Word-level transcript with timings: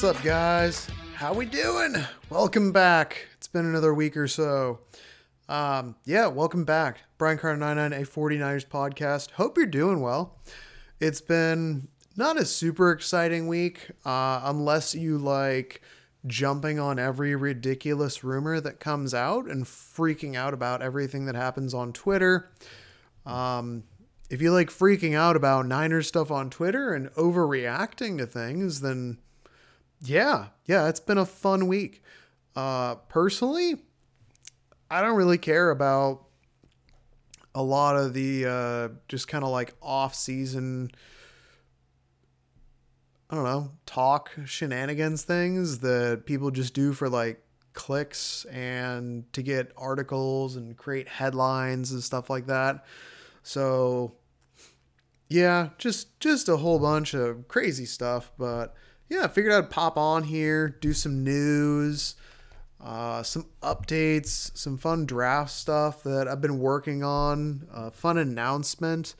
What's 0.00 0.16
up, 0.16 0.24
guys? 0.24 0.88
How 1.14 1.34
we 1.34 1.44
doing? 1.44 1.94
Welcome 2.30 2.72
back. 2.72 3.28
It's 3.36 3.48
been 3.48 3.66
another 3.66 3.92
week 3.92 4.16
or 4.16 4.28
so. 4.28 4.78
Um, 5.46 5.94
yeah, 6.06 6.26
welcome 6.26 6.64
back. 6.64 7.00
Brian 7.18 7.36
Carter 7.36 7.58
99, 7.58 7.92
a 7.92 8.06
49ers 8.06 8.66
podcast. 8.66 9.32
Hope 9.32 9.58
you're 9.58 9.66
doing 9.66 10.00
well. 10.00 10.38
It's 11.00 11.20
been 11.20 11.88
not 12.16 12.38
a 12.38 12.46
super 12.46 12.92
exciting 12.92 13.46
week, 13.46 13.90
uh, 14.06 14.40
unless 14.44 14.94
you 14.94 15.18
like 15.18 15.82
jumping 16.26 16.78
on 16.78 16.98
every 16.98 17.36
ridiculous 17.36 18.24
rumor 18.24 18.58
that 18.58 18.80
comes 18.80 19.12
out 19.12 19.50
and 19.50 19.66
freaking 19.66 20.34
out 20.34 20.54
about 20.54 20.80
everything 20.80 21.26
that 21.26 21.34
happens 21.34 21.74
on 21.74 21.92
Twitter. 21.92 22.50
Um, 23.26 23.84
if 24.30 24.40
you 24.40 24.50
like 24.50 24.70
freaking 24.70 25.14
out 25.14 25.36
about 25.36 25.66
Niners 25.66 26.08
stuff 26.08 26.30
on 26.30 26.48
Twitter 26.48 26.94
and 26.94 27.10
overreacting 27.16 28.16
to 28.16 28.24
things, 28.24 28.80
then 28.80 29.18
yeah, 30.02 30.46
yeah, 30.66 30.88
it's 30.88 31.00
been 31.00 31.18
a 31.18 31.26
fun 31.26 31.66
week. 31.66 32.02
Uh, 32.56 32.96
personally, 33.08 33.76
I 34.90 35.00
don't 35.00 35.16
really 35.16 35.38
care 35.38 35.70
about 35.70 36.24
a 37.54 37.62
lot 37.62 37.96
of 37.96 38.14
the 38.14 38.46
uh, 38.46 38.88
just 39.08 39.28
kind 39.28 39.44
of 39.44 39.50
like 39.50 39.74
off 39.82 40.14
season. 40.14 40.90
I 43.28 43.36
don't 43.36 43.44
know, 43.44 43.72
talk 43.86 44.32
shenanigans 44.44 45.22
things 45.22 45.78
that 45.80 46.24
people 46.26 46.50
just 46.50 46.74
do 46.74 46.92
for 46.92 47.08
like 47.08 47.44
clicks 47.72 48.44
and 48.46 49.32
to 49.32 49.42
get 49.42 49.72
articles 49.76 50.56
and 50.56 50.76
create 50.76 51.08
headlines 51.08 51.92
and 51.92 52.02
stuff 52.02 52.28
like 52.28 52.46
that. 52.46 52.84
So 53.44 54.14
yeah, 55.28 55.68
just 55.78 56.18
just 56.18 56.48
a 56.48 56.56
whole 56.56 56.80
bunch 56.80 57.14
of 57.14 57.46
crazy 57.46 57.86
stuff, 57.86 58.32
but 58.36 58.74
yeah, 59.10 59.24
I 59.24 59.28
figured 59.28 59.52
I'd 59.52 59.70
pop 59.70 59.98
on 59.98 60.22
here, 60.22 60.68
do 60.68 60.92
some 60.92 61.24
news, 61.24 62.14
uh, 62.80 63.22
some 63.24 63.46
updates, 63.60 64.56
some 64.56 64.78
fun 64.78 65.04
draft 65.04 65.50
stuff 65.50 66.04
that 66.04 66.28
I've 66.28 66.40
been 66.40 66.60
working 66.60 67.02
on, 67.02 67.66
a 67.74 67.90
fun 67.90 68.16
announcement. 68.16 69.16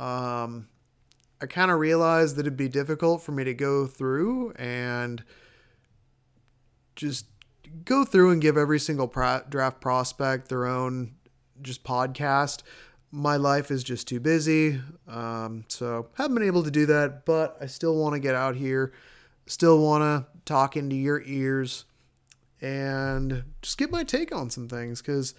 Um, 0.00 0.68
I 1.40 1.46
kind 1.46 1.70
of 1.70 1.78
realized 1.78 2.36
that 2.36 2.40
it'd 2.40 2.56
be 2.56 2.68
difficult 2.68 3.22
for 3.22 3.32
me 3.32 3.44
to 3.44 3.52
go 3.52 3.86
through 3.86 4.52
and 4.52 5.22
just 6.96 7.26
go 7.84 8.04
through 8.04 8.30
and 8.30 8.40
give 8.40 8.56
every 8.56 8.78
single 8.78 9.08
pro- 9.08 9.42
draft 9.48 9.82
prospect 9.82 10.48
their 10.48 10.64
own 10.64 11.16
just 11.60 11.84
podcast. 11.84 12.62
My 13.16 13.36
life 13.36 13.70
is 13.70 13.82
just 13.82 14.06
too 14.06 14.20
busy, 14.20 14.80
um, 15.08 15.64
so 15.68 16.08
haven't 16.14 16.34
been 16.34 16.46
able 16.46 16.62
to 16.64 16.70
do 16.70 16.84
that. 16.86 17.24
But 17.24 17.56
I 17.60 17.66
still 17.66 17.96
want 17.96 18.12
to 18.12 18.20
get 18.20 18.34
out 18.34 18.56
here, 18.56 18.92
still 19.46 19.78
want 19.78 20.02
to 20.02 20.26
talk 20.44 20.76
into 20.76 20.96
your 20.96 21.22
ears, 21.24 21.86
and 22.60 23.44
just 23.62 23.78
get 23.78 23.90
my 23.90 24.04
take 24.04 24.34
on 24.34 24.50
some 24.50 24.68
things. 24.68 25.00
Because, 25.00 25.34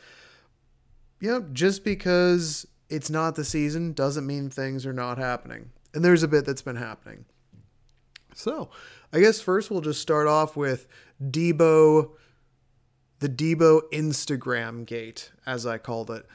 you 1.20 1.30
know, 1.30 1.46
just 1.54 1.84
because 1.84 2.66
it's 2.90 3.12
not 3.12 3.36
the 3.36 3.46
season 3.46 3.94
doesn't 3.94 4.26
mean 4.26 4.50
things 4.50 4.86
are 4.86 4.94
not 4.94 5.20
happening 5.20 5.70
and 5.98 6.06
there's 6.06 6.22
a 6.22 6.28
bit 6.28 6.46
that's 6.46 6.62
been 6.62 6.76
happening. 6.76 7.26
So, 8.36 8.70
I 9.12 9.20
guess 9.20 9.42
first 9.42 9.72
we'll 9.72 9.82
just 9.82 10.00
start 10.00 10.28
off 10.28 10.56
with 10.56 10.86
Deebo, 11.20 12.12
the 13.18 13.30
Deebo 13.30 13.82
Instagram 13.92 14.86
gate, 14.86 15.32
as 15.48 15.66
I 15.66 15.80
called 15.80 16.12
it. 16.12 16.28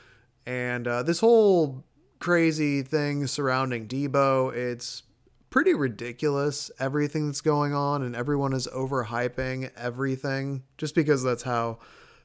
And 0.47 0.89
uh, 0.89 1.03
this 1.03 1.21
whole 1.21 1.85
crazy 2.19 2.83
thing 2.83 3.27
surrounding 3.27 3.87
Deebo, 3.87 4.55
it's 4.55 5.03
pretty 5.51 5.75
ridiculous, 5.75 6.71
everything 6.79 7.27
that's 7.27 7.41
going 7.41 7.75
on, 7.75 8.03
and 8.03 8.17
everyone 8.17 8.53
is 8.53 8.67
overhyping 8.69 9.71
everything 9.77 10.63
just 10.79 10.95
because 10.95 11.23
that's 11.23 11.43
how, 11.43 11.79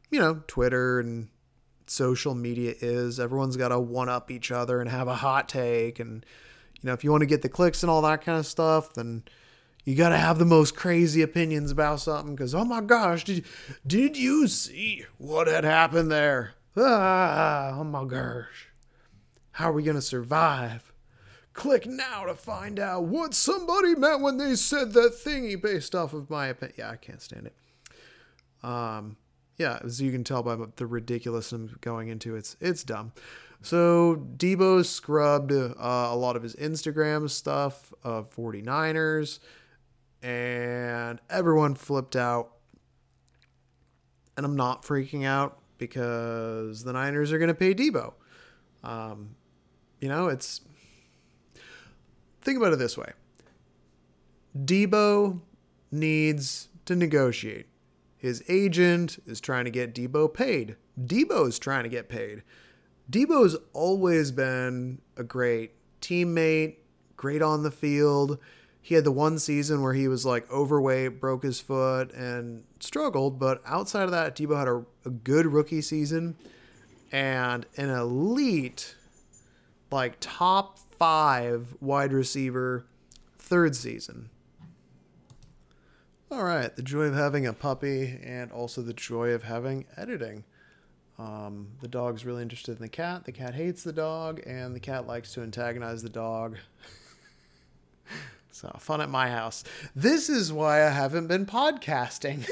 you 0.09 0.19
know, 0.19 0.41
Twitter 0.47 0.99
and 0.99 1.27
social 1.87 2.33
media 2.33 2.73
is. 2.79 3.19
Everyone's 3.19 3.57
got 3.57 3.69
to 3.69 3.79
one 3.79 4.09
up 4.09 4.31
each 4.31 4.51
other 4.51 4.81
and 4.81 4.89
have 4.89 5.07
a 5.07 5.15
hot 5.15 5.49
take 5.49 5.99
and 5.99 6.25
you 6.81 6.87
know, 6.87 6.93
if 6.93 7.03
you 7.03 7.11
want 7.11 7.21
to 7.21 7.27
get 7.27 7.41
the 7.41 7.49
clicks 7.49 7.83
and 7.83 7.89
all 7.89 8.01
that 8.03 8.21
kind 8.21 8.37
of 8.37 8.45
stuff, 8.45 8.93
then 8.93 9.23
you 9.83 9.95
got 9.95 10.09
to 10.09 10.17
have 10.17 10.37
the 10.37 10.45
most 10.45 10.75
crazy 10.75 11.21
opinions 11.21 11.71
about 11.71 11.99
something 11.99 12.35
because, 12.35 12.53
oh 12.53 12.65
my 12.65 12.81
gosh, 12.81 13.23
did, 13.23 13.45
did 13.85 14.17
you 14.17 14.47
see 14.47 15.05
what 15.17 15.47
had 15.47 15.63
happened 15.63 16.11
there? 16.11 16.53
Ah, 16.79 17.77
oh 17.79 17.83
my 17.83 18.05
gosh. 18.05 18.69
How 19.51 19.69
are 19.69 19.73
we 19.73 19.83
going 19.83 19.95
to 19.95 20.01
survive? 20.01 20.93
Click 21.53 21.87
now 21.87 22.25
to 22.25 22.35
find 22.35 22.79
out 22.79 23.05
what 23.05 23.33
somebody 23.33 23.95
meant 23.95 24.21
when 24.21 24.37
they 24.37 24.53
said 24.53 24.93
that 24.93 25.13
thingy 25.13 25.59
based 25.59 25.95
off 25.95 26.13
of 26.13 26.29
my 26.29 26.47
opinion. 26.47 26.75
Yeah, 26.77 26.91
I 26.91 26.97
can't 26.97 27.21
stand 27.21 27.47
it. 27.47 27.55
Um, 28.63 29.17
yeah, 29.57 29.79
as 29.83 29.99
you 29.99 30.11
can 30.11 30.23
tell 30.23 30.43
by 30.43 30.55
the 30.75 30.85
ridiculousness 30.85 31.71
I'm 31.71 31.77
going 31.81 32.09
into, 32.09 32.35
it's 32.35 32.55
it's 32.61 32.83
dumb. 32.83 33.13
So 33.63 34.27
Deebo 34.37 34.85
scrubbed 34.85 35.51
uh, 35.51 35.73
a 35.79 36.15
lot 36.15 36.35
of 36.35 36.43
his 36.43 36.55
Instagram 36.55 37.27
stuff 37.27 37.91
of 38.03 38.29
49ers, 38.35 39.39
and 40.21 41.19
everyone 41.27 41.73
flipped 41.73 42.15
out. 42.15 42.51
And 44.35 44.45
I'm 44.45 44.55
not 44.55 44.83
freaking 44.83 45.25
out 45.25 45.57
because 45.77 46.83
the 46.83 46.93
Niners 46.93 47.31
are 47.31 47.37
going 47.37 47.49
to 47.49 47.53
pay 47.53 47.73
Deebo. 47.73 48.13
Um, 48.83 49.35
you 49.99 50.09
know, 50.09 50.27
it's. 50.27 50.61
Think 52.41 52.57
about 52.57 52.71
it 52.71 52.79
this 52.79 52.97
way 52.97 53.11
Deebo 54.57 55.41
needs 55.91 56.69
to 56.85 56.95
negotiate. 56.95 57.67
His 58.17 58.43
agent 58.49 59.21
is 59.27 59.39
trying 59.39 59.65
to 59.65 59.71
get 59.71 59.93
Deebo 59.93 60.33
paid. 60.33 60.75
Deebo 60.99 61.47
is 61.47 61.59
trying 61.59 61.83
to 61.83 61.89
get 61.89 62.09
paid. 62.09 62.43
Deebo's 63.11 63.55
always 63.73 64.31
been 64.31 64.99
a 65.15 65.23
great 65.23 65.71
teammate, 66.01 66.77
great 67.15 67.41
on 67.41 67.63
the 67.63 67.71
field. 67.71 68.39
He 68.87 68.95
had 68.95 69.03
the 69.03 69.11
one 69.11 69.37
season 69.37 69.81
where 69.81 69.93
he 69.93 70.07
was 70.07 70.25
like 70.25 70.49
overweight, 70.49 71.19
broke 71.19 71.43
his 71.43 71.59
foot, 71.59 72.13
and 72.13 72.63
struggled. 72.79 73.37
But 73.37 73.61
outside 73.65 74.03
of 74.03 74.11
that, 74.11 74.33
Deebo 74.33 74.57
had 74.57 74.69
a, 74.69 74.85
a 75.05 75.09
good 75.09 75.45
rookie 75.45 75.81
season 75.81 76.37
and 77.11 77.65
an 77.75 77.89
elite, 77.89 78.95
like 79.91 80.15
top 80.21 80.79
five 80.97 81.75
wide 81.81 82.13
receiver 82.13 82.85
third 83.37 83.75
season. 83.75 84.29
All 86.31 86.45
right, 86.45 86.73
the 86.73 86.81
joy 86.81 87.07
of 87.07 87.13
having 87.13 87.45
a 87.45 87.51
puppy 87.51 88.17
and 88.23 88.53
also 88.53 88.81
the 88.81 88.93
joy 88.93 89.31
of 89.31 89.43
having 89.43 89.83
editing. 89.97 90.45
Um, 91.19 91.71
the 91.81 91.89
dog's 91.89 92.25
really 92.25 92.41
interested 92.41 92.77
in 92.77 92.81
the 92.81 92.87
cat. 92.87 93.25
The 93.25 93.33
cat 93.33 93.53
hates 93.53 93.83
the 93.83 93.91
dog, 93.91 94.41
and 94.45 94.73
the 94.73 94.79
cat 94.79 95.05
likes 95.05 95.33
to 95.33 95.41
antagonize 95.41 96.03
the 96.03 96.09
dog. 96.09 96.55
so, 98.57 98.75
fun 98.79 99.01
at 99.01 99.09
my 99.09 99.29
house. 99.29 99.63
This 99.95 100.29
is 100.29 100.51
why 100.51 100.83
I 100.83 100.89
haven't 100.89 101.27
been 101.27 101.45
podcasting 101.45 102.49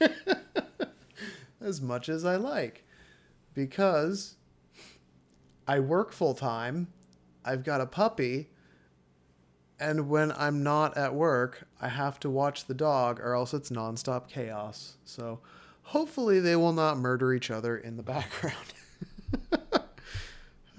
as 1.60 1.80
much 1.80 2.08
as 2.08 2.24
I 2.24 2.34
like. 2.34 2.84
Because 3.54 4.34
I 5.68 5.78
work 5.78 6.12
full 6.12 6.34
time, 6.34 6.88
I've 7.44 7.62
got 7.62 7.80
a 7.80 7.86
puppy, 7.86 8.50
and 9.78 10.08
when 10.08 10.32
I'm 10.32 10.64
not 10.64 10.96
at 10.96 11.14
work, 11.14 11.68
I 11.80 11.88
have 11.88 12.18
to 12.20 12.28
watch 12.28 12.66
the 12.66 12.74
dog, 12.74 13.20
or 13.20 13.34
else 13.34 13.54
it's 13.54 13.70
nonstop 13.70 14.26
chaos. 14.26 14.96
So, 15.04 15.38
Hopefully, 15.84 16.38
they 16.40 16.54
will 16.54 16.72
not 16.72 16.98
murder 16.98 17.32
each 17.32 17.52
other 17.52 17.76
in 17.76 17.96
the 17.96 18.02
background. 18.04 18.56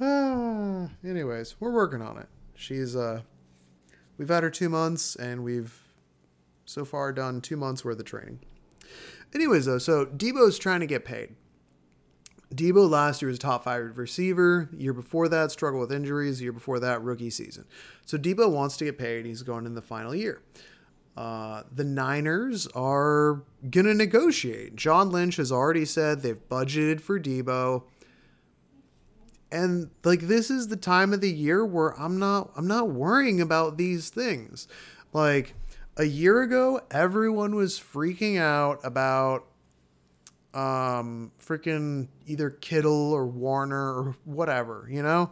ah, 0.01 0.89
anyways, 1.05 1.55
we're 1.59 1.71
working 1.71 2.01
on 2.01 2.17
it. 2.17 2.27
She's 2.55 2.97
uh, 2.97 3.21
we've 4.21 4.29
had 4.29 4.43
her 4.43 4.51
two 4.51 4.69
months, 4.69 5.15
and 5.15 5.43
we've 5.43 5.79
so 6.63 6.85
far 6.85 7.11
done 7.11 7.41
two 7.41 7.57
months 7.57 7.83
worth 7.83 7.97
of 7.97 8.05
training. 8.05 8.39
Anyways, 9.33 9.65
though, 9.65 9.79
so 9.79 10.05
Deebo's 10.05 10.59
trying 10.59 10.81
to 10.81 10.85
get 10.85 11.05
paid. 11.05 11.33
Deebo 12.53 12.87
last 12.87 13.19
year 13.19 13.29
was 13.29 13.37
a 13.37 13.41
top 13.41 13.63
five 13.63 13.97
receiver. 13.97 14.69
Year 14.77 14.93
before 14.93 15.27
that, 15.29 15.51
struggled 15.51 15.81
with 15.81 15.91
injuries. 15.91 16.39
Year 16.39 16.51
before 16.51 16.79
that, 16.81 17.01
rookie 17.01 17.31
season. 17.31 17.65
So 18.05 18.15
Deebo 18.15 18.51
wants 18.51 18.77
to 18.77 18.85
get 18.85 18.99
paid. 18.99 19.25
He's 19.25 19.41
going 19.41 19.65
in 19.65 19.73
the 19.73 19.81
final 19.81 20.13
year. 20.13 20.43
Uh, 21.17 21.63
the 21.73 21.83
Niners 21.83 22.67
are 22.75 23.41
going 23.71 23.87
to 23.87 23.95
negotiate. 23.95 24.75
John 24.75 25.09
Lynch 25.09 25.37
has 25.37 25.51
already 25.51 25.85
said 25.85 26.21
they've 26.21 26.47
budgeted 26.47 27.01
for 27.01 27.19
Deebo. 27.19 27.85
And 29.51 29.89
like 30.03 30.21
this 30.21 30.49
is 30.49 30.69
the 30.69 30.77
time 30.77 31.13
of 31.13 31.21
the 31.21 31.31
year 31.31 31.65
where 31.65 31.99
I'm 31.99 32.19
not 32.19 32.51
I'm 32.55 32.67
not 32.67 32.89
worrying 32.89 33.41
about 33.41 33.77
these 33.77 34.09
things. 34.09 34.67
Like 35.13 35.53
a 35.97 36.05
year 36.05 36.41
ago 36.41 36.81
everyone 36.89 37.55
was 37.55 37.79
freaking 37.79 38.39
out 38.39 38.79
about 38.83 39.45
um 40.53 41.31
freaking 41.45 42.07
either 42.27 42.49
Kittle 42.49 43.11
or 43.13 43.27
Warner 43.27 43.93
or 43.93 44.15
whatever, 44.25 44.87
you 44.89 45.03
know? 45.03 45.31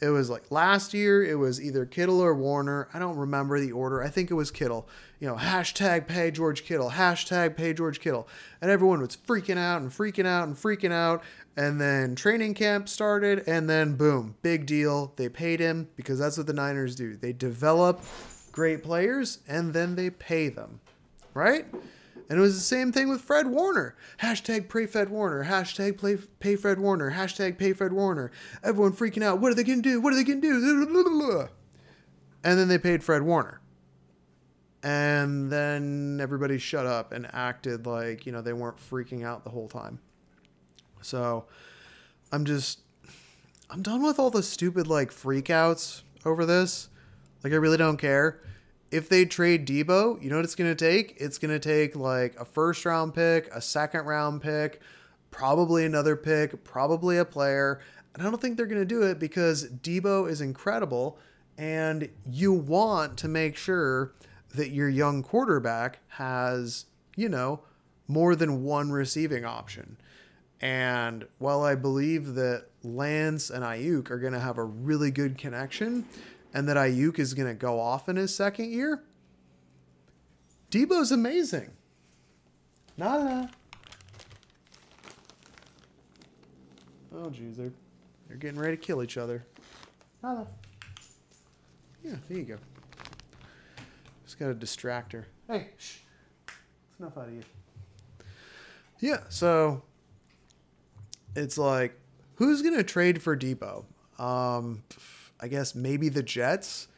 It 0.00 0.10
was 0.10 0.30
like 0.30 0.50
last 0.50 0.94
year, 0.94 1.24
it 1.24 1.34
was 1.34 1.60
either 1.60 1.84
Kittle 1.84 2.20
or 2.20 2.32
Warner. 2.32 2.88
I 2.94 3.00
don't 3.00 3.16
remember 3.16 3.58
the 3.58 3.72
order. 3.72 4.02
I 4.02 4.08
think 4.08 4.30
it 4.30 4.34
was 4.34 4.52
Kittle. 4.52 4.88
You 5.18 5.26
know, 5.26 5.34
hashtag 5.34 6.06
pay 6.06 6.30
George 6.30 6.64
Kittle, 6.64 6.90
hashtag 6.90 7.56
pay 7.56 7.72
George 7.72 7.98
Kittle. 7.98 8.28
And 8.60 8.70
everyone 8.70 9.00
was 9.00 9.16
freaking 9.16 9.58
out 9.58 9.82
and 9.82 9.90
freaking 9.90 10.26
out 10.26 10.46
and 10.46 10.56
freaking 10.56 10.92
out. 10.92 11.24
And 11.56 11.80
then 11.80 12.14
training 12.14 12.54
camp 12.54 12.88
started, 12.88 13.42
and 13.48 13.68
then 13.68 13.96
boom, 13.96 14.36
big 14.42 14.66
deal. 14.66 15.12
They 15.16 15.28
paid 15.28 15.58
him 15.58 15.88
because 15.96 16.20
that's 16.20 16.38
what 16.38 16.46
the 16.46 16.52
Niners 16.52 16.94
do. 16.94 17.16
They 17.16 17.32
develop 17.32 18.00
great 18.52 18.84
players 18.84 19.38
and 19.48 19.72
then 19.72 19.96
they 19.96 20.10
pay 20.10 20.48
them, 20.48 20.80
right? 21.34 21.66
And 22.28 22.38
it 22.38 22.42
was 22.42 22.54
the 22.54 22.60
same 22.60 22.92
thing 22.92 23.08
with 23.08 23.22
Fred 23.22 23.46
Warner. 23.46 23.96
Hashtag 24.20 24.68
pray 24.68 24.86
Fred 24.86 25.08
Warner. 25.08 25.44
Hashtag 25.44 25.96
play, 25.96 26.18
pay 26.40 26.56
Fred 26.56 26.78
Warner. 26.78 27.12
Hashtag 27.12 27.56
pay 27.56 27.72
Fred 27.72 27.92
Warner. 27.92 28.30
Everyone 28.62 28.92
freaking 28.92 29.22
out. 29.22 29.40
What 29.40 29.50
are 29.50 29.54
they 29.54 29.64
going 29.64 29.82
to 29.82 29.88
do? 29.88 30.00
What 30.00 30.12
are 30.12 30.16
they 30.16 30.24
going 30.24 30.42
to 30.42 30.48
do? 30.48 31.48
And 32.44 32.58
then 32.58 32.68
they 32.68 32.78
paid 32.78 33.02
Fred 33.02 33.22
Warner. 33.22 33.60
And 34.82 35.50
then 35.50 36.18
everybody 36.20 36.58
shut 36.58 36.84
up 36.86 37.12
and 37.12 37.26
acted 37.32 37.86
like, 37.86 38.26
you 38.26 38.32
know, 38.32 38.42
they 38.42 38.52
weren't 38.52 38.76
freaking 38.76 39.24
out 39.24 39.44
the 39.44 39.50
whole 39.50 39.68
time. 39.68 39.98
So 41.00 41.46
I'm 42.30 42.44
just, 42.44 42.80
I'm 43.70 43.82
done 43.82 44.02
with 44.02 44.18
all 44.18 44.30
the 44.30 44.42
stupid, 44.42 44.86
like, 44.86 45.10
freakouts 45.10 46.02
over 46.26 46.44
this. 46.44 46.90
Like, 47.42 47.54
I 47.54 47.56
really 47.56 47.78
don't 47.78 47.96
care 47.96 48.40
if 48.90 49.08
they 49.08 49.24
trade 49.24 49.66
Deebo, 49.66 50.22
you 50.22 50.30
know 50.30 50.36
what 50.36 50.44
it's 50.44 50.54
going 50.54 50.74
to 50.74 50.74
take? 50.74 51.14
It's 51.18 51.38
going 51.38 51.50
to 51.50 51.58
take 51.58 51.94
like 51.94 52.38
a 52.38 52.44
first 52.44 52.84
round 52.84 53.14
pick, 53.14 53.48
a 53.52 53.60
second 53.60 54.06
round 54.06 54.42
pick, 54.42 54.80
probably 55.30 55.84
another 55.84 56.16
pick, 56.16 56.64
probably 56.64 57.18
a 57.18 57.24
player. 57.24 57.80
And 58.14 58.22
I 58.22 58.30
don't 58.30 58.40
think 58.40 58.56
they're 58.56 58.66
going 58.66 58.80
to 58.80 58.86
do 58.86 59.02
it 59.02 59.18
because 59.18 59.68
Deebo 59.68 60.28
is 60.28 60.40
incredible 60.40 61.18
and 61.58 62.08
you 62.30 62.52
want 62.52 63.18
to 63.18 63.28
make 63.28 63.56
sure 63.56 64.14
that 64.54 64.70
your 64.70 64.88
young 64.88 65.22
quarterback 65.22 65.98
has, 66.08 66.86
you 67.16 67.28
know, 67.28 67.60
more 68.06 68.34
than 68.34 68.64
one 68.64 68.90
receiving 68.90 69.44
option. 69.44 69.98
And 70.60 71.26
while 71.38 71.62
I 71.62 71.74
believe 71.74 72.34
that 72.34 72.66
Lance 72.82 73.50
and 73.50 73.62
Aiyuk 73.62 74.10
are 74.10 74.18
going 74.18 74.32
to 74.32 74.40
have 74.40 74.58
a 74.58 74.64
really 74.64 75.10
good 75.10 75.36
connection, 75.36 76.06
and 76.54 76.68
that 76.68 76.76
Aiyuk 76.76 77.18
is 77.18 77.34
going 77.34 77.48
to 77.48 77.54
go 77.54 77.80
off 77.80 78.08
in 78.08 78.16
his 78.16 78.34
second 78.34 78.70
year, 78.70 79.02
Deebo's 80.70 81.12
amazing. 81.12 81.70
Nada. 82.96 83.50
Oh, 87.14 87.30
jeez, 87.30 87.56
they're, 87.56 87.72
they're 88.28 88.36
getting 88.36 88.58
ready 88.58 88.76
to 88.76 88.82
kill 88.82 89.02
each 89.02 89.16
other. 89.16 89.44
Nada. 90.22 90.46
Yeah, 92.04 92.16
there 92.28 92.38
you 92.38 92.44
go. 92.44 92.56
Just 94.24 94.38
got 94.38 94.50
a 94.50 94.54
distractor. 94.54 95.24
Hey, 95.48 95.68
shh. 95.78 95.98
It's 96.46 97.00
enough 97.00 97.16
out 97.16 97.28
of 97.28 97.34
you. 97.34 97.42
Yeah, 99.00 99.20
so 99.28 99.82
it's 101.34 101.56
like, 101.56 101.98
who's 102.34 102.62
going 102.62 102.76
to 102.76 102.82
trade 102.82 103.22
for 103.22 103.36
Deebo? 103.36 103.84
Um, 104.18 104.82
I 105.40 105.48
guess 105.48 105.74
maybe 105.74 106.08
the 106.08 106.22
Jets. 106.22 106.88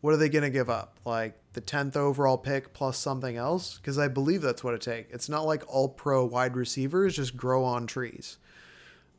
What 0.00 0.14
are 0.14 0.16
they 0.16 0.28
going 0.28 0.44
to 0.44 0.50
give 0.50 0.70
up? 0.70 0.98
Like 1.04 1.34
the 1.52 1.60
10th 1.60 1.96
overall 1.96 2.38
pick 2.38 2.72
plus 2.72 2.96
something 2.98 3.36
else? 3.36 3.76
Because 3.76 3.98
I 3.98 4.08
believe 4.08 4.42
that's 4.42 4.64
what 4.64 4.74
it 4.74 4.80
takes. 4.80 5.12
It's 5.12 5.28
not 5.28 5.44
like 5.44 5.62
all 5.68 5.88
pro 5.88 6.24
wide 6.24 6.56
receivers 6.56 7.16
just 7.16 7.36
grow 7.36 7.64
on 7.64 7.86
trees. 7.86 8.38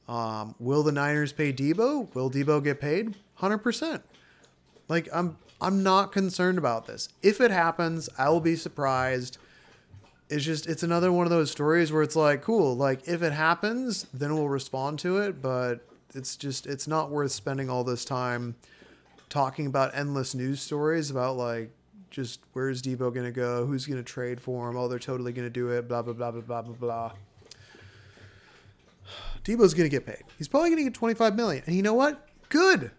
Um, 0.08 0.56
will 0.60 0.84
the 0.84 0.92
Niners 0.92 1.34
pay 1.34 1.54
Deebo? 1.54 2.14
Will 2.16 2.32
Deebo 2.32 2.64
get 2.64 2.82
paid? 2.82 3.16
100%. 3.40 4.02
Like 4.88 5.08
I'm 5.14 5.38
I'm 5.62 5.84
not 5.84 6.12
concerned 6.12 6.58
about 6.58 6.88
this. 6.88 7.10
If 7.22 7.40
it 7.40 7.52
happens, 7.52 8.10
I 8.18 8.30
will 8.30 8.42
be 8.42 8.56
surprised. 8.56 9.38
It's 10.30 10.44
just 10.44 10.68
it's 10.68 10.84
another 10.84 11.12
one 11.12 11.26
of 11.26 11.30
those 11.30 11.52
stories 11.52 11.92
where 11.92 12.02
it's 12.02 12.16
like, 12.16 12.42
cool, 12.42 12.76
like 12.76 13.08
if 13.08 13.22
it 13.22 13.32
happens, 13.32 14.08
then 14.14 14.34
we'll 14.34 14.50
respond 14.50 15.00
to 15.00 15.20
it, 15.20 15.42
but 15.42 15.88
it's 16.16 16.36
just 16.36 16.68
it's 16.68 16.88
not 16.88 17.10
worth 17.10 17.32
spending 17.32 17.70
all 17.70 17.84
this 17.84 18.06
time 18.06 18.56
talking 19.30 19.66
about 19.66 19.92
endless 19.96 20.36
news 20.36 20.62
stories 20.62 21.10
about 21.10 21.38
like 21.38 21.72
just 22.10 22.42
where's 22.54 22.82
Deebo 22.82 23.14
gonna 23.14 23.32
go, 23.32 23.66
who's 23.66 23.86
gonna 23.86 24.04
trade 24.04 24.42
for 24.42 24.70
him, 24.70 24.78
oh 24.78 24.88
they're 24.88 25.00
totally 25.00 25.32
gonna 25.32 25.50
do 25.50 25.70
it, 25.70 25.88
blah 25.88 26.02
blah 26.02 26.14
blah 26.14 26.32
blah 26.32 26.42
blah 26.42 26.62
blah 26.62 26.76
blah. 26.76 27.12
Deebo's 29.44 29.74
gonna 29.74 29.90
get 29.90 30.06
paid. 30.06 30.24
He's 30.38 30.48
probably 30.48 30.70
gonna 30.70 30.84
get 30.84 30.94
twenty 30.94 31.14
five 31.14 31.36
million, 31.36 31.64
and 31.66 31.76
you 31.76 31.82
know 31.82 31.94
what? 31.94 32.28
Good, 32.50 32.92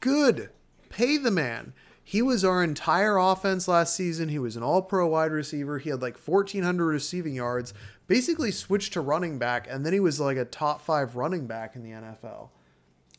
good. 0.00 0.50
Pay 0.90 1.16
the 1.16 1.30
man. 1.30 1.72
He 2.08 2.22
was 2.22 2.44
our 2.44 2.62
entire 2.62 3.16
offense 3.16 3.66
last 3.66 3.96
season. 3.96 4.28
He 4.28 4.38
was 4.38 4.54
an 4.54 4.62
all 4.62 4.80
pro 4.80 5.08
wide 5.08 5.32
receiver. 5.32 5.78
He 5.78 5.90
had 5.90 6.00
like 6.00 6.16
1,400 6.16 6.84
receiving 6.86 7.34
yards, 7.34 7.74
basically 8.06 8.52
switched 8.52 8.92
to 8.92 9.00
running 9.00 9.40
back, 9.40 9.66
and 9.68 9.84
then 9.84 9.92
he 9.92 9.98
was 9.98 10.20
like 10.20 10.36
a 10.36 10.44
top 10.44 10.80
five 10.80 11.16
running 11.16 11.48
back 11.48 11.74
in 11.74 11.82
the 11.82 11.90
NFL. 11.90 12.50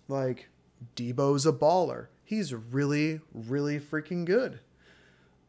Like, 0.07 0.48
Deebo's 0.95 1.45
a 1.45 1.51
baller. 1.51 2.07
He's 2.24 2.54
really, 2.54 3.19
really 3.34 3.78
freaking 3.78 4.24
good. 4.24 4.62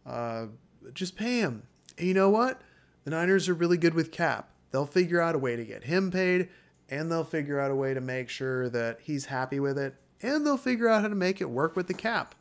Uh, 0.05 0.46
just 0.93 1.14
pay 1.14 1.38
him. 1.38 1.62
And 1.96 2.08
you 2.08 2.14
know 2.14 2.31
what? 2.31 2.61
The 3.05 3.12
Niners 3.12 3.49
are 3.49 3.55
really 3.55 3.79
good 3.79 3.94
with 3.94 4.11
cap. 4.11 4.50
They'll 4.73 4.84
figure 4.84 5.20
out 5.20 5.37
a 5.37 5.38
way 5.38 5.55
to 5.55 5.64
get 5.64 5.84
him 5.84 6.11
paid, 6.11 6.49
and 6.88 7.08
they'll 7.08 7.23
figure 7.23 7.61
out 7.61 7.70
a 7.70 7.76
way 7.76 7.94
to 7.94 8.00
make 8.00 8.31
sure 8.31 8.69
that 8.70 8.99
he's 9.00 9.26
happy 9.26 9.61
with 9.61 9.79
it, 9.79 9.94
and 10.23 10.44
they'll 10.44 10.56
figure 10.56 10.88
out 10.88 11.02
how 11.02 11.08
to 11.08 11.14
make 11.14 11.41
it 11.41 11.50
work 11.50 11.76
with 11.76 11.87
the 11.87 11.94
cap. 11.94 12.34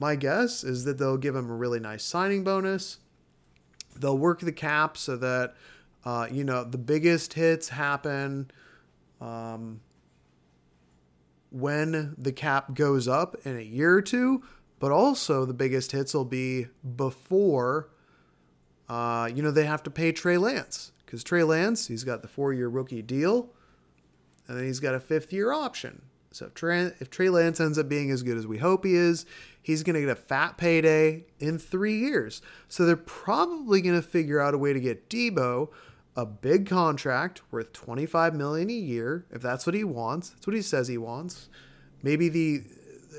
My 0.00 0.16
guess 0.16 0.64
is 0.64 0.84
that 0.84 0.96
they'll 0.96 1.18
give 1.18 1.36
him 1.36 1.50
a 1.50 1.54
really 1.54 1.78
nice 1.78 2.02
signing 2.02 2.42
bonus. 2.42 2.98
They'll 3.94 4.16
work 4.16 4.40
the 4.40 4.50
cap 4.50 4.96
so 4.96 5.16
that, 5.18 5.54
uh, 6.06 6.26
you 6.30 6.42
know, 6.42 6.64
the 6.64 6.78
biggest 6.78 7.34
hits 7.34 7.68
happen 7.68 8.50
um, 9.20 9.82
when 11.50 12.14
the 12.16 12.32
cap 12.32 12.74
goes 12.74 13.06
up 13.06 13.36
in 13.44 13.58
a 13.58 13.62
year 13.62 13.94
or 13.94 14.00
two, 14.00 14.42
but 14.78 14.90
also 14.90 15.44
the 15.44 15.52
biggest 15.52 15.92
hits 15.92 16.14
will 16.14 16.24
be 16.24 16.68
before, 16.96 17.90
uh, 18.88 19.28
you 19.32 19.42
know, 19.42 19.50
they 19.50 19.66
have 19.66 19.82
to 19.82 19.90
pay 19.90 20.12
Trey 20.12 20.38
Lance. 20.38 20.92
Because 21.04 21.22
Trey 21.22 21.42
Lance, 21.42 21.88
he's 21.88 22.04
got 22.04 22.22
the 22.22 22.28
four 22.28 22.54
year 22.54 22.68
rookie 22.68 23.02
deal, 23.02 23.50
and 24.48 24.56
then 24.56 24.64
he's 24.64 24.80
got 24.80 24.94
a 24.94 25.00
fifth 25.00 25.30
year 25.30 25.52
option. 25.52 26.02
So 26.32 26.46
if 26.46 26.54
Trey, 26.54 26.92
if 27.00 27.10
Trey 27.10 27.28
Lance 27.28 27.60
ends 27.60 27.78
up 27.78 27.88
being 27.88 28.10
as 28.10 28.22
good 28.22 28.36
as 28.36 28.46
we 28.46 28.58
hope 28.58 28.84
he 28.84 28.94
is, 28.94 29.26
he's 29.60 29.82
going 29.82 29.94
to 29.94 30.00
get 30.00 30.10
a 30.10 30.14
fat 30.14 30.56
payday 30.56 31.24
in 31.38 31.58
three 31.58 31.98
years. 31.98 32.40
So 32.68 32.86
they're 32.86 32.96
probably 32.96 33.80
going 33.80 33.96
to 33.96 34.06
figure 34.06 34.40
out 34.40 34.54
a 34.54 34.58
way 34.58 34.72
to 34.72 34.80
get 34.80 35.10
Deebo 35.10 35.68
a 36.16 36.26
big 36.26 36.68
contract 36.68 37.42
worth 37.50 37.72
25 37.72 38.34
million 38.34 38.68
a 38.68 38.74
year 38.74 39.26
if 39.30 39.42
that's 39.42 39.66
what 39.66 39.74
he 39.74 39.84
wants. 39.84 40.30
That's 40.30 40.46
what 40.46 40.56
he 40.56 40.62
says 40.62 40.88
he 40.88 40.98
wants. 40.98 41.48
Maybe 42.02 42.28
the 42.28 42.62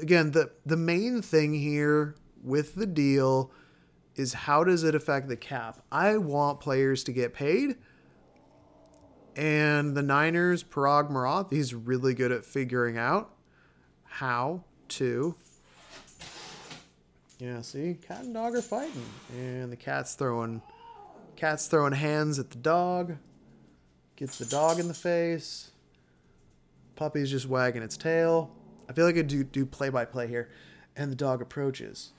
again 0.01 0.32
the 0.32 0.51
the 0.65 0.77
main 0.77 1.22
thing 1.22 1.53
here 1.53 2.15
with 2.44 2.75
the 2.75 2.86
deal 2.86 3.51
is 4.15 4.34
how 4.34 4.63
does 4.63 4.84
it 4.84 4.96
affect 4.96 5.30
the 5.30 5.38
cap? 5.38 5.84
I 5.91 6.18
want 6.18 6.60
players 6.60 7.03
to 7.06 7.12
get 7.12 7.34
paid. 7.34 7.77
And 9.35 9.95
the 9.95 10.01
Niners, 10.01 10.63
Paraag 10.63 11.09
Marathe, 11.09 11.51
he's 11.51 11.73
really 11.73 12.13
good 12.13 12.31
at 12.31 12.43
figuring 12.43 12.97
out 12.97 13.33
how 14.03 14.65
to 14.89 15.35
yeah, 17.41 17.61
see, 17.61 17.97
cat 18.07 18.23
and 18.23 18.35
dog 18.35 18.53
are 18.53 18.61
fighting, 18.61 19.03
and 19.35 19.71
the 19.71 19.75
cat's 19.75 20.13
throwing, 20.13 20.61
cat's 21.35 21.65
throwing 21.67 21.93
hands 21.93 22.38
at 22.38 22.51
the 22.51 22.57
dog, 22.59 23.17
gets 24.15 24.38
the 24.38 24.45
dog 24.45 24.79
in 24.79 24.88
the 24.88 24.93
face. 24.93 25.71
Puppy's 26.95 27.31
just 27.31 27.47
wagging 27.47 27.81
its 27.81 27.97
tail. 27.97 28.51
I 28.88 28.93
feel 28.93 29.07
like 29.07 29.17
I 29.17 29.23
do 29.23 29.43
do 29.43 29.65
play 29.65 29.89
by 29.89 30.05
play 30.05 30.27
here, 30.27 30.51
and 30.95 31.11
the 31.11 31.15
dog 31.15 31.41
approaches, 31.41 32.11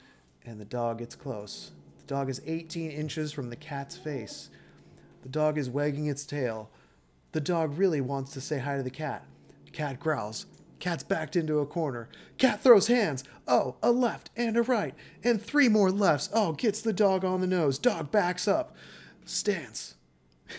and 0.44 0.60
the 0.60 0.64
dog 0.64 0.98
gets 0.98 1.14
close. 1.14 1.70
The 2.00 2.06
dog 2.14 2.28
is 2.28 2.42
18 2.44 2.90
inches 2.90 3.30
from 3.30 3.48
the 3.48 3.54
cat's 3.54 3.96
face. 3.96 4.50
The 5.22 5.28
dog 5.28 5.56
is 5.56 5.70
wagging 5.70 6.06
its 6.06 6.26
tail. 6.26 6.68
The 7.32 7.40
dog 7.40 7.78
really 7.78 8.00
wants 8.00 8.32
to 8.32 8.40
say 8.40 8.58
hi 8.58 8.76
to 8.76 8.82
the 8.82 8.90
cat. 8.90 9.26
Cat 9.72 9.98
growls. 9.98 10.46
Cat's 10.78 11.04
backed 11.04 11.36
into 11.36 11.60
a 11.60 11.66
corner. 11.66 12.08
Cat 12.38 12.60
throws 12.60 12.88
hands. 12.88 13.24
Oh, 13.46 13.76
a 13.82 13.90
left 13.90 14.30
and 14.36 14.56
a 14.56 14.62
right. 14.62 14.94
And 15.24 15.40
three 15.40 15.68
more 15.68 15.90
lefts. 15.90 16.28
Oh, 16.34 16.52
gets 16.52 16.82
the 16.82 16.92
dog 16.92 17.24
on 17.24 17.40
the 17.40 17.46
nose. 17.46 17.78
Dog 17.78 18.10
backs 18.10 18.46
up. 18.46 18.76
Stance. 19.24 19.94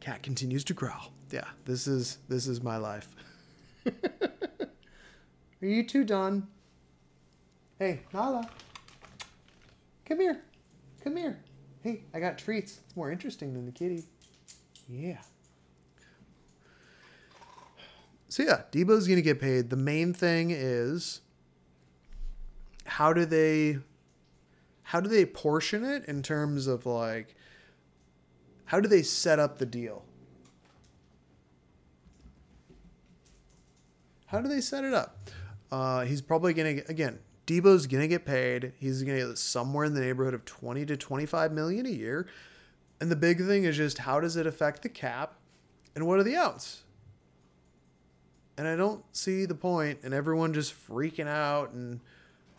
Cat 0.00 0.22
continues 0.22 0.64
to 0.64 0.74
growl. 0.74 1.12
Yeah, 1.30 1.44
this 1.66 1.86
is 1.86 2.18
this 2.28 2.46
is 2.46 2.62
my 2.62 2.78
life. 2.78 3.14
Are 3.86 5.66
you 5.66 5.82
two 5.84 6.04
done? 6.04 6.48
Hey, 7.78 8.00
Nala. 8.12 8.48
Come 10.06 10.20
here. 10.20 10.42
Come 11.04 11.16
here. 11.16 11.38
Hey, 11.82 12.00
I 12.14 12.20
got 12.20 12.38
treats. 12.38 12.80
It's 12.86 12.96
more 12.96 13.12
interesting 13.12 13.52
than 13.52 13.66
the 13.66 13.72
kitty. 13.72 14.04
Yeah. 14.88 15.18
so 18.28 18.42
yeah, 18.42 18.62
Deebo's 18.72 19.06
to 19.16 19.22
get 19.22 19.40
paid. 19.40 19.70
The 19.70 19.76
main 19.76 20.14
thing 20.14 20.50
is 20.50 21.20
how 22.86 23.12
do 23.12 23.24
they 23.24 23.78
how 24.82 25.00
do 25.00 25.08
they 25.08 25.26
portion 25.26 25.84
it 25.84 26.04
in 26.06 26.22
terms 26.22 26.66
of 26.66 26.86
like 26.86 27.34
how 28.66 28.80
do 28.80 28.88
they 28.88 29.02
set 29.02 29.38
up 29.38 29.58
the 29.58 29.66
deal? 29.66 30.04
How 34.26 34.40
do 34.42 34.48
they 34.48 34.60
set 34.60 34.84
it 34.84 34.92
up? 34.92 35.18
Uh, 35.72 36.04
he's 36.04 36.20
probably 36.20 36.52
going 36.54 36.78
to 36.78 36.90
again. 36.90 37.18
Deebo's 37.46 37.86
to 38.02 38.08
get 38.08 38.26
paid. 38.26 38.72
He's 38.78 39.02
to 39.18 39.26
get 39.28 39.38
somewhere 39.38 39.86
in 39.86 39.94
the 39.94 40.02
neighborhood 40.02 40.34
of 40.34 40.44
20 40.44 40.84
to 40.84 40.98
25 40.98 41.50
million 41.50 41.86
a 41.86 41.90
year. 41.90 42.26
And 43.00 43.10
the 43.10 43.16
big 43.16 43.38
thing 43.46 43.64
is 43.64 43.76
just 43.76 43.98
how 43.98 44.20
does 44.20 44.36
it 44.36 44.46
affect 44.46 44.82
the 44.82 44.88
cap 44.88 45.34
and 45.94 46.06
what 46.06 46.18
are 46.18 46.24
the 46.24 46.36
outs? 46.36 46.82
And 48.56 48.66
I 48.66 48.74
don't 48.74 49.04
see 49.12 49.44
the 49.44 49.54
point 49.54 50.00
in 50.02 50.12
everyone 50.12 50.52
just 50.52 50.74
freaking 50.88 51.28
out 51.28 51.72
and, 51.72 52.00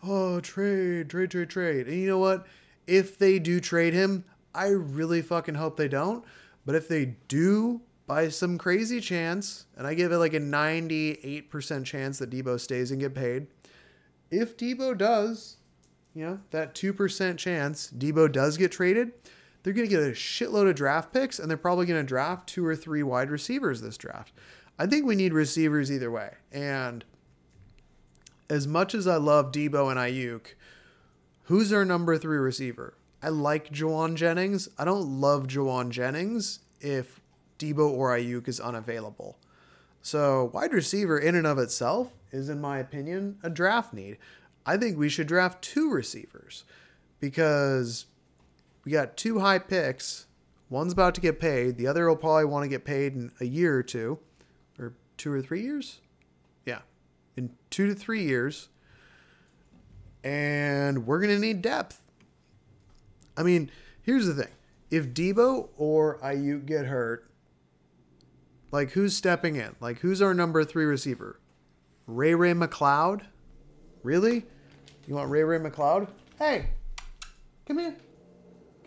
oh, 0.02 0.40
trade, 0.40 1.10
trade, 1.10 1.30
trade, 1.30 1.50
trade. 1.50 1.88
And 1.88 1.96
you 1.96 2.06
know 2.06 2.18
what? 2.18 2.46
If 2.86 3.18
they 3.18 3.38
do 3.38 3.60
trade 3.60 3.92
him, 3.92 4.24
I 4.54 4.68
really 4.68 5.20
fucking 5.20 5.56
hope 5.56 5.76
they 5.76 5.88
don't. 5.88 6.24
But 6.64 6.74
if 6.74 6.88
they 6.88 7.16
do, 7.28 7.82
by 8.10 8.28
some 8.28 8.58
crazy 8.58 9.00
chance, 9.00 9.66
and 9.76 9.86
I 9.86 9.94
give 9.94 10.10
it 10.10 10.18
like 10.18 10.34
a 10.34 10.40
98% 10.40 11.84
chance 11.84 12.18
that 12.18 12.28
Deebo 12.28 12.58
stays 12.58 12.90
and 12.90 12.98
get 12.98 13.14
paid, 13.14 13.46
if 14.32 14.56
Deebo 14.56 14.98
does, 14.98 15.58
you 16.12 16.24
know, 16.24 16.40
that 16.50 16.74
2% 16.74 17.38
chance 17.38 17.92
Deebo 17.96 18.32
does 18.32 18.56
get 18.56 18.72
traded, 18.72 19.12
they're 19.62 19.72
going 19.72 19.88
to 19.88 19.94
get 19.94 20.02
a 20.02 20.12
shitload 20.12 20.68
of 20.68 20.76
draft 20.76 21.12
picks 21.12 21.38
and 21.38 21.50
they're 21.50 21.56
probably 21.56 21.86
going 21.86 22.00
to 22.00 22.06
draft 22.06 22.48
two 22.48 22.64
or 22.64 22.76
three 22.76 23.02
wide 23.02 23.30
receivers 23.30 23.80
this 23.80 23.98
draft. 23.98 24.32
I 24.78 24.86
think 24.86 25.04
we 25.04 25.16
need 25.16 25.34
receivers 25.34 25.92
either 25.92 26.10
way. 26.10 26.34
And 26.50 27.04
as 28.48 28.66
much 28.66 28.94
as 28.94 29.06
I 29.06 29.16
love 29.16 29.52
Deebo 29.52 29.90
and 29.90 29.98
Aiyuk, 29.98 30.54
who's 31.44 31.72
our 31.72 31.84
number 31.84 32.16
three 32.16 32.38
receiver? 32.38 32.94
I 33.22 33.28
like 33.28 33.70
Jauan 33.70 34.14
Jennings. 34.14 34.68
I 34.78 34.84
don't 34.84 35.20
love 35.20 35.46
Jauan 35.46 35.90
Jennings 35.90 36.60
if 36.80 37.20
Deebo 37.58 37.90
or 37.90 38.16
Aiyuk 38.16 38.48
is 38.48 38.58
unavailable. 38.58 39.38
So, 40.02 40.50
wide 40.54 40.72
receiver 40.72 41.18
in 41.18 41.34
and 41.34 41.46
of 41.46 41.58
itself 41.58 42.12
is, 42.32 42.48
in 42.48 42.60
my 42.60 42.78
opinion, 42.78 43.38
a 43.42 43.50
draft 43.50 43.92
need. 43.92 44.16
I 44.64 44.78
think 44.78 44.96
we 44.96 45.10
should 45.10 45.26
draft 45.26 45.62
two 45.62 45.90
receivers 45.90 46.64
because 47.20 48.06
we 48.90 48.94
got 48.94 49.16
two 49.16 49.38
high 49.38 49.60
picks. 49.60 50.26
One's 50.68 50.92
about 50.92 51.14
to 51.14 51.20
get 51.20 51.38
paid. 51.38 51.76
The 51.76 51.86
other 51.86 52.08
will 52.08 52.16
probably 52.16 52.46
want 52.46 52.64
to 52.64 52.68
get 52.68 52.84
paid 52.84 53.14
in 53.14 53.30
a 53.38 53.44
year 53.44 53.76
or 53.76 53.84
two 53.84 54.18
or 54.80 54.94
two 55.16 55.32
or 55.32 55.40
three 55.40 55.62
years. 55.62 56.00
Yeah, 56.66 56.80
in 57.36 57.52
two 57.70 57.86
to 57.86 57.94
three 57.94 58.24
years. 58.24 58.68
And 60.24 61.06
we're 61.06 61.20
going 61.20 61.32
to 61.32 61.38
need 61.38 61.62
depth. 61.62 62.02
I 63.36 63.44
mean, 63.44 63.70
here's 64.02 64.26
the 64.26 64.34
thing 64.34 64.52
if 64.90 65.10
Deebo 65.10 65.68
or 65.76 66.18
Aiyuk 66.18 66.66
get 66.66 66.86
hurt, 66.86 67.30
like 68.72 68.90
who's 68.90 69.16
stepping 69.16 69.54
in? 69.54 69.76
Like 69.78 70.00
who's 70.00 70.20
our 70.20 70.34
number 70.34 70.64
three 70.64 70.84
receiver? 70.84 71.38
Ray 72.08 72.34
Ray 72.34 72.54
McCloud? 72.54 73.22
Really? 74.02 74.46
You 75.06 75.14
want 75.14 75.30
Ray 75.30 75.44
Ray 75.44 75.58
McCloud? 75.58 76.08
Hey, 76.40 76.70
come 77.66 77.78
here. 77.78 77.94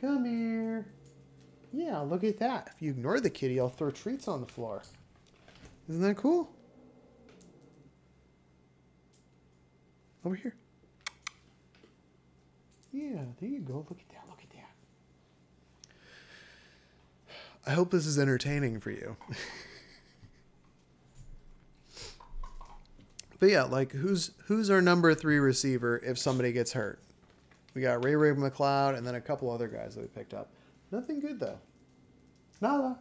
Come 0.04 0.26
here. 0.26 0.86
Yeah, 1.72 2.00
look 2.00 2.26
at 2.26 2.38
that. 2.40 2.72
If 2.76 2.82
you 2.82 2.92
ignore 2.92 3.22
the 3.22 3.30
kitty, 3.30 3.58
I'll 3.58 3.70
throw 3.70 3.90
treats 3.90 4.28
on 4.28 4.42
the 4.42 4.48
floor. 4.48 4.82
Isn't 5.88 6.02
that 6.02 6.18
cool? 6.18 6.52
Over 10.26 10.36
here. 10.36 10.56
Yeah, 12.92 13.22
there 13.40 13.50
you 13.50 13.62
go. 13.62 13.86
Look 13.90 13.92
at 13.92 14.10
that. 14.10 14.26
Look 14.30 14.42
at 14.44 14.50
that. 14.50 14.72
I 17.66 17.72
hope 17.72 17.90
this 17.90 18.06
is 18.06 18.20
entertaining 18.20 18.82
for 18.82 18.92
you. 18.92 19.16
but 23.40 23.50
yeah, 23.50 23.64
like 23.64 23.94
who's 23.94 24.32
who's 24.48 24.70
our 24.70 24.82
number 24.82 25.16
three 25.16 25.40
receiver 25.40 26.02
if 26.06 26.20
somebody 26.20 26.52
gets 26.52 26.74
hurt? 26.74 27.00
We 27.74 27.82
got 27.82 28.04
Ray 28.04 28.16
Ray 28.16 28.32
McCloud 28.32 28.98
and 28.98 29.06
then 29.06 29.16
a 29.16 29.22
couple 29.22 29.50
other 29.50 29.68
guys 29.68 29.96
that 29.96 30.02
we 30.02 30.08
picked 30.08 30.34
up. 30.34 30.52
Nothing 30.92 31.20
good 31.20 31.40
though. 31.40 31.58
Nada. 32.62 32.98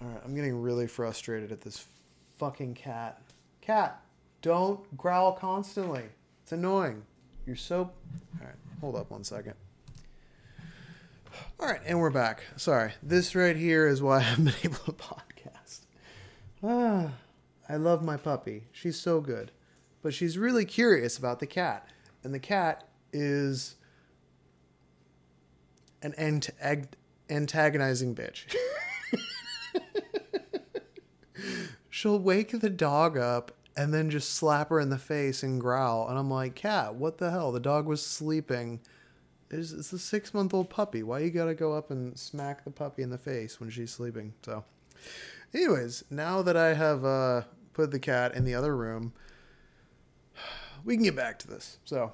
All 0.00 0.08
right, 0.10 0.20
I'm 0.24 0.34
getting 0.34 0.60
really 0.60 0.86
frustrated 0.86 1.52
at 1.52 1.60
this 1.60 1.86
fucking 2.38 2.74
cat. 2.74 3.22
Cat, 3.60 4.02
don't 4.42 4.96
growl 4.96 5.32
constantly. 5.32 6.04
It's 6.42 6.52
annoying. 6.52 7.02
You're 7.46 7.56
so. 7.56 7.78
All 8.40 8.46
right, 8.46 8.54
hold 8.80 8.96
up 8.96 9.10
one 9.10 9.24
second. 9.24 9.54
All 11.58 11.66
right, 11.66 11.80
and 11.86 12.00
we're 12.00 12.10
back. 12.10 12.44
Sorry, 12.56 12.92
this 13.02 13.34
right 13.34 13.56
here 13.56 13.86
is 13.86 14.02
why 14.02 14.16
I 14.18 14.20
haven't 14.20 14.44
been 14.44 14.54
able 14.64 14.78
to 14.84 14.92
podcast. 14.92 15.80
Ah, 16.62 17.12
I 17.68 17.76
love 17.76 18.02
my 18.02 18.16
puppy. 18.16 18.64
She's 18.72 19.00
so 19.00 19.20
good, 19.20 19.50
but 20.02 20.14
she's 20.14 20.36
really 20.36 20.64
curious 20.64 21.16
about 21.16 21.40
the 21.40 21.46
cat, 21.46 21.88
and 22.22 22.34
the 22.34 22.38
cat 22.38 22.88
is 23.12 23.76
an 26.02 26.14
antagonizing 27.30 28.14
bitch. 28.14 28.54
she'll 31.88 32.18
wake 32.18 32.60
the 32.60 32.68
dog 32.68 33.16
up 33.16 33.52
and 33.76 33.92
then 33.92 34.10
just 34.10 34.34
slap 34.34 34.68
her 34.68 34.78
in 34.78 34.90
the 34.90 34.98
face 34.98 35.42
and 35.42 35.60
growl. 35.60 36.08
And 36.08 36.18
I'm 36.18 36.30
like, 36.30 36.54
cat, 36.54 36.94
what 36.94 37.18
the 37.18 37.30
hell? 37.30 37.50
The 37.50 37.60
dog 37.60 37.86
was 37.86 38.04
sleeping. 38.04 38.80
It's, 39.50 39.72
it's 39.72 39.92
a 39.92 39.98
six 39.98 40.34
month 40.34 40.52
old 40.52 40.70
puppy. 40.70 41.02
Why 41.02 41.20
you 41.20 41.30
gotta 41.30 41.54
go 41.54 41.72
up 41.72 41.90
and 41.90 42.18
smack 42.18 42.64
the 42.64 42.70
puppy 42.70 43.02
in 43.02 43.10
the 43.10 43.18
face 43.18 43.58
when 43.58 43.70
she's 43.70 43.90
sleeping? 43.90 44.34
So, 44.44 44.64
anyways, 45.54 46.04
now 46.10 46.42
that 46.42 46.56
I 46.56 46.74
have 46.74 47.04
uh, 47.04 47.42
put 47.72 47.90
the 47.90 47.98
cat 47.98 48.34
in 48.34 48.44
the 48.44 48.54
other 48.54 48.76
room, 48.76 49.12
we 50.84 50.94
can 50.94 51.04
get 51.04 51.16
back 51.16 51.38
to 51.40 51.48
this. 51.48 51.78
So, 51.84 52.12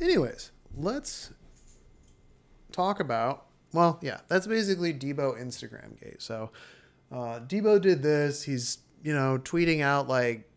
anyways, 0.00 0.52
let's 0.76 1.32
talk 2.72 3.00
about. 3.00 3.46
Well, 3.72 3.98
yeah, 4.02 4.20
that's 4.28 4.46
basically 4.46 4.94
Deebo 4.94 5.40
Instagram 5.40 6.00
gate. 6.00 6.22
So, 6.22 6.50
uh, 7.12 7.40
Deebo 7.40 7.80
did 7.80 8.02
this. 8.02 8.42
He's, 8.42 8.78
you 9.02 9.14
know, 9.14 9.38
tweeting 9.38 9.82
out 9.82 10.08
like, 10.08 10.50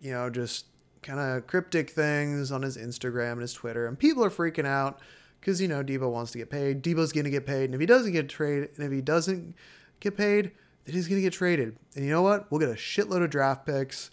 you 0.00 0.12
know, 0.12 0.30
just 0.30 0.66
kind 1.02 1.20
of 1.20 1.46
cryptic 1.46 1.90
things 1.90 2.52
on 2.52 2.62
his 2.62 2.76
Instagram 2.76 3.32
and 3.32 3.42
his 3.42 3.52
Twitter. 3.52 3.86
And 3.86 3.98
people 3.98 4.24
are 4.24 4.30
freaking 4.30 4.66
out 4.66 5.00
because, 5.40 5.60
you 5.60 5.68
know, 5.68 5.82
Deebo 5.82 6.10
wants 6.10 6.32
to 6.32 6.38
get 6.38 6.50
paid. 6.50 6.82
Deebo's 6.82 7.12
to 7.12 7.22
get 7.30 7.46
paid. 7.46 7.64
And 7.64 7.74
if 7.74 7.80
he 7.80 7.86
doesn't 7.86 8.12
get 8.12 8.28
traded, 8.28 8.70
and 8.76 8.84
if 8.84 8.92
he 8.92 9.00
doesn't 9.00 9.54
get 10.00 10.16
paid, 10.16 10.52
he's 10.94 11.08
going 11.08 11.20
to 11.20 11.22
get 11.26 11.32
traded. 11.32 11.76
And 11.94 12.04
you 12.04 12.10
know 12.10 12.22
what? 12.22 12.50
We'll 12.50 12.60
get 12.60 12.68
a 12.68 12.74
shitload 12.74 13.22
of 13.22 13.30
draft 13.30 13.66
picks. 13.66 14.10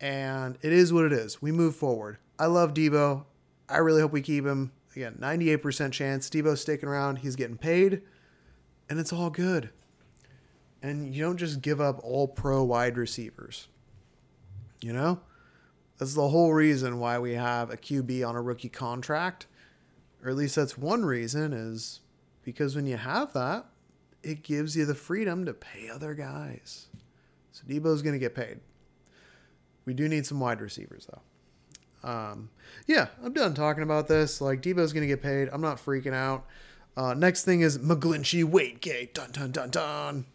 And 0.00 0.58
it 0.62 0.72
is 0.72 0.92
what 0.92 1.04
it 1.04 1.12
is. 1.12 1.40
We 1.40 1.52
move 1.52 1.76
forward. 1.76 2.18
I 2.38 2.46
love 2.46 2.74
Deebo. 2.74 3.24
I 3.68 3.78
really 3.78 4.00
hope 4.00 4.12
we 4.12 4.22
keep 4.22 4.44
him. 4.44 4.72
Again, 4.94 5.16
98% 5.20 5.92
chance 5.92 6.28
Deebo's 6.30 6.60
sticking 6.60 6.88
around. 6.88 7.16
He's 7.16 7.36
getting 7.36 7.56
paid. 7.56 8.02
And 8.88 9.00
it's 9.00 9.12
all 9.12 9.30
good. 9.30 9.70
And 10.82 11.14
you 11.14 11.22
don't 11.22 11.38
just 11.38 11.62
give 11.62 11.80
up 11.80 12.00
all 12.02 12.28
pro 12.28 12.62
wide 12.62 12.96
receivers. 12.96 13.68
You 14.80 14.92
know? 14.92 15.20
That's 15.98 16.14
the 16.14 16.28
whole 16.28 16.52
reason 16.52 16.98
why 16.98 17.18
we 17.18 17.34
have 17.34 17.70
a 17.70 17.76
QB 17.76 18.28
on 18.28 18.36
a 18.36 18.42
rookie 18.42 18.68
contract. 18.68 19.46
Or 20.22 20.30
at 20.30 20.36
least 20.36 20.56
that's 20.56 20.76
one 20.76 21.04
reason, 21.04 21.52
is 21.52 22.00
because 22.42 22.74
when 22.74 22.86
you 22.86 22.96
have 22.96 23.32
that, 23.34 23.66
it 24.24 24.42
gives 24.42 24.76
you 24.76 24.84
the 24.84 24.94
freedom 24.94 25.44
to 25.46 25.54
pay 25.54 25.88
other 25.88 26.14
guys. 26.14 26.86
So 27.52 27.64
Deebo's 27.68 28.02
going 28.02 28.14
to 28.14 28.18
get 28.18 28.34
paid. 28.34 28.60
We 29.84 29.94
do 29.94 30.08
need 30.08 30.26
some 30.26 30.40
wide 30.40 30.60
receivers, 30.60 31.06
though. 31.06 32.08
Um, 32.08 32.50
yeah, 32.86 33.08
I'm 33.22 33.32
done 33.32 33.54
talking 33.54 33.82
about 33.82 34.08
this. 34.08 34.40
Like, 34.40 34.62
Deebo's 34.62 34.92
going 34.92 35.02
to 35.02 35.06
get 35.06 35.22
paid. 35.22 35.48
I'm 35.52 35.60
not 35.60 35.76
freaking 35.76 36.14
out. 36.14 36.46
Uh, 36.96 37.14
next 37.14 37.44
thing 37.44 37.60
is 37.60 37.78
McGlinchey 37.78 38.44
weight 38.44 38.80
gate. 38.80 39.14
Dun, 39.14 39.30
dun, 39.32 39.50
dun, 39.50 39.70
dun 39.70 40.26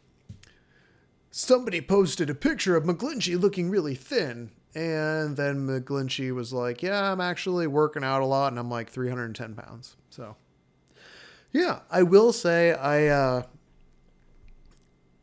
somebody 1.31 1.81
posted 1.81 2.29
a 2.29 2.36
picture 2.36 2.75
of 2.75 2.84
McGlinchey 2.84 3.39
looking 3.39 3.69
really 3.69 3.96
thin. 3.96 4.51
And 4.75 5.36
then 5.36 5.67
McGlinchey 5.67 6.34
was 6.34 6.53
like, 6.53 6.84
Yeah, 6.84 7.12
I'm 7.12 7.22
actually 7.22 7.67
working 7.67 8.03
out 8.03 8.22
a 8.22 8.25
lot 8.25 8.51
and 8.51 8.60
I'm 8.60 8.69
like 8.69 8.89
310 8.89 9.55
pounds. 9.55 9.96
So, 10.10 10.36
yeah, 11.51 11.79
I 11.89 12.03
will 12.03 12.31
say, 12.31 12.74
I, 12.74 13.08
uh, 13.08 13.43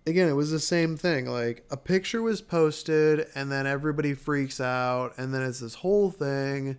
again, 0.07 0.29
it 0.29 0.35
was 0.35 0.51
the 0.51 0.61
same 0.61 0.97
thing. 0.97 1.27
Like, 1.27 1.65
a 1.71 1.77
picture 1.77 2.23
was 2.23 2.41
posted 2.43 3.27
and 3.35 3.51
then 3.51 3.67
everybody 3.67 4.15
freaks 4.15 4.61
out 4.61 5.15
and 5.19 5.35
then 5.35 5.43
it's 5.43 5.61
this 5.61 5.75
whole 5.77 6.11
thing. 6.11 6.79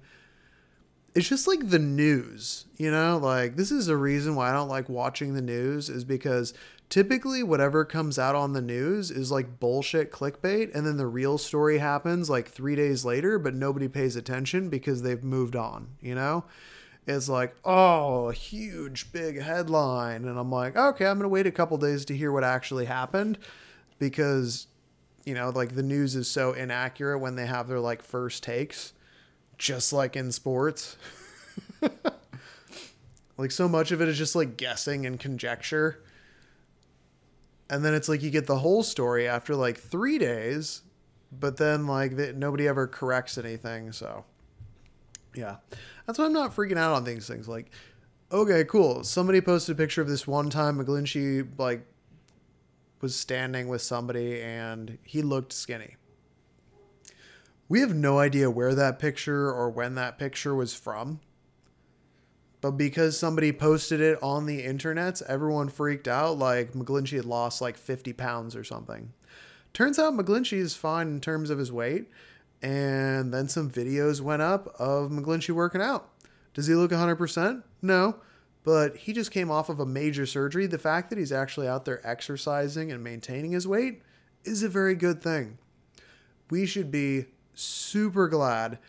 it's 1.16 1.28
just 1.28 1.48
like 1.48 1.70
the 1.70 1.80
news, 1.80 2.66
you 2.78 2.92
know? 2.92 3.18
Like 3.18 3.56
this 3.56 3.72
is 3.72 3.88
a 3.88 3.98
reason 3.98 4.36
why 4.36 4.50
I 4.50 4.54
don't 4.54 4.68
like 4.70 4.88
watching 4.90 5.34
the 5.34 5.42
news 5.42 5.90
is 5.90 6.04
because 6.04 6.54
typically 6.90 7.44
whatever 7.44 7.84
comes 7.84 8.20
out 8.20 8.36
on 8.36 8.54
the 8.54 8.62
news 8.62 9.10
is 9.12 9.32
like 9.32 9.60
bullshit 9.60 10.12
clickbait 10.12 10.74
and 10.76 10.86
then 10.86 10.98
the 10.98 11.08
real 11.08 11.38
story 11.38 11.80
happens 11.80 12.30
like 12.30 12.48
3 12.48 12.76
days 12.76 13.04
later 13.04 13.40
but 13.40 13.54
nobody 13.56 13.88
pays 13.88 14.16
attention 14.16 14.70
because 14.70 15.02
they've 15.02 15.24
moved 15.24 15.56
on, 15.56 15.88
you 16.02 16.14
know? 16.16 16.46
It's 17.08 17.30
like, 17.30 17.56
oh, 17.64 18.30
a 18.30 18.34
huge 18.34 19.12
big 19.14 19.42
headline 19.42 20.26
and 20.26 20.38
I'm 20.38 20.52
like, 20.52 20.76
okay, 20.76 21.06
I'm 21.06 21.18
going 21.18 21.24
to 21.24 21.30
wait 21.30 21.48
a 21.48 21.52
couple 21.52 21.78
days 21.78 22.04
to 22.06 22.18
hear 22.18 22.32
what 22.32 22.44
actually 22.44 22.86
happened 22.86 23.38
because 23.98 24.68
you 25.28 25.34
know, 25.34 25.50
like 25.50 25.76
the 25.76 25.84
news 25.84 26.16
is 26.16 26.30
so 26.30 26.54
inaccurate 26.54 27.20
when 27.20 27.36
they 27.36 27.46
have 27.46 27.68
their 27.68 27.82
like 27.82 28.02
first 28.02 28.44
takes 28.44 28.94
just 29.58 29.92
like 29.92 30.16
in 30.16 30.32
sports. 30.32 30.96
like 33.38 33.52
so 33.52 33.68
much 33.68 33.92
of 33.92 34.02
it 34.02 34.08
is 34.08 34.18
just 34.18 34.36
like 34.36 34.56
guessing 34.56 35.06
and 35.06 35.20
conjecture. 35.20 36.02
And 37.70 37.84
then 37.84 37.94
it's 37.94 38.08
like 38.08 38.24
you 38.24 38.30
get 38.30 38.48
the 38.48 38.60
whole 38.60 38.84
story 38.84 39.28
after 39.28 39.54
like 39.54 39.78
3 39.78 40.18
days, 40.18 40.84
but 41.30 41.58
then 41.58 41.88
like 41.88 42.16
they, 42.16 42.32
nobody 42.32 42.66
ever 42.66 42.88
corrects 42.88 43.38
anything, 43.38 43.92
so 43.92 44.24
yeah. 45.38 45.58
That's 46.06 46.20
why 46.20 46.26
I'm 46.26 46.34
not 46.34 46.56
freaking 46.56 46.78
out 46.78 46.94
on 46.94 47.04
these 47.04 47.28
things 47.28 47.48
like 47.48 47.72
okay, 48.32 48.64
cool. 48.66 49.04
Somebody 49.04 49.42
posted 49.42 49.76
a 49.76 49.78
picture 49.78 50.02
of 50.02 50.08
this 50.08 50.28
one 50.28 50.50
time 50.50 50.84
McGlinchey 50.84 51.48
like 51.58 51.86
was 53.02 53.16
standing 53.16 53.68
with 53.68 53.82
somebody 53.82 54.42
and 54.42 54.98
he 55.04 55.22
looked 55.22 55.54
skinny. 55.54 55.96
We 57.70 57.82
have 57.82 57.94
no 57.94 58.20
idea 58.20 58.50
where 58.50 58.74
that 58.76 58.98
picture 59.00 59.52
or 59.52 59.70
when 59.70 59.96
that 59.96 60.18
picture 60.18 60.56
was 60.56 60.74
from. 60.74 61.20
But 62.60 62.72
because 62.72 63.20
somebody 63.20 63.52
posted 63.52 64.02
it 64.02 64.22
on 64.24 64.46
the 64.46 64.64
internet, 64.64 65.22
everyone 65.28 65.70
freaked 65.70 66.08
out 66.08 66.38
like 66.40 66.74
McGlinchey 66.74 67.18
had 67.18 67.26
lost 67.26 67.62
like 67.62 67.78
50 67.78 68.14
pounds 68.14 68.56
or 68.56 68.64
something. 68.64 69.14
Turns 69.74 70.00
out 70.00 70.14
McGlinchey 70.14 70.58
is 70.58 70.76
fine 70.76 71.08
in 71.08 71.22
terms 71.22 71.50
of 71.50 71.60
his 71.60 71.72
weight. 71.72 72.08
And 72.62 73.34
then 73.34 73.48
some 73.48 73.70
videos 73.70 74.22
went 74.22 74.42
up 74.42 74.68
of 74.80 75.12
McGlinchey 75.12 75.52
working 75.52 75.82
out. 75.82 76.10
Does 76.54 76.68
he 76.68 76.74
look 76.74 76.92
100%? 76.92 77.64
No. 77.82 78.16
But 78.64 78.98
he 78.98 79.14
just 79.14 79.32
came 79.32 79.52
off 79.52 79.70
of 79.70 79.80
a 79.80 79.86
major 79.86 80.26
surgery. 80.26 80.66
The 80.68 80.80
fact 80.80 81.10
that 81.10 81.20
he's 81.20 81.32
actually 81.32 81.68
out 81.68 81.86
there 81.86 82.06
exercising 82.06 82.92
and 82.92 83.04
maintaining 83.04 83.52
his 83.52 83.68
weight 83.68 84.02
is 84.44 84.64
a 84.64 84.70
very 84.70 84.96
good 84.96 85.22
thing. 85.22 85.58
We 86.50 86.66
should 86.66 86.92
be 86.92 87.26
super 87.54 88.28
glad 88.28 88.80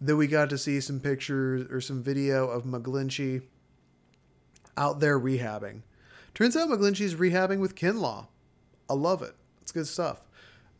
that 0.00 0.16
we 0.16 0.26
got 0.26 0.50
to 0.50 0.58
see 0.58 0.80
some 0.80 1.00
pictures 1.00 1.70
or 1.70 1.80
some 1.80 2.02
video 2.02 2.48
of 2.48 2.64
McGlinchey 2.64 3.42
out 4.76 5.00
there 5.00 5.18
rehabbing. 5.18 5.82
Turns 6.34 6.56
out 6.56 6.68
McGlinchey's 6.68 7.14
rehabbing 7.14 7.60
with 7.60 7.76
Kinlaw. 7.76 8.26
I 8.88 8.94
love 8.94 9.22
it. 9.22 9.34
It's 9.60 9.70
good 9.70 9.86
stuff. 9.86 10.24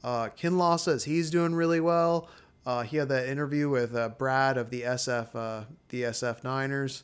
Uh, 0.05 0.29
Kinlaw 0.37 0.79
says 0.79 1.05
he's 1.05 1.31
doing 1.31 1.55
really 1.55 1.81
well. 1.81 2.29
Uh, 2.65 2.83
he 2.83 2.97
had 2.97 3.09
that 3.09 3.29
interview 3.29 3.69
with 3.69 3.95
uh, 3.95 4.09
Brad 4.11 4.57
of 4.57 4.71
the 4.71 4.83
SF, 4.83 5.35
uh, 5.35 5.65
the 5.89 6.03
SF 6.03 6.45
Niners. 6.45 7.03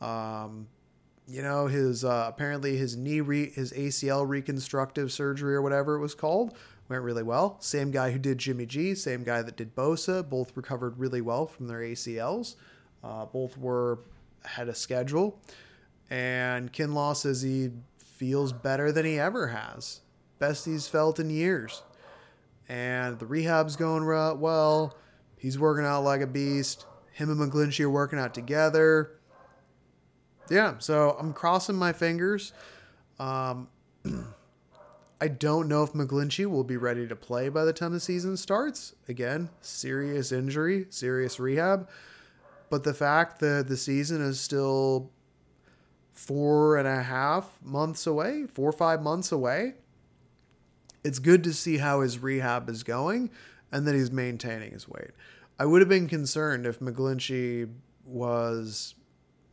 Um, 0.00 0.68
you 1.26 1.42
know, 1.42 1.66
his 1.66 2.04
uh, 2.04 2.26
apparently 2.28 2.76
his 2.76 2.96
knee, 2.96 3.20
re- 3.20 3.50
his 3.50 3.72
ACL 3.72 4.28
reconstructive 4.28 5.12
surgery 5.12 5.54
or 5.54 5.62
whatever 5.62 5.94
it 5.94 6.00
was 6.00 6.14
called 6.14 6.56
went 6.88 7.02
really 7.02 7.22
well. 7.22 7.56
Same 7.60 7.90
guy 7.90 8.10
who 8.10 8.18
did 8.18 8.38
Jimmy 8.38 8.66
G, 8.66 8.94
same 8.94 9.24
guy 9.24 9.42
that 9.42 9.56
did 9.56 9.74
Bosa, 9.74 10.28
both 10.28 10.56
recovered 10.56 10.98
really 10.98 11.20
well 11.20 11.46
from 11.46 11.68
their 11.68 11.80
ACLs. 11.80 12.56
Uh, 13.02 13.24
both 13.26 13.56
were 13.56 14.00
had 14.44 14.68
a 14.68 14.74
schedule, 14.74 15.40
and 16.10 16.72
Kinlaw 16.72 17.16
says 17.16 17.42
he 17.42 17.70
feels 17.98 18.52
better 18.52 18.92
than 18.92 19.04
he 19.04 19.18
ever 19.18 19.48
has, 19.48 20.00
best 20.38 20.66
he's 20.66 20.86
felt 20.86 21.18
in 21.18 21.30
years, 21.30 21.82
and 22.72 23.18
the 23.18 23.26
rehab's 23.26 23.76
going 23.76 24.06
well. 24.06 24.96
He's 25.36 25.58
working 25.58 25.84
out 25.84 26.04
like 26.04 26.22
a 26.22 26.26
beast. 26.26 26.86
Him 27.12 27.28
and 27.28 27.38
McGlinchey 27.38 27.84
are 27.84 27.90
working 27.90 28.18
out 28.18 28.32
together. 28.32 29.18
Yeah, 30.48 30.78
so 30.78 31.14
I'm 31.20 31.34
crossing 31.34 31.76
my 31.76 31.92
fingers. 31.92 32.54
Um, 33.18 33.68
I 35.20 35.28
don't 35.28 35.68
know 35.68 35.82
if 35.82 35.92
McGlinchey 35.92 36.46
will 36.46 36.64
be 36.64 36.78
ready 36.78 37.06
to 37.06 37.14
play 37.14 37.50
by 37.50 37.66
the 37.66 37.74
time 37.74 37.92
the 37.92 38.00
season 38.00 38.38
starts. 38.38 38.94
Again, 39.06 39.50
serious 39.60 40.32
injury, 40.32 40.86
serious 40.88 41.38
rehab. 41.38 41.90
But 42.70 42.84
the 42.84 42.94
fact 42.94 43.38
that 43.40 43.66
the 43.68 43.76
season 43.76 44.22
is 44.22 44.40
still 44.40 45.10
four 46.14 46.78
and 46.78 46.88
a 46.88 47.02
half 47.02 47.58
months 47.62 48.06
away, 48.06 48.46
four 48.46 48.70
or 48.70 48.72
five 48.72 49.02
months 49.02 49.30
away, 49.30 49.74
it's 51.04 51.18
good 51.18 51.44
to 51.44 51.52
see 51.52 51.78
how 51.78 52.00
his 52.00 52.18
rehab 52.18 52.68
is 52.68 52.82
going 52.82 53.30
and 53.70 53.86
that 53.86 53.94
he's 53.94 54.10
maintaining 54.10 54.72
his 54.72 54.88
weight. 54.88 55.10
I 55.58 55.66
would 55.66 55.80
have 55.80 55.88
been 55.88 56.08
concerned 56.08 56.66
if 56.66 56.80
McGlinchey 56.80 57.72
was, 58.04 58.94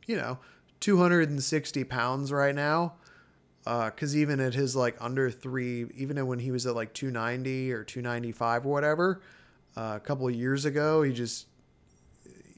you 0.08 0.16
know, 0.16 0.40
260 0.80 1.84
pounds 1.84 2.32
right 2.32 2.56
now 2.56 2.94
because 3.64 4.16
uh, 4.16 4.18
even 4.18 4.40
at 4.40 4.54
his 4.54 4.76
like 4.76 4.96
under 5.00 5.30
three, 5.30 5.86
even 5.96 6.26
when 6.26 6.40
he 6.40 6.52
was 6.52 6.66
at 6.66 6.76
like 6.76 6.94
290 6.94 7.72
or 7.72 7.84
295 7.84 8.66
or 8.66 8.70
whatever, 8.70 9.22
uh, 9.78 9.94
a 9.96 10.00
couple 10.00 10.28
of 10.28 10.34
years 10.34 10.66
ago, 10.66 11.04
he 11.04 11.14
just 11.14 11.48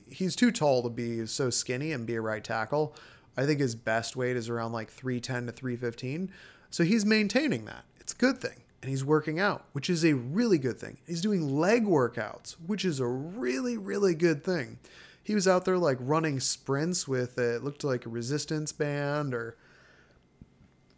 he's 0.09 0.35
too 0.35 0.51
tall 0.51 0.83
to 0.83 0.89
be 0.89 1.25
so 1.25 1.49
skinny 1.49 1.91
and 1.91 2.05
be 2.05 2.15
a 2.15 2.21
right 2.21 2.43
tackle. 2.43 2.95
I 3.37 3.45
think 3.45 3.59
his 3.59 3.75
best 3.75 4.15
weight 4.15 4.35
is 4.35 4.49
around 4.49 4.71
like 4.73 4.89
310 4.89 5.47
to 5.47 5.51
315. 5.51 6.31
So 6.69 6.83
he's 6.83 7.05
maintaining 7.05 7.65
that. 7.65 7.85
It's 7.99 8.13
a 8.13 8.17
good 8.17 8.39
thing. 8.39 8.63
And 8.81 8.89
he's 8.89 9.05
working 9.05 9.39
out, 9.39 9.65
which 9.73 9.89
is 9.89 10.03
a 10.03 10.15
really 10.15 10.57
good 10.57 10.79
thing. 10.79 10.97
He's 11.05 11.21
doing 11.21 11.57
leg 11.57 11.85
workouts, 11.85 12.55
which 12.65 12.83
is 12.83 12.99
a 12.99 13.05
really, 13.05 13.77
really 13.77 14.15
good 14.15 14.43
thing. 14.43 14.79
He 15.23 15.35
was 15.35 15.47
out 15.47 15.65
there 15.65 15.77
like 15.77 15.97
running 15.99 16.39
sprints 16.39 17.07
with 17.07 17.37
it 17.37 17.63
looked 17.63 17.83
like 17.83 18.05
a 18.05 18.09
resistance 18.09 18.71
band 18.71 19.35
or 19.35 19.55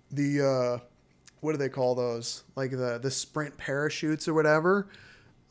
the 0.09 0.41
uh, 0.41 0.85
what 1.41 1.51
do 1.51 1.57
they 1.57 1.69
call 1.69 1.93
those? 1.93 2.43
Like 2.55 2.71
the 2.71 2.99
the 3.01 3.11
sprint 3.11 3.57
parachutes 3.57 4.27
or 4.27 4.33
whatever. 4.33 4.87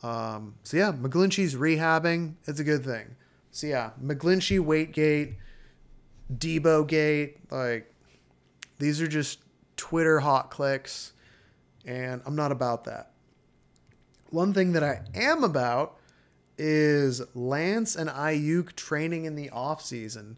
Um, 0.02 0.54
so 0.64 0.76
yeah, 0.78 0.92
McGlinchey's 0.92 1.54
rehabbing. 1.54 2.34
It's 2.46 2.60
a 2.60 2.64
good 2.64 2.84
thing. 2.84 3.16
So 3.50 3.66
yeah, 3.66 3.90
McGlinchey 4.02 4.58
weight 4.58 4.92
gate, 4.92 5.34
Deebo 6.34 6.86
gate, 6.88 7.38
like 7.50 7.92
these 8.78 9.00
are 9.02 9.06
just 9.06 9.40
Twitter 9.76 10.20
hot 10.20 10.50
clicks, 10.50 11.12
and 11.86 12.22
I'm 12.26 12.36
not 12.36 12.52
about 12.52 12.84
that. 12.84 13.10
One 14.30 14.54
thing 14.54 14.72
that 14.72 14.82
I 14.82 15.02
am 15.14 15.44
about 15.44 15.98
is 16.56 17.22
Lance 17.34 17.96
and 17.96 18.08
Aiyuk 18.08 18.74
training 18.76 19.24
in 19.24 19.34
the 19.34 19.50
off 19.50 19.82
season. 19.82 20.36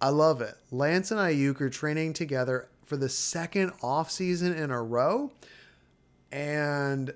I 0.00 0.10
love 0.10 0.40
it. 0.40 0.54
Lance 0.70 1.10
and 1.10 1.20
Aiyuk 1.20 1.60
are 1.60 1.70
training 1.70 2.12
together 2.12 2.68
for 2.84 2.96
the 2.96 3.08
second 3.08 3.72
off 3.82 4.10
season 4.10 4.54
in 4.54 4.70
a 4.70 4.82
row. 4.82 5.32
And 6.30 7.12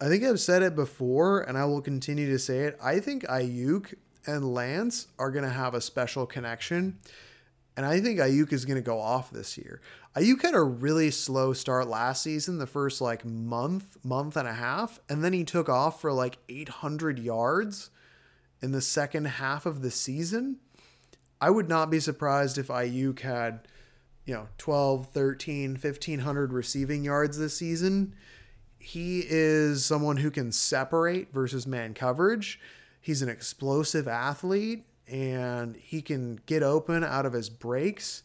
I 0.00 0.08
think 0.08 0.24
I've 0.24 0.40
said 0.40 0.62
it 0.62 0.74
before 0.74 1.40
and 1.40 1.58
I 1.58 1.64
will 1.64 1.82
continue 1.82 2.30
to 2.30 2.38
say 2.38 2.60
it. 2.60 2.78
I 2.82 3.00
think 3.00 3.24
Aiyuk 3.24 3.94
and 4.26 4.54
Lance 4.54 5.08
are 5.18 5.30
going 5.30 5.44
to 5.44 5.50
have 5.50 5.74
a 5.74 5.80
special 5.80 6.26
connection. 6.26 6.98
And 7.76 7.86
I 7.86 8.00
think 8.00 8.18
Aiyuk 8.18 8.52
is 8.52 8.64
going 8.64 8.76
to 8.76 8.82
go 8.82 9.00
off 9.00 9.30
this 9.30 9.56
year. 9.56 9.80
Aiyuk 10.16 10.42
had 10.42 10.54
a 10.54 10.62
really 10.62 11.12
slow 11.12 11.52
start 11.52 11.86
last 11.86 12.22
season, 12.22 12.58
the 12.58 12.66
first 12.66 13.00
like 13.00 13.24
month, 13.24 13.96
month 14.02 14.36
and 14.36 14.48
a 14.48 14.54
half, 14.54 14.98
and 15.08 15.22
then 15.22 15.32
he 15.32 15.44
took 15.44 15.68
off 15.68 16.00
for 16.00 16.12
like 16.12 16.38
800 16.48 17.20
yards 17.20 17.90
in 18.60 18.72
the 18.72 18.80
second 18.80 19.26
half 19.26 19.66
of 19.66 19.82
the 19.82 19.90
season. 19.90 20.56
I 21.40 21.50
would 21.50 21.68
not 21.68 21.90
be 21.90 22.00
surprised 22.00 22.58
if 22.58 22.66
Aiyuk 22.66 23.20
had, 23.20 23.68
you 24.24 24.34
know, 24.34 24.48
12, 24.58 25.06
13, 25.06 25.70
1500 25.80 26.52
receiving 26.52 27.04
yards 27.04 27.38
this 27.38 27.56
season. 27.56 28.14
He 28.80 29.24
is 29.28 29.84
someone 29.84 30.16
who 30.16 30.30
can 30.32 30.50
separate 30.50 31.32
versus 31.32 31.68
man 31.68 31.94
coverage. 31.94 32.58
He's 33.00 33.22
an 33.22 33.28
explosive 33.28 34.08
athlete 34.08 34.84
and 35.06 35.76
he 35.76 36.02
can 36.02 36.40
get 36.46 36.62
open 36.64 37.04
out 37.04 37.26
of 37.26 37.32
his 37.32 37.48
breaks. 37.48 38.22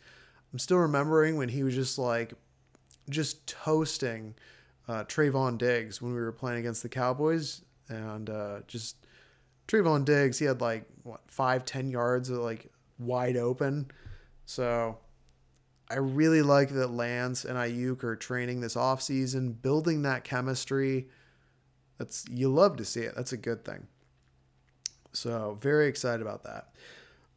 I'm 0.56 0.60
still 0.60 0.78
remembering 0.78 1.36
when 1.36 1.50
he 1.50 1.64
was 1.64 1.76
just 1.76 2.00
like, 2.00 2.34
just 3.10 3.46
toasting 3.46 4.36
uh, 4.88 5.04
Trevon 5.04 5.58
Diggs 5.58 6.02
when 6.02 6.14
we 6.14 6.22
were 6.22 6.32
playing 6.32 6.60
against 6.60 6.82
the 6.82 6.88
Cowboys. 6.88 7.62
And 7.90 8.30
uh, 8.30 8.60
just 8.66 9.06
Trevon 9.68 10.06
Diggs, 10.06 10.40
he 10.40 10.46
had 10.46 10.62
like, 10.62 10.86
what, 11.04 11.20
five, 11.28 11.66
ten 11.66 11.90
yards 11.90 12.30
of 12.30 12.38
like 12.38 12.72
wide 12.98 13.36
open. 13.36 13.92
So 14.46 14.98
I 15.90 15.96
really 15.96 16.42
like 16.42 16.70
that 16.70 16.88
Lance 16.88 17.44
and 17.44 17.58
Aiyuk 17.58 18.06
are 18.06 18.16
training 18.16 18.62
this 18.62 18.76
offseason, 18.76 19.62
building 19.62 20.04
that 20.04 20.24
chemistry. 20.24 21.10
That's 21.98 22.24
you 22.32 22.48
love 22.48 22.78
to 22.78 22.86
see 22.86 23.02
it. 23.02 23.14
That's 23.14 23.34
a 23.34 23.38
good 23.38 23.66
thing. 23.66 23.88
So 25.12 25.58
very 25.60 25.88
excited 25.88 26.22
about 26.22 26.44
that. 26.44 26.70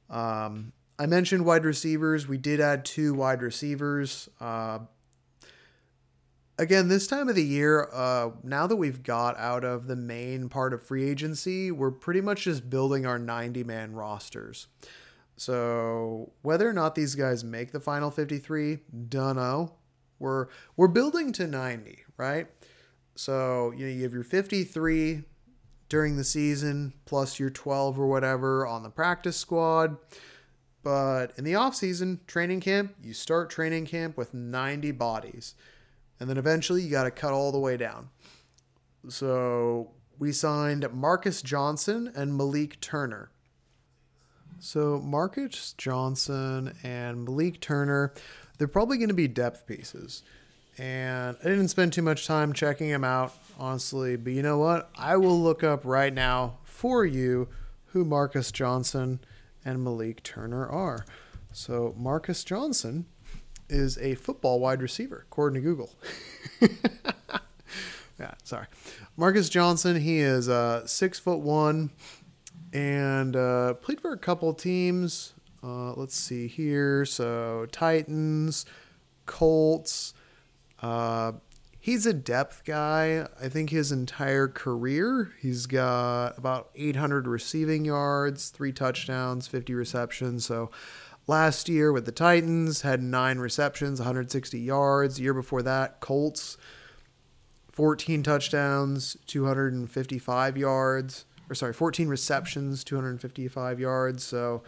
Um, 0.09 0.72
I 0.98 1.06
mentioned 1.06 1.44
wide 1.44 1.64
receivers. 1.64 2.26
We 2.26 2.38
did 2.38 2.61
add 2.61 2.84
two 2.84 3.14
wide 3.14 3.40
receivers. 3.40 4.28
Uh, 4.40 4.80
again, 6.58 6.88
this 6.88 7.06
time 7.06 7.28
of 7.28 7.37
the 7.37 7.44
year, 7.44 7.88
uh, 7.92 8.30
now 8.42 8.66
that 8.66 8.76
we've 8.76 9.02
got 9.02 9.38
out 9.38 9.64
of 9.64 9.87
the 9.87 9.96
main 9.96 10.48
part 10.48 10.74
of 10.74 10.82
free 10.82 11.08
agency, 11.08 11.70
we're 11.70 11.92
pretty 11.92 12.20
much 12.20 12.44
just 12.44 12.68
building 12.68 13.06
our 13.06 13.18
90 13.18 13.62
man 13.62 13.94
rosters. 13.94 14.66
So 15.37 16.32
whether 16.42 16.68
or 16.68 16.72
not 16.72 16.96
these 16.96 17.14
guys 17.14 17.44
make 17.44 17.70
the 17.70 17.80
final 17.80 18.11
53, 18.11 18.78
dunno. 19.08 19.74
We're 20.18 20.48
we're 20.76 20.88
building 20.88 21.30
to 21.34 21.46
90, 21.46 22.04
right? 22.16 22.48
So 23.14 23.72
you 23.76 23.87
know 23.87 23.92
you 23.92 24.02
have 24.02 24.12
your 24.12 24.24
53 24.24 25.22
during 25.88 26.16
the 26.16 26.24
season 26.24 26.92
plus 27.04 27.38
your 27.38 27.50
12 27.50 28.00
or 28.00 28.08
whatever 28.08 28.66
on 28.66 28.82
the 28.82 28.90
practice 28.90 29.37
squad. 29.37 29.96
But 30.83 31.33
in 31.37 31.45
the 31.45 31.55
off 31.55 31.75
season, 31.75 32.21
training 32.27 32.61
camp, 32.61 32.95
you 33.03 33.12
start 33.12 33.51
training 33.51 33.87
camp 33.87 34.17
with 34.17 34.33
90 34.33 34.93
bodies. 34.93 35.55
And 36.21 36.29
then 36.29 36.38
eventually 36.38 36.83
you 36.83 36.91
got 36.91 37.05
to 37.05 37.11
cut 37.11 37.33
all 37.33 37.53
the 37.53 37.59
way 37.59 37.77
down. 37.77 38.11
So 39.09 39.91
we 40.19 40.33
signed 40.33 40.93
Marcus 40.93 41.43
Johnson 41.43 42.12
and 42.14 42.37
Malik 42.37 42.81
Turner. 42.81 43.31
So 44.61 45.01
Marcus 45.05 45.75
Johnson 45.79 46.75
and 46.83 47.25
Malik 47.25 47.61
Turner, 47.61 48.12
they're 48.59 48.67
probably 48.67 48.99
going 48.99 49.09
to 49.09 49.14
be 49.14 49.29
depth 49.29 49.67
pieces. 49.67 50.23
And 50.77 51.37
I 51.41 51.45
didn't 51.45 51.69
spend 51.69 51.93
too 51.93 52.03
much 52.03 52.27
time 52.27 52.53
checking 52.53 52.91
them 52.91 53.05
out, 53.05 53.33
honestly. 53.59 54.17
But 54.17 54.33
you 54.33 54.43
know 54.43 54.59
what? 54.59 54.91
I 54.97 55.17
will 55.17 55.41
look 55.41 55.62
up 55.62 55.85
right 55.85 56.12
now 56.12 56.59
for 56.64 57.05
you 57.05 57.49
who 57.87 58.05
Marcus 58.05 58.53
Johnson 58.53 59.21
and 59.68 59.85
Malik 59.85 60.22
Turner 60.22 60.66
are. 60.66 61.04
So 61.52 61.94
Marcus 61.96 62.42
Johnson 62.42 63.04
is 63.68 63.98
a 63.98 64.14
football 64.14 64.61
wide 64.61 64.81
receiver, 64.81 65.26
according 65.26 65.62
to 65.62 65.68
Google. 65.68 65.94
yeah, 68.18 68.33
sorry. 68.44 68.66
Marcus 69.16 69.50
Johnson, 69.50 70.00
he 70.00 70.20
is 70.20 70.48
uh, 70.48 70.87
six 70.87 71.18
foot 71.18 71.40
one 71.40 71.90
and 72.72 73.37
uh, 73.37 73.74
played 73.74 74.00
for 74.00 74.12
a 74.12 74.18
couple 74.18 74.54
teams. 74.54 75.35
Uh, 75.62 75.92
let's 75.92 76.16
see 76.16 76.48
here. 76.48 77.04
So 77.04 77.66
Titans, 77.70 78.64
Colts. 79.26 80.14
He's 81.81 82.07
a 82.07 82.12
depth 82.12 82.64
guy. 82.64 83.27
I 83.41 83.49
think 83.49 83.71
his 83.71 83.93
entire 83.93 84.49
career, 84.49 85.33
he's 85.41 85.67
got 85.67 86.37
about 86.37 86.71
800 86.75 87.29
receiving 87.29 87.85
yards, 87.85 88.51
three 88.51 88.73
touchdowns, 88.73 89.47
50 89.47 89.75
receptions. 89.75 90.45
So 90.45 90.71
last 91.29 91.69
year 91.69 91.93
with 91.93 92.05
the 92.05 92.12
Titans, 92.12 92.83
had 92.83 93.01
nine 93.03 93.38
receptions, 93.38 94.01
160 94.01 94.59
yards. 94.59 95.21
Year 95.21 95.35
before 95.35 95.62
that, 95.62 96.01
Colts, 96.01 96.57
14 97.71 98.25
touchdowns, 98.25 99.17
255 99.27 100.57
yards. 100.57 101.27
Or 101.49 101.55
sorry, 101.55 101.73
14 101.73 102.09
receptions, 102.09 102.83
255 102.83 103.79
yards. 103.79 104.25
So 104.25 104.64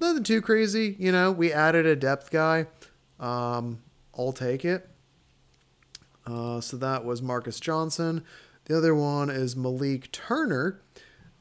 nothing 0.00 0.22
too 0.22 0.40
crazy. 0.40 0.96
You 0.98 1.10
know, 1.10 1.32
we 1.32 1.52
added 1.52 1.86
a 1.86 1.96
depth 1.96 2.30
guy. 2.30 2.66
Um, 3.18 3.82
I'll 4.16 4.32
take 4.32 4.64
it. 4.64 4.89
Uh, 6.30 6.60
so 6.60 6.76
that 6.76 7.04
was 7.04 7.20
Marcus 7.20 7.58
Johnson. 7.58 8.24
The 8.66 8.76
other 8.76 8.94
one 8.94 9.30
is 9.30 9.56
Malik 9.56 10.12
Turner. 10.12 10.80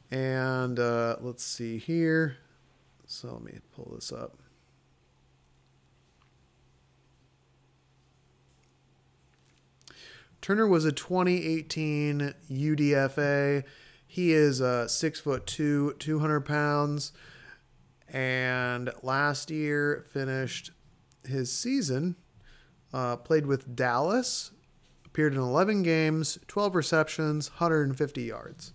And 0.10 0.80
uh, 0.80 1.17
let's 1.21 1.43
see 1.43 1.78
here. 1.78 2.38
So 3.06 3.34
let 3.34 3.43
me 3.43 3.60
pull 3.75 3.91
this 3.95 4.12
up. 4.12 4.38
Turner 10.41 10.67
was 10.67 10.86
a 10.86 10.91
2018 10.91 12.34
UDFA. 12.49 13.63
He 14.08 14.32
is 14.32 14.62
a 14.62 14.89
six 14.89 15.19
foot 15.19 15.45
two, 15.45 15.93
200 15.99 16.41
pounds, 16.41 17.12
and 18.08 18.89
last 19.04 19.52
year 19.52 20.06
finished 20.12 20.71
his 21.28 21.52
season. 21.52 22.15
Uh, 22.91 23.17
played 23.17 23.45
with 23.45 23.75
Dallas, 23.75 24.52
appeared 25.11 25.33
in 25.33 25.39
11 25.39 25.83
games, 25.83 26.39
12 26.47 26.75
receptions, 26.75 27.49
150 27.51 28.21
yards. 28.21 28.73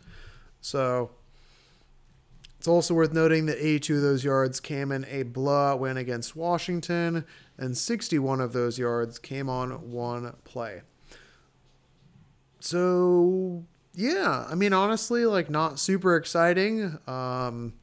So 0.60 1.10
it's 2.58 2.68
also 2.68 2.94
worth 2.94 3.12
noting 3.12 3.46
that 3.46 3.58
82 3.58 3.96
of 3.96 4.02
those 4.02 4.24
yards 4.24 4.58
came 4.58 4.90
in 4.90 5.04
a 5.10 5.22
blowout 5.24 5.80
win 5.80 5.96
against 5.96 6.34
Washington, 6.34 7.24
and 7.58 7.76
61 7.76 8.40
of 8.40 8.52
those 8.52 8.78
yards 8.78 9.18
came 9.18 9.50
on 9.50 9.90
one 9.90 10.34
play. 10.44 10.80
So, 12.60 13.64
yeah, 13.92 14.46
I 14.48 14.54
mean, 14.54 14.72
honestly, 14.72 15.26
like, 15.26 15.50
not 15.50 15.78
super 15.78 16.16
exciting. 16.16 16.98
Um, 17.06 17.74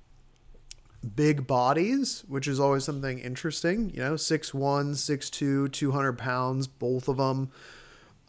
big 1.16 1.46
bodies, 1.46 2.24
which 2.28 2.48
is 2.48 2.60
always 2.60 2.84
something 2.84 3.20
interesting. 3.20 3.92
You 3.92 4.00
know, 4.00 4.14
6'1, 4.16 4.96
6'2, 4.96 5.72
200 5.72 6.18
pounds, 6.18 6.68
both 6.68 7.08
of 7.08 7.18
them. 7.18 7.52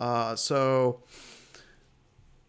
Uh, 0.03 0.35
so, 0.35 0.99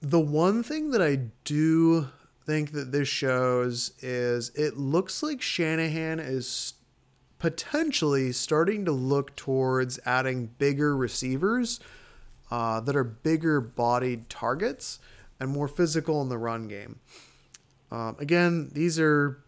the 0.02 0.20
one 0.20 0.64
thing 0.64 0.90
that 0.90 1.04
I 1.04 1.20
do 1.44 2.08
think 2.48 2.72
that 2.72 2.92
this 2.92 3.08
shows 3.08 3.92
is 4.02 4.50
it 4.56 4.76
looks 4.76 5.22
like 5.22 5.40
Shanahan 5.40 6.20
is 6.20 6.74
potentially 7.38 8.32
starting 8.32 8.86
to 8.86 8.92
look 8.92 9.36
towards 9.36 10.00
adding 10.04 10.48
bigger 10.58 10.98
receivers 10.98 11.80
uh, 12.50 12.80
that 12.80 12.96
are 12.96 13.04
bigger 13.04 13.62
bodied 13.62 14.32
targets 14.32 15.00
and 15.40 15.52
more 15.52 15.68
physical 15.68 16.24
in 16.24 16.30
the 16.30 16.40
run 16.40 16.68
game. 16.68 17.02
Um, 17.92 18.16
again, 18.18 18.72
these 18.74 19.00
are, 19.00 19.44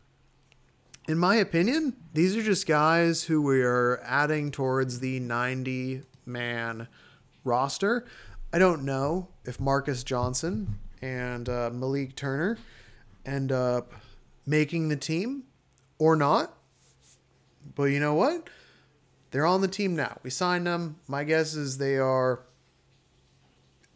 in 1.08 1.18
my 1.18 1.38
opinion, 1.38 1.96
these 2.14 2.38
are 2.38 2.44
just 2.44 2.68
guys 2.68 3.24
who 3.24 3.42
we 3.42 3.64
are 3.64 4.00
adding 4.04 4.52
towards 4.52 5.00
the 5.00 5.20
90 5.20 6.04
man 6.28 6.88
roster. 7.46 8.06
I 8.52 8.60
don't 8.60 8.84
know 8.84 9.30
if 9.46 9.60
Marcus 9.60 10.04
Johnson 10.04 10.80
and 11.02 11.48
uh, 11.48 11.70
Malik 11.74 12.16
Turner 12.16 12.58
end 13.26 13.52
up 13.52 13.94
making 14.46 14.90
the 14.90 14.96
team 14.96 15.44
or 15.98 16.16
not. 16.16 16.54
But 17.74 17.86
you 17.86 18.00
know 18.00 18.14
what? 18.14 18.50
They're 19.32 19.46
on 19.46 19.62
the 19.62 19.68
team 19.68 19.96
now. 19.96 20.20
We 20.24 20.30
signed 20.30 20.68
them. 20.68 20.98
My 21.08 21.24
guess 21.24 21.56
is 21.56 21.78
they 21.78 21.98
are 21.98 22.42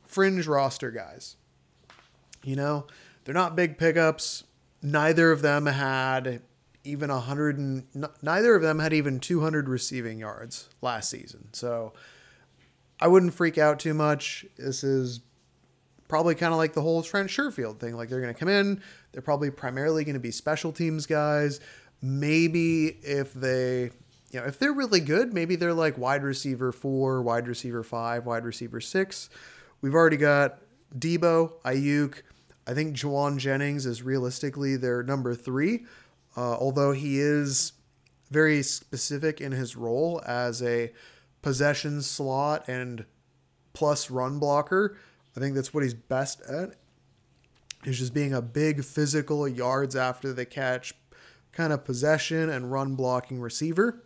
fringe 0.05 0.47
roster 0.47 0.91
guys. 0.91 1.37
You 2.43 2.55
know, 2.55 2.87
they're 3.23 3.33
not 3.33 3.55
big 3.55 3.77
pickups. 3.77 4.43
Neither 4.81 5.31
of 5.31 5.41
them 5.41 5.65
had 5.67 6.41
even 6.83 7.09
100 7.09 7.57
and 7.57 7.85
neither 8.21 8.55
of 8.55 8.61
them 8.61 8.79
had 8.79 8.93
even 8.93 9.19
200 9.19 9.69
receiving 9.69 10.19
yards 10.19 10.69
last 10.81 11.09
season. 11.09 11.49
So 11.53 11.93
I 12.99 13.07
wouldn't 13.07 13.33
freak 13.33 13.57
out 13.57 13.79
too 13.79 13.93
much. 13.93 14.45
This 14.57 14.83
is 14.83 15.21
probably 16.07 16.35
kind 16.35 16.51
of 16.51 16.57
like 16.57 16.73
the 16.73 16.81
whole 16.81 17.01
Trent 17.01 17.29
Sherfield 17.29 17.79
thing. 17.79 17.95
Like 17.95 18.09
they're 18.09 18.21
going 18.21 18.33
to 18.33 18.39
come 18.39 18.49
in, 18.49 18.81
they're 19.11 19.21
probably 19.21 19.51
primarily 19.51 20.03
going 20.03 20.15
to 20.15 20.19
be 20.19 20.31
special 20.31 20.71
teams 20.71 21.05
guys. 21.05 21.59
Maybe 22.01 22.87
if 23.03 23.33
they, 23.33 23.91
you 24.31 24.39
know, 24.39 24.45
if 24.45 24.59
they're 24.59 24.73
really 24.73 24.99
good, 24.99 25.33
maybe 25.33 25.55
they're 25.55 25.73
like 25.73 25.97
wide 25.97 26.23
receiver 26.23 26.71
four, 26.71 27.21
wide 27.21 27.47
receiver 27.47 27.83
five, 27.83 28.25
wide 28.25 28.43
receiver 28.43 28.81
six. 28.81 29.29
We've 29.81 29.93
already 29.93 30.17
got 30.17 30.59
Deebo, 30.97 31.53
Aiyuk. 31.63 32.21
I 32.67 32.73
think 32.73 32.95
Jauan 32.95 33.37
Jennings 33.37 33.85
is 33.85 34.03
realistically 34.03 34.75
their 34.75 35.03
number 35.03 35.33
three, 35.35 35.85
uh, 36.37 36.55
although 36.55 36.91
he 36.91 37.19
is 37.19 37.73
very 38.29 38.61
specific 38.61 39.41
in 39.41 39.51
his 39.51 39.75
role 39.75 40.21
as 40.25 40.61
a 40.61 40.91
possession 41.41 42.01
slot 42.01 42.67
and 42.67 43.05
plus 43.73 44.09
run 44.09 44.39
blocker. 44.39 44.97
I 45.35 45.39
think 45.39 45.55
that's 45.55 45.73
what 45.73 45.83
he's 45.83 45.93
best 45.93 46.41
at. 46.41 46.75
Is 47.85 47.99
just 47.99 48.13
being 48.13 48.33
a 48.33 48.41
big 48.41 48.83
physical 48.83 49.47
yards 49.47 49.95
after 49.95 50.33
the 50.33 50.45
catch 50.45 50.93
kind 51.53 51.71
of 51.71 51.85
possession 51.85 52.49
and 52.49 52.71
run 52.71 52.95
blocking 52.95 53.39
receiver. 53.39 54.03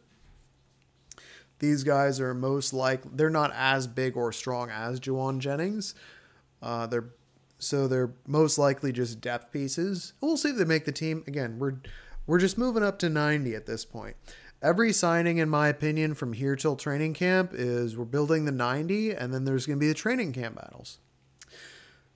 These 1.60 1.84
guys 1.84 2.20
are 2.20 2.34
most 2.34 2.74
like 2.74 3.02
they're 3.16 3.30
not 3.30 3.52
as 3.56 3.88
big 3.88 4.16
or 4.18 4.32
strong 4.32 4.70
as 4.70 5.00
Jauan 5.00 5.40
Jennings. 5.40 5.96
Uh, 6.62 6.88
they're 6.88 7.10
so 7.58 7.88
they're 7.88 8.14
most 8.28 8.58
likely 8.58 8.92
just 8.92 9.22
depth 9.22 9.52
pieces. 9.52 10.14
We'll 10.22 10.38
see 10.38 10.50
if 10.50 10.58
they 10.58 10.66
make 10.66 10.86
the 10.86 10.92
team. 10.92 11.24
Again, 11.26 11.58
we're 11.60 11.76
we're 12.28 12.40
just 12.40 12.58
moving 12.58 12.84
up 12.84 13.00
to 13.00 13.10
90 13.10 13.56
at 13.56 13.66
this 13.66 13.86
point. 13.86 14.16
Every 14.64 14.94
signing, 14.94 15.40
in 15.40 15.50
my 15.50 15.68
opinion, 15.68 16.14
from 16.14 16.32
here 16.32 16.56
till 16.56 16.78
training 16.78 17.16
camp 17.16 17.52
is 17.54 17.98
we're 17.98 18.06
building 18.06 18.46
the 18.46 18.52
90, 18.54 19.12
and 19.12 19.34
then 19.34 19.44
there's 19.44 19.66
going 19.66 19.78
to 19.78 19.84
be 19.84 19.90
the 19.90 19.94
training 19.94 20.32
camp 20.32 20.56
battles. 20.56 21.00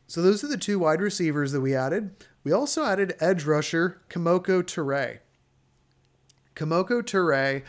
So 0.07 0.21
those 0.21 0.45
are 0.45 0.47
the 0.47 0.55
two 0.55 0.79
wide 0.79 1.01
receivers 1.01 1.51
that 1.51 1.59
we 1.59 1.75
added. 1.75 2.15
We 2.45 2.53
also 2.53 2.85
added 2.85 3.17
edge 3.19 3.43
rusher 3.43 3.99
Kemoko 4.09 4.63
Turay. 4.63 5.19
Kemoko 6.55 7.01
Turay 7.01 7.63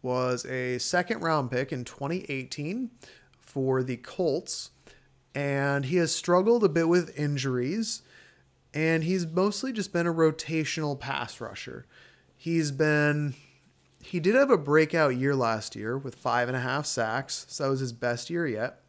was 0.00 0.46
a 0.46 0.78
second 0.78 1.20
round 1.20 1.50
pick 1.50 1.70
in 1.70 1.84
2018 1.84 2.90
for 3.38 3.82
the 3.82 3.98
Colts, 3.98 4.70
and 5.34 5.84
he 5.84 5.96
has 5.96 6.14
struggled 6.14 6.64
a 6.64 6.70
bit 6.70 6.88
with 6.88 7.18
injuries, 7.18 8.00
and 8.72 9.04
he's 9.04 9.26
mostly 9.26 9.74
just 9.74 9.92
been 9.92 10.06
a 10.06 10.14
rotational 10.14 10.98
pass 10.98 11.38
rusher. 11.38 11.84
He's 12.34 12.72
been 12.72 13.34
he 14.02 14.20
did 14.20 14.34
have 14.34 14.50
a 14.50 14.58
breakout 14.58 15.16
year 15.16 15.34
last 15.34 15.76
year 15.76 15.96
with 15.96 16.16
five 16.16 16.48
and 16.48 16.56
a 16.56 16.60
half 16.60 16.86
sacks, 16.86 17.46
so 17.48 17.64
that 17.64 17.70
was 17.70 17.80
his 17.80 17.92
best 17.92 18.30
year 18.30 18.46
yet. 18.46 18.80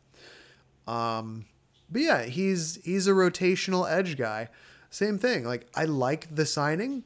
Um, 0.87 1.45
but 1.89 2.01
yeah, 2.01 2.23
he's 2.23 2.79
he's 2.83 3.07
a 3.07 3.11
rotational 3.11 3.89
edge 3.89 4.17
guy. 4.17 4.49
Same 4.89 5.17
thing. 5.17 5.45
Like 5.45 5.67
I 5.75 5.85
like 5.85 6.33
the 6.33 6.45
signing 6.45 7.03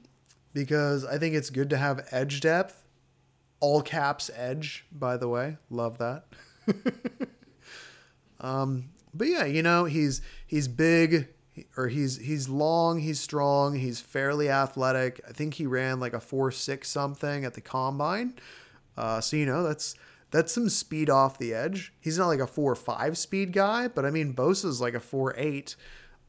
because 0.53 1.05
I 1.05 1.17
think 1.17 1.35
it's 1.35 1.49
good 1.49 1.69
to 1.69 1.77
have 1.77 2.07
edge 2.11 2.41
depth. 2.41 2.83
All 3.59 3.81
caps 3.81 4.29
edge, 4.35 4.85
by 4.91 5.17
the 5.17 5.27
way. 5.27 5.57
Love 5.69 5.97
that. 5.97 6.25
um, 8.39 8.89
but 9.13 9.27
yeah, 9.27 9.45
you 9.45 9.61
know, 9.61 9.85
he's 9.85 10.21
he's 10.45 10.67
big 10.67 11.27
or 11.75 11.87
he's 11.87 12.17
he's 12.17 12.49
long, 12.49 12.99
he's 12.99 13.19
strong, 13.19 13.75
he's 13.75 13.99
fairly 13.99 14.49
athletic. 14.49 15.21
I 15.27 15.31
think 15.31 15.55
he 15.55 15.65
ran 15.65 15.99
like 15.99 16.13
a 16.13 16.19
four 16.19 16.51
six 16.51 16.89
something 16.89 17.45
at 17.45 17.53
the 17.53 17.61
combine. 17.61 18.33
Uh, 18.95 19.21
so 19.21 19.37
you 19.37 19.45
know 19.45 19.63
that's 19.63 19.95
that's 20.31 20.51
some 20.51 20.69
speed 20.69 21.09
off 21.09 21.37
the 21.37 21.53
edge. 21.53 21.93
He's 21.99 22.17
not 22.17 22.27
like 22.27 22.39
a 22.39 22.47
four 22.47 22.75
five 22.75 23.17
speed 23.17 23.53
guy, 23.53 23.87
but 23.87 24.05
I 24.05 24.09
mean 24.09 24.33
Bosa's 24.33 24.81
like 24.81 24.93
a 24.93 24.99
four 24.99 25.33
eight. 25.37 25.75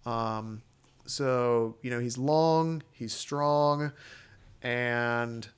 Um, 0.06 0.62
so 1.06 1.76
you 1.82 1.90
know 1.90 2.00
he's 2.00 2.18
long, 2.18 2.82
he's 2.92 3.12
strong, 3.12 3.92
and 4.62 5.48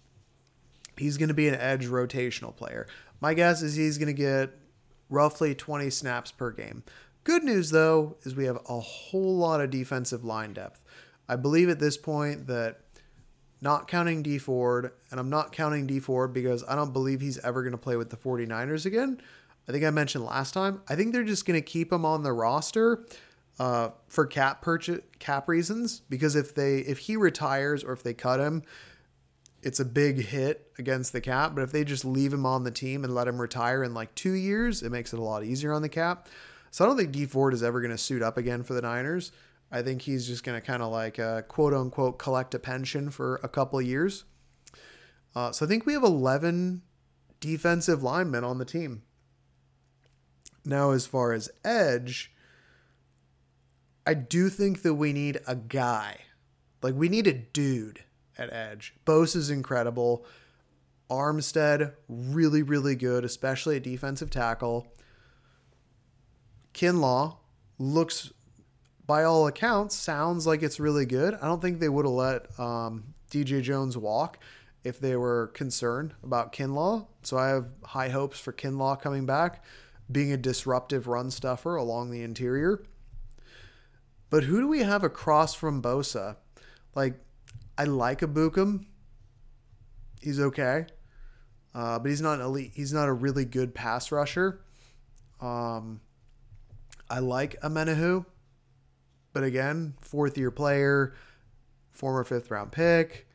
he's 0.97 1.17
going 1.17 1.29
to 1.29 1.35
be 1.35 1.49
an 1.49 1.55
edge 1.55 1.87
rotational 1.87 2.55
player. 2.55 2.87
My 3.21 3.35
guess 3.35 3.63
is 3.63 3.75
he's 3.75 3.99
going 3.99 4.15
to 4.15 4.15
get 4.15 4.51
roughly 5.11 5.55
20 5.55 5.91
snaps 5.91 6.31
per 6.31 6.51
game. 6.53 6.85
Good 7.31 7.45
news, 7.45 7.71
though, 7.71 8.17
is 8.25 8.35
we 8.35 8.47
have 8.47 8.59
a 8.69 8.81
whole 8.81 9.37
lot 9.37 9.61
of 9.61 9.71
defensive 9.71 10.25
line 10.25 10.53
depth. 10.53 10.83
I 11.29 11.37
believe 11.37 11.69
at 11.69 11.79
this 11.79 11.97
point 11.97 12.49
that 12.49 12.81
not 13.61 13.87
counting 13.87 14.25
Dee 14.25 14.39
Ford, 14.39 14.91
and 15.13 15.21
I'm 15.21 15.31
not 15.31 15.53
counting 15.53 15.87
Dee 15.87 16.01
Ford 16.01 16.33
because 16.33 16.65
I 16.67 16.75
don't 16.75 16.93
believe 16.93 17.21
he's 17.21 17.39
ever 17.39 17.63
going 17.63 17.71
to 17.71 17.79
play 17.79 17.95
with 17.95 18.11
the 18.11 18.17
49ers 18.17 18.85
again. 18.85 19.21
I 19.69 19.71
think 19.71 19.85
I 19.85 19.91
mentioned 19.91 20.25
last 20.25 20.55
time. 20.55 20.83
I 20.89 20.97
think 20.97 21.13
they're 21.13 21.23
just 21.23 21.47
going 21.47 21.57
to 21.57 21.65
keep 21.65 21.93
him 21.93 22.05
on 22.05 22.25
the 22.25 22.33
roster 22.33 23.07
uh, 23.61 23.91
for 24.09 24.27
cap 24.27 24.61
purchase 24.61 24.99
cap 25.21 25.49
reasons 25.49 26.03
because 26.11 26.35
if 26.35 26.53
they 26.53 26.79
if 26.79 26.99
he 26.99 27.17
retires 27.17 27.85
or 27.85 27.93
if 27.93 28.03
they 28.03 28.13
cut 28.13 28.41
him, 28.41 28.65
it's 29.63 29.79
a 29.79 29.85
big 29.85 30.21
hit 30.21 30.73
against 30.81 31.13
the 31.13 31.21
cap. 31.21 31.55
But 31.55 31.63
if 31.63 31.71
they 31.71 31.85
just 31.85 32.05
leave 32.05 32.33
him 32.33 32.45
on 32.45 32.65
the 32.65 32.73
team 32.73 33.05
and 33.05 33.15
let 33.15 33.29
him 33.29 33.41
retire 33.41 33.85
in 33.85 33.95
like 33.95 34.17
two 34.17 34.33
years, 34.33 34.83
it 34.83 34.91
makes 34.91 35.13
it 35.13 35.21
a 35.21 35.23
lot 35.23 35.45
easier 35.45 35.73
on 35.73 35.83
the 35.83 35.89
cap. 35.89 36.27
So 36.71 36.85
I 36.85 36.89
don't 36.89 36.97
think 36.97 37.13
Dee 37.13 37.27
Ford 37.27 37.55
is 37.55 37.63
ever 37.63 37.81
going 37.81 37.91
to 37.91 37.99
suit 37.99 38.23
up 38.23 38.39
again 38.39 38.63
for 38.63 38.75
the 38.75 38.83
Niners. 38.83 39.33
I 39.73 39.83
think 39.83 40.03
he's 40.03 40.27
just 40.27 40.45
going 40.45 40.61
to 40.61 40.67
kind 40.67 40.83
of 40.83 40.91
like 40.91 41.19
uh, 41.19 41.43
quote 41.43 41.75
unquote 41.75 42.19
collect 42.19 42.55
a 42.55 42.59
pension 42.59 43.11
for 43.11 43.41
a 43.43 43.49
couple 43.49 43.81
years. 43.81 44.25
Uh, 45.35 45.53
so 45.53 45.65
I 45.65 45.69
think 45.69 45.87
we 45.87 45.93
have 45.93 46.03
11 46.03 46.83
defensive 47.39 48.03
linemen 48.03 48.45
on 48.45 48.59
the 48.59 48.65
team. 48.65 49.03
Now, 50.65 50.91
as 50.91 51.07
far 51.07 51.33
as 51.33 51.51
edge, 51.65 52.33
I 54.07 54.15
do 54.15 54.49
think 54.49 54.83
that 54.83 54.95
we 54.95 55.13
need 55.13 55.41
a 55.47 55.57
guy. 55.57 56.19
Like, 56.83 56.95
we 56.95 57.09
need 57.09 57.27
a 57.27 57.33
dude 57.33 58.05
at 58.37 58.53
edge. 58.53 58.95
Bosa 59.07 59.37
is 59.37 59.51
incredible. 59.51 60.27
Armstead, 61.11 61.95
really, 62.09 62.63
really 62.63 62.95
good, 62.95 63.25
especially 63.25 63.77
at 63.77 63.83
defensive 63.83 64.31
tackle. 64.31 64.93
Kinlaw 66.75 67.37
looks, 67.79 68.33
by 69.07 69.25
all 69.25 69.47
accounts, 69.47 69.97
sounds 69.97 70.47
like 70.47 70.63
it's 70.63 70.81
really 70.81 71.07
good. 71.07 71.35
I 71.35 71.47
don't 71.47 71.61
think 71.61 71.81
they 71.81 71.89
would 71.89 72.05
have 72.05 72.15
let 72.15 72.61
um, 72.61 73.15
DJ 73.31 73.63
Jones 73.63 73.97
walk 73.97 74.39
if 74.85 74.99
they 74.99 75.17
were 75.17 75.49
concerned 75.49 76.15
about 76.23 76.53
Kinlaw. 76.53 77.07
So 77.23 77.37
I 77.37 77.49
have 77.49 77.67
high 77.85 78.09
hopes 78.09 78.39
for 78.39 78.53
Kinlaw 78.53 79.01
coming 79.01 79.27
back, 79.27 79.65
being 80.11 80.33
a 80.33 80.37
disruptive 80.37 81.07
run 81.07 81.31
stuffer 81.31 81.77
along 81.77 82.11
the 82.11 82.23
interior. 82.23 82.83
But 84.31 84.45
who 84.45 84.61
do 84.61 84.69
we 84.69 84.81
have 84.81 85.03
across 85.03 85.55
from 85.55 85.83
Bosa? 85.83 86.37
Like, 86.95 87.15
I 87.77 87.85
like 87.85 88.21
Ebukam. 88.21 88.87
He's 90.21 90.41
okay. 90.41 90.87
Uh, 91.75 91.99
but 91.99 92.09
he's 92.09 92.21
not 92.21 92.41
elite. 92.41 92.73
He's 92.75 92.93
not 92.93 93.09
a 93.09 93.13
really 93.13 93.45
good 93.45 93.75
pass 93.75 94.13
rusher. 94.13 94.61
Um, 95.41 96.01
I 97.11 97.19
like 97.19 97.61
Omenihu, 97.61 98.25
but 99.33 99.43
again, 99.43 99.95
fourth 100.01 100.39
year 100.39 100.53
player, 100.53 101.13
former 101.91 102.23
fifth 102.23 102.53
round 102.53 102.71
pick. 102.71 103.27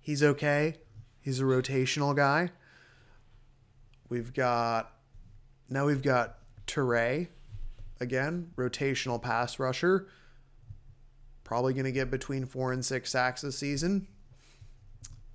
He's 0.00 0.22
okay. 0.22 0.76
He's 1.20 1.38
a 1.38 1.44
rotational 1.44 2.16
guy. 2.16 2.50
We've 4.08 4.32
got 4.32 4.92
now 5.68 5.84
we've 5.84 6.02
got 6.02 6.38
Turay, 6.66 7.28
again, 8.00 8.50
rotational 8.56 9.20
pass 9.20 9.58
rusher. 9.58 10.08
Probably 11.44 11.74
going 11.74 11.84
to 11.84 11.92
get 11.92 12.10
between 12.10 12.46
four 12.46 12.72
and 12.72 12.82
six 12.82 13.10
sacks 13.10 13.42
this 13.42 13.58
season. 13.58 14.08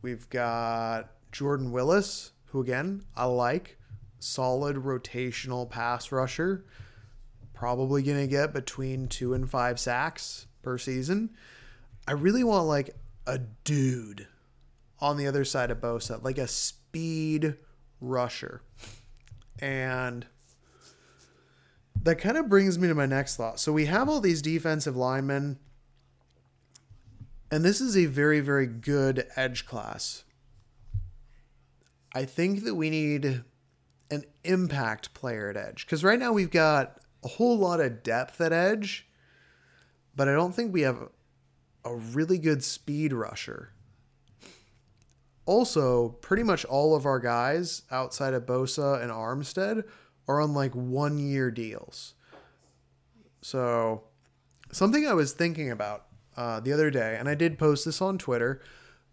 We've 0.02 0.28
got 0.32 1.12
Jordan 1.32 1.72
Willis, 1.72 2.32
who 2.48 2.60
again 2.60 3.04
I 3.16 3.26
like, 3.26 3.78
solid 4.18 4.78
rotational 4.78 5.70
pass 5.70 6.12
rusher 6.12 6.66
probably 7.58 8.04
going 8.04 8.20
to 8.20 8.28
get 8.28 8.54
between 8.54 9.08
two 9.08 9.34
and 9.34 9.50
five 9.50 9.80
sacks 9.80 10.46
per 10.62 10.78
season. 10.78 11.32
I 12.08 12.12
really 12.12 12.44
want 12.44 12.68
like 12.68 12.96
a 13.26 13.40
dude 13.64 14.28
on 15.00 15.18
the 15.18 15.26
other 15.26 15.44
side 15.44 15.72
of 15.72 15.80
Bosa, 15.80 16.24
like 16.24 16.38
a 16.38 16.48
speed 16.48 17.56
rusher. 18.00 18.62
And 19.60 20.28
that 22.04 22.20
kind 22.20 22.38
of 22.38 22.48
brings 22.48 22.78
me 22.78 22.88
to 22.90 22.94
my 22.94 23.08
next 23.08 23.38
thought. 23.38 23.60
So 23.60 23.74
we 23.74 23.88
have 23.88 24.08
all 24.08 24.22
these 24.22 24.44
defensive 24.44 24.96
linemen, 24.96 25.58
and 27.50 27.66
this 27.66 27.82
is 27.82 27.98
a 27.98 28.06
very, 28.06 28.40
very 28.40 28.68
good 28.68 29.26
edge 29.36 29.66
class. 29.66 30.24
I 32.14 32.26
think 32.26 32.64
that 32.66 32.76
we 32.76 32.92
need 32.92 33.44
an 34.12 34.26
impact 34.44 35.16
player 35.16 35.50
at 35.50 35.58
edge 35.58 35.88
because 35.88 36.04
right 36.04 36.20
now 36.20 36.32
we've 36.32 36.52
got 36.52 37.02
a 37.24 37.28
whole 37.28 37.58
lot 37.58 37.80
of 37.80 38.04
depth 38.04 38.40
at 38.42 38.54
edge, 38.54 39.08
but 40.16 40.28
I 40.28 40.34
don't 40.34 40.54
think 40.54 40.74
we 40.74 40.82
have 40.82 41.10
a 41.84 41.96
really 41.96 42.38
good 42.38 42.64
speed 42.64 43.14
rusher. 43.14 43.72
Also, 45.46 46.10
pretty 46.10 46.44
much 46.44 46.66
all 46.66 46.96
of 46.96 47.06
our 47.06 47.20
guys 47.20 47.84
outside 47.90 48.34
of 48.34 48.46
Bosa 48.46 49.02
and 49.02 49.12
Armstead 49.12 49.84
are 50.28 50.42
on 50.42 50.54
like 50.54 50.74
one 50.74 51.18
year 51.18 51.50
deals. 51.50 52.16
So, 53.42 54.04
something 54.72 55.08
I 55.08 55.14
was 55.14 55.32
thinking 55.32 55.72
about 55.72 56.06
uh, 56.36 56.60
the 56.60 56.74
other 56.74 56.92
day, 56.92 57.16
and 57.18 57.30
I 57.30 57.36
did 57.36 57.58
post 57.58 57.86
this 57.86 58.02
on 58.02 58.18
Twitter, 58.18 58.62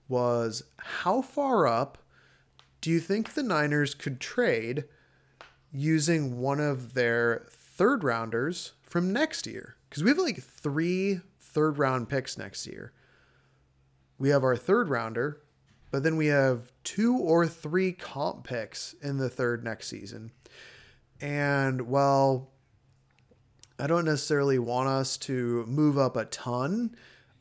was 0.09 0.64
how 0.79 1.23
far 1.23 1.67
up 1.67 1.99
do 2.81 2.90
you 2.90 3.01
think 3.01 3.35
the 3.35 3.43
Niners 3.43 3.95
could 3.95 4.21
trade 4.21 4.85
using 5.73 6.38
one 6.38 6.61
of 6.61 6.95
their 6.95 7.47
third 7.75 8.05
rounders 8.05 8.73
from 8.83 9.13
next 9.13 9.47
year 9.47 9.77
because 9.89 10.03
we 10.03 10.11
have 10.11 10.19
like 10.19 10.43
three 10.43 11.21
third 11.41 11.79
round 11.79 12.09
picks 12.09 12.39
next 12.39 12.67
year. 12.67 12.93
We 14.19 14.29
have 14.29 14.45
our 14.45 14.57
third 14.57 14.89
rounder, 14.89 15.41
but 15.91 16.03
then 16.03 16.17
we 16.17 16.27
have 16.27 16.73
two 16.85 17.17
or 17.17 17.47
three 17.47 17.93
comp 17.93 18.45
picks 18.45 18.95
in 19.03 19.19
the 19.19 19.29
third 19.29 19.65
next 19.65 19.89
season. 19.89 20.31
And 21.21 21.83
while 21.83 22.51
I 23.79 23.87
don't 23.87 24.05
necessarily 24.05 24.59
want 24.59 24.89
us 24.89 25.17
to 25.19 25.65
move 25.67 25.99
up 25.99 26.17
a 26.17 26.27
ton, 26.27 26.95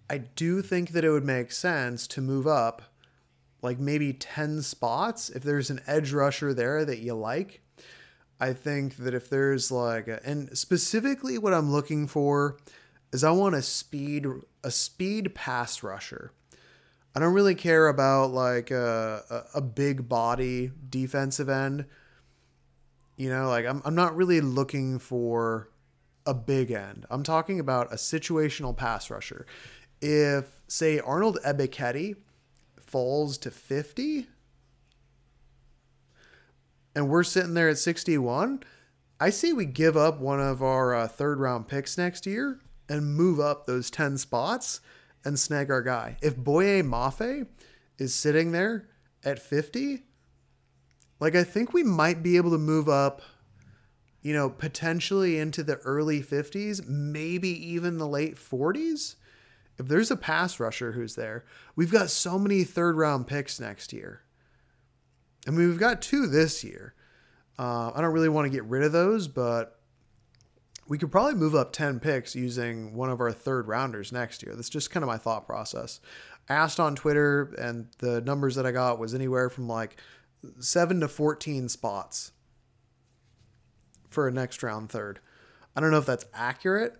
I 0.10 0.17
do 0.17 0.62
think 0.62 0.89
that 0.89 1.06
it 1.06 1.12
would 1.12 1.26
make 1.26 1.52
sense 1.52 2.08
to 2.08 2.22
move 2.22 2.48
up 2.48 2.82
like 3.62 3.80
maybe 3.80 4.13
10 4.13 4.62
spots 4.62 5.30
if 5.30 5.43
there's 5.43 5.69
an 5.69 5.82
edge 5.88 6.12
rusher 6.12 6.54
there 6.54 6.84
that 6.86 7.00
you 7.00 7.13
like 7.13 7.62
I 8.43 8.51
think 8.51 8.97
that 8.97 9.13
if 9.13 9.29
there's 9.29 9.71
like, 9.71 10.10
a, 10.10 10.19
and 10.25 10.58
specifically 10.58 11.38
what 11.38 11.53
I'm 11.53 11.71
looking 11.71 12.08
for 12.08 12.58
is 13.13 13.23
I 13.23 13.32
want 13.32 13.56
a 13.56 13.62
speed, 13.62 14.27
a 14.65 14.69
speed 14.69 15.34
pass 15.34 15.82
rusher. 15.82 16.34
I 17.15 17.21
don't 17.21 17.34
really 17.34 17.56
care 17.56 17.88
about 17.88 18.32
like 18.32 18.69
a, 18.69 19.45
a, 19.53 19.62
big 19.62 20.10
body 20.10 20.71
defensive 20.89 21.47
end. 21.47 21.86
You 23.15 23.29
know, 23.29 23.47
like 23.47 23.65
I'm, 23.65 23.82
I'm 23.86 23.95
not 23.95 24.13
really 24.13 24.41
looking 24.41 24.99
for 24.99 25.69
a 26.25 26.34
big 26.34 26.69
end. 26.71 27.06
I'm 27.10 27.23
talking 27.23 27.62
about 27.62 27.93
a 27.93 27.95
situational 27.95 28.75
pass 28.75 29.10
rusher. 29.10 29.45
if 30.01 30.60
say 30.67 30.99
Arnold 30.99 31.39
Ebiketie 31.45 32.17
falls 32.77 33.38
to 33.38 33.51
50 33.51 34.27
and 36.95 37.10
we're 37.10 37.23
sitting 37.23 37.53
there 37.53 37.69
at 37.69 37.77
61, 37.77 38.63
I 39.19 39.29
say 39.29 39.53
we 39.53 39.65
give 39.65 39.95
up 39.95 40.19
one 40.19 40.39
of 40.39 40.62
our 40.62 40.93
uh, 40.93 41.08
third 41.08 41.39
round 41.39 41.67
picks 41.67 41.97
next 41.97 42.25
year 42.25 42.60
and 42.89 43.15
move 43.15 43.39
up 43.39 43.65
those 43.65 43.89
10 43.89 44.17
spots 44.17 44.82
and 45.23 45.39
snag 45.39 45.71
our 45.71 45.82
guy. 45.82 46.17
If 46.21 46.36
Boye 46.36 46.82
Mafe 46.82 47.47
is 47.97 48.13
sitting 48.13 48.51
there 48.51 48.89
at 49.23 49.39
50, 49.39 50.03
like 51.19 51.36
I 51.36 51.43
think 51.43 51.73
we 51.73 51.84
might 51.84 52.21
be 52.21 52.38
able 52.38 52.51
to 52.51 52.58
move 52.58 52.89
up, 52.89 53.21
you 54.21 54.34
know, 54.34 54.49
potentially 54.49 55.39
into 55.39 55.63
the 55.63 55.77
early 55.77 56.21
50s, 56.21 56.88
maybe 56.88 57.49
even 57.49 57.97
the 57.97 58.08
late 58.08 58.36
40s. 58.36 59.15
If 59.77 59.88
there's 59.88 60.12
a 60.12 60.17
pass 60.17 60.60
rusher 60.60 60.91
who's 60.91 61.15
there, 61.15 61.45
we've 61.75 61.91
got 61.91 62.10
so 62.10 62.38
many 62.38 62.63
third 62.63 62.95
round 62.95 63.27
picks 63.27 63.60
next 63.60 63.93
year. 63.93 64.21
I 65.47 65.51
mean, 65.51 65.69
we've 65.69 65.79
got 65.79 66.01
two 66.01 66.27
this 66.27 66.63
year. 66.63 66.93
Uh, 67.58 67.91
I 67.93 68.01
don't 68.01 68.13
really 68.13 68.29
want 68.29 68.45
to 68.45 68.49
get 68.49 68.63
rid 68.65 68.84
of 68.84 68.91
those, 68.91 69.27
but 69.27 69.79
we 70.88 70.97
could 70.97 71.12
probably 71.12 71.36
move 71.36 71.56
up 71.56 71.71
10 71.71 71.99
picks 71.99 72.36
using 72.36 72.93
one 72.93 73.10
of 73.10 73.19
our 73.21 73.32
third 73.32 73.67
rounders 73.67 74.12
next 74.12 74.43
year. 74.43 74.56
That's 74.56 74.69
just 74.69 74.91
kind 74.91 75.03
of 75.03 75.08
my 75.08 75.17
thought 75.17 75.45
process. 75.45 75.99
Asked 76.49 76.79
on 76.79 76.95
Twitter, 76.95 77.53
and 77.58 77.88
the 77.99 78.21
numbers 78.21 78.56
that 78.56 78.65
I 78.65 78.71
got 78.71 78.99
was 78.99 79.13
anywhere 79.13 79.49
from 79.49 79.67
like 79.67 79.97
7 80.60 80.99
to 80.99 81.08
14 81.08 81.69
spots 81.69 82.32
for 84.10 84.27
a 84.27 84.32
next 84.32 84.62
round 84.62 84.89
third. 84.89 85.19
I 85.75 85.82
don't 85.82 85.91
know 85.91 85.97
if 85.97 86.06
that's 86.06 86.25
accurate, 86.34 86.95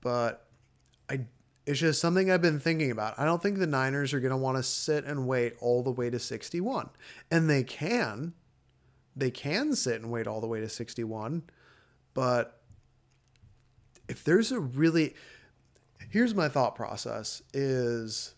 but 0.00 0.46
I 1.10 1.26
it's 1.66 1.80
just 1.80 2.00
something 2.00 2.30
I've 2.30 2.42
been 2.42 2.60
thinking 2.60 2.90
about. 2.90 3.18
I 3.18 3.24
don't 3.24 3.42
think 3.42 3.58
the 3.58 3.66
Niners 3.66 4.14
are 4.14 4.20
going 4.20 4.30
to 4.30 4.36
want 4.36 4.56
to 4.56 4.62
sit 4.62 5.04
and 5.04 5.26
wait 5.26 5.54
all 5.60 5.82
the 5.82 5.90
way 5.90 6.10
to 6.10 6.18
61. 6.18 6.90
And 7.30 7.50
they 7.50 7.64
can. 7.64 8.34
They 9.16 9.30
can 9.30 9.74
sit 9.74 10.00
and 10.00 10.10
wait 10.10 10.26
all 10.26 10.40
the 10.40 10.46
way 10.46 10.60
to 10.60 10.68
61, 10.68 11.42
but 12.14 12.60
if 14.08 14.22
there's 14.22 14.52
a 14.52 14.60
really 14.60 15.14
here's 16.10 16.34
my 16.34 16.48
thought 16.48 16.74
process 16.74 17.42
is 17.52 18.34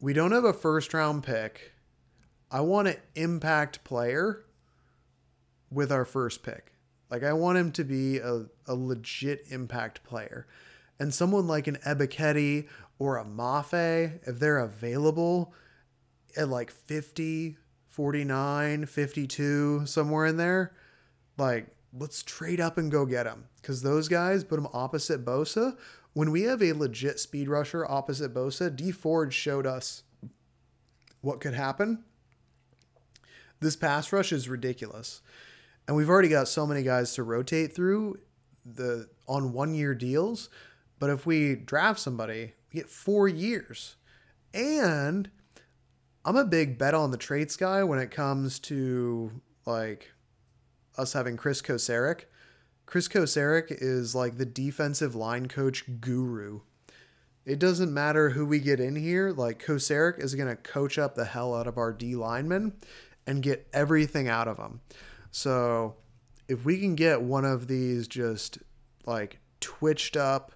we 0.00 0.12
don't 0.12 0.32
have 0.32 0.44
a 0.44 0.52
first 0.52 0.92
round 0.92 1.22
pick. 1.22 1.72
I 2.50 2.60
want 2.60 2.88
an 2.88 2.96
impact 3.14 3.82
player 3.84 4.44
with 5.70 5.90
our 5.90 6.04
first 6.04 6.42
pick. 6.42 6.72
Like 7.10 7.22
I 7.22 7.32
want 7.32 7.58
him 7.58 7.72
to 7.72 7.84
be 7.84 8.18
a, 8.18 8.46
a 8.66 8.74
legit 8.74 9.44
impact 9.48 10.04
player. 10.04 10.46
And 10.98 11.12
someone 11.12 11.46
like 11.46 11.66
an 11.66 11.76
Ebiketie 11.86 12.68
or 12.98 13.18
a 13.18 13.24
Mafe, 13.24 14.20
if 14.26 14.38
they're 14.38 14.58
available 14.58 15.52
at 16.36 16.48
like 16.48 16.70
50, 16.70 17.56
49, 17.88 18.86
52, 18.86 19.86
somewhere 19.86 20.26
in 20.26 20.36
there, 20.36 20.72
like 21.38 21.68
let's 21.98 22.22
trade 22.22 22.60
up 22.60 22.78
and 22.78 22.90
go 22.90 23.06
get 23.06 23.24
them. 23.24 23.44
Because 23.60 23.82
those 23.82 24.08
guys 24.08 24.44
put 24.44 24.56
them 24.56 24.68
opposite 24.72 25.24
Bosa. 25.24 25.76
When 26.12 26.30
we 26.30 26.42
have 26.42 26.62
a 26.62 26.72
legit 26.72 27.20
speed 27.20 27.48
rusher 27.48 27.84
opposite 27.90 28.32
Bosa, 28.32 28.74
Dee 28.74 28.92
Ford 28.92 29.34
showed 29.34 29.66
us 29.66 30.02
what 31.20 31.40
could 31.40 31.54
happen. 31.54 32.04
This 33.60 33.76
pass 33.76 34.12
rush 34.12 34.32
is 34.32 34.48
ridiculous. 34.48 35.22
And 35.86 35.96
we've 35.96 36.08
already 36.08 36.28
got 36.28 36.48
so 36.48 36.66
many 36.66 36.82
guys 36.82 37.14
to 37.14 37.22
rotate 37.22 37.74
through 37.74 38.18
the 38.64 39.08
on 39.28 39.52
one 39.52 39.74
year 39.74 39.94
deals. 39.94 40.48
But 40.98 41.10
if 41.10 41.26
we 41.26 41.54
draft 41.54 42.00
somebody, 42.00 42.54
we 42.72 42.80
get 42.80 42.88
four 42.88 43.28
years. 43.28 43.96
And 44.54 45.30
I'm 46.24 46.36
a 46.36 46.44
big 46.44 46.78
bet 46.78 46.94
on 46.94 47.10
the 47.10 47.16
traits 47.16 47.56
guy 47.56 47.84
when 47.84 47.98
it 47.98 48.10
comes 48.10 48.58
to 48.60 49.30
like 49.66 50.12
us 50.96 51.12
having 51.12 51.36
Chris 51.36 51.60
Kocurek. 51.60 52.22
Chris 52.86 53.08
Kocurek 53.08 53.66
is 53.70 54.14
like 54.14 54.38
the 54.38 54.46
defensive 54.46 55.14
line 55.14 55.46
coach 55.48 55.84
guru. 56.00 56.60
It 57.44 57.58
doesn't 57.58 57.94
matter 57.94 58.30
who 58.30 58.44
we 58.44 58.58
get 58.58 58.80
in 58.80 58.96
here. 58.96 59.30
Like 59.30 59.64
Kocurek 59.64 60.18
is 60.18 60.34
going 60.34 60.48
to 60.48 60.56
coach 60.56 60.98
up 60.98 61.14
the 61.14 61.24
hell 61.24 61.54
out 61.54 61.66
of 61.66 61.78
our 61.78 61.92
D 61.92 62.16
linemen 62.16 62.72
and 63.26 63.42
get 63.42 63.68
everything 63.72 64.28
out 64.28 64.48
of 64.48 64.56
them. 64.56 64.80
So 65.30 65.96
if 66.48 66.64
we 66.64 66.78
can 66.80 66.94
get 66.94 67.22
one 67.22 67.44
of 67.44 67.68
these 67.68 68.08
just 68.08 68.58
like 69.04 69.38
twitched 69.60 70.16
up, 70.16 70.55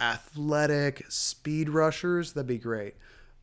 athletic 0.00 1.04
speed 1.08 1.68
rushers, 1.68 2.32
that'd 2.32 2.46
be 2.46 2.58
great. 2.58 2.94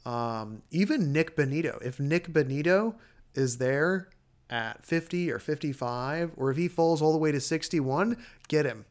Um, 0.06 0.64
even 0.72 1.12
Nick 1.12 1.36
Bonitto. 1.36 1.82
If 1.82 2.00
Nick 2.00 2.30
Bonitto 2.30 2.96
is 3.36 3.58
there 3.58 4.10
at 4.50 4.86
50 4.86 5.32
or 5.32 5.40
55, 5.40 6.32
or 6.38 6.50
if 6.50 6.58
he 6.58 6.68
falls 6.68 7.02
all 7.02 7.12
the 7.12 7.18
way 7.18 7.32
to 7.32 7.40
61, 7.40 8.18
get 8.48 8.66
him. 8.66 8.86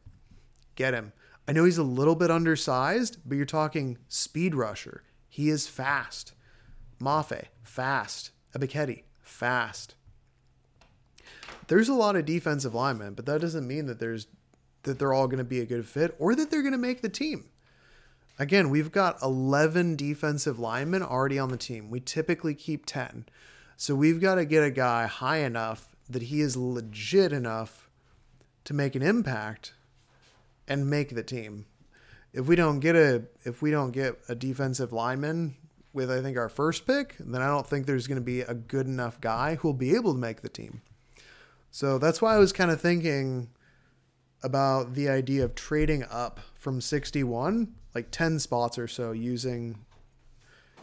Get 0.75 0.93
him. 0.93 1.13
I 1.47 1.53
know 1.53 1.63
he's 1.63 1.77
a 1.77 1.83
little 1.83 2.15
bit 2.15 2.29
undersized, 2.29 3.17
but 3.25 3.35
you're 3.35 3.45
talking 3.45 3.97
speed 4.07 4.53
rusher. 4.53 5.03
He 5.29 5.49
is 5.49 5.67
fast. 5.67 6.33
Mafe, 6.99 7.45
fast. 7.63 8.31
Ebiketie, 8.55 9.03
fast. 9.21 9.95
There's 11.67 11.89
a 11.89 11.93
lot 11.93 12.15
of 12.15 12.25
defensive 12.25 12.73
linemen, 12.73 13.13
but 13.13 13.25
that 13.25 13.41
doesn't 13.41 13.67
mean 13.67 13.87
that 13.87 13.99
there's 13.99 14.27
that 14.83 14.99
they're 14.99 15.13
all 15.13 15.27
going 15.27 15.39
to 15.39 15.43
be 15.43 15.59
a 15.59 15.65
good 15.65 15.85
fit 15.85 16.15
or 16.17 16.33
that 16.35 16.49
they're 16.49 16.61
going 16.61 16.71
to 16.71 16.77
make 16.77 17.01
the 17.01 17.09
team. 17.09 17.49
Again, 18.39 18.69
we've 18.69 18.91
got 18.91 19.21
11 19.21 19.95
defensive 19.95 20.59
linemen 20.59 21.01
already 21.01 21.39
on 21.39 21.49
the 21.49 21.57
team. 21.57 21.89
We 21.89 21.99
typically 21.99 22.53
keep 22.53 22.85
10. 22.85 23.25
So 23.77 23.95
we've 23.95 24.21
got 24.21 24.35
to 24.35 24.45
get 24.45 24.63
a 24.63 24.71
guy 24.71 25.07
high 25.07 25.37
enough 25.37 25.95
that 26.09 26.23
he 26.23 26.41
is 26.41 26.55
legit 26.55 27.33
enough 27.33 27.89
to 28.65 28.73
make 28.73 28.95
an 28.95 29.01
impact 29.01 29.73
and 30.67 30.89
make 30.89 31.15
the 31.15 31.23
team. 31.23 31.65
If 32.33 32.47
we 32.47 32.55
don't 32.55 32.79
get 32.79 32.95
a 32.95 33.23
if 33.45 33.61
we 33.61 33.71
don't 33.71 33.91
get 33.91 34.19
a 34.27 34.35
defensive 34.35 34.91
lineman 34.91 35.55
with 35.93 36.11
I 36.11 36.21
think 36.21 36.37
our 36.37 36.49
first 36.49 36.85
pick, 36.85 37.15
then 37.19 37.41
I 37.41 37.47
don't 37.47 37.65
think 37.65 37.85
there's 37.85 38.07
going 38.07 38.19
to 38.19 38.25
be 38.25 38.41
a 38.41 38.53
good 38.53 38.85
enough 38.85 39.19
guy 39.21 39.55
who'll 39.55 39.73
be 39.73 39.95
able 39.95 40.13
to 40.13 40.19
make 40.19 40.41
the 40.41 40.49
team. 40.49 40.81
So 41.71 41.97
that's 41.97 42.21
why 42.21 42.35
I 42.35 42.37
was 42.37 42.53
kind 42.53 42.71
of 42.71 42.79
thinking 42.79 43.49
about 44.43 44.93
the 44.93 45.09
idea 45.09 45.43
of 45.43 45.55
trading 45.55 46.03
up 46.09 46.39
from 46.55 46.81
61, 46.81 47.73
like 47.97 48.11
10 48.11 48.37
spots 48.37 48.77
or 48.77 48.87
so 48.87 49.11
using 49.11 49.75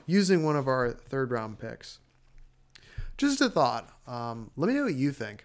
using 0.05 0.45
one 0.45 0.57
of 0.57 0.67
our 0.67 0.91
third 0.91 1.31
round 1.31 1.61
picks 1.61 2.01
just 3.17 3.41
a 3.41 3.49
thought. 3.49 3.89
Um, 4.07 4.51
let 4.57 4.69
me 4.69 4.75
know 4.75 4.85
what 4.85 4.95
you 4.95 5.13
think. 5.13 5.45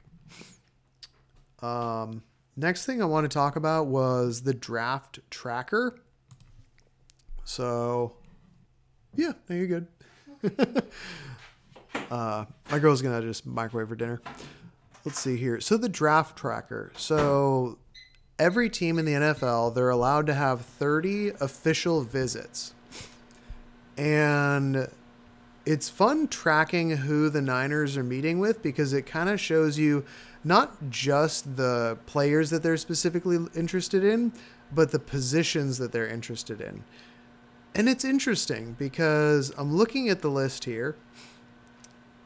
Um, 1.62 2.24
next 2.56 2.88
thing 2.88 3.02
I 3.02 3.06
want 3.06 3.26
to 3.26 3.34
talk 3.34 3.56
about 3.56 3.88
was 3.88 4.42
the 4.42 4.54
draft 4.54 5.20
tracker. 5.30 6.00
So, 7.44 8.16
yeah, 9.16 9.34
no, 9.48 9.56
you're 9.56 9.68
good. 9.68 9.88
uh, 12.12 12.46
my 12.72 12.80
girl's 12.80 13.04
gonna 13.04 13.22
just 13.22 13.46
microwave 13.46 13.90
for 13.90 13.96
dinner. 13.96 14.22
Let's 15.06 15.20
see 15.20 15.38
here. 15.38 15.60
So 15.60 15.78
the 15.78 15.90
draft 15.90 16.38
tracker. 16.38 16.92
So 16.98 17.78
every 18.40 18.70
team 18.70 18.98
in 18.98 19.06
the 19.06 19.14
NFL 19.14 19.76
they're 19.76 19.90
allowed 19.90 20.26
to 20.28 20.34
have 20.34 20.62
30 20.62 21.30
official 21.42 22.02
visits, 22.02 22.74
and 23.98 24.88
it's 25.66 25.90
fun 25.90 26.28
tracking 26.28 26.92
who 26.92 27.30
the 27.30 27.42
Niners 27.42 27.98
are 27.98 28.04
meeting 28.04 28.40
with 28.40 28.64
because 28.64 28.94
it 28.94 29.06
kind 29.06 29.30
of 29.30 29.40
shows 29.40 29.78
you 29.78 30.04
not 30.44 30.90
just 30.90 31.58
the 31.58 31.98
players 32.06 32.50
that 32.50 32.64
they're 32.64 32.78
specifically 32.78 33.38
interested 33.56 34.04
in, 34.04 34.32
but 34.74 34.92
the 34.92 35.00
positions 35.00 35.78
that 35.78 35.92
they're 35.92 36.08
interested 36.08 36.62
in. 36.62 36.84
And 37.76 37.88
it's 37.88 38.04
interesting 38.04 38.76
because 38.80 39.52
I'm 39.58 39.76
looking 39.76 40.10
at 40.10 40.22
the 40.22 40.30
list 40.30 40.66
here. 40.66 40.96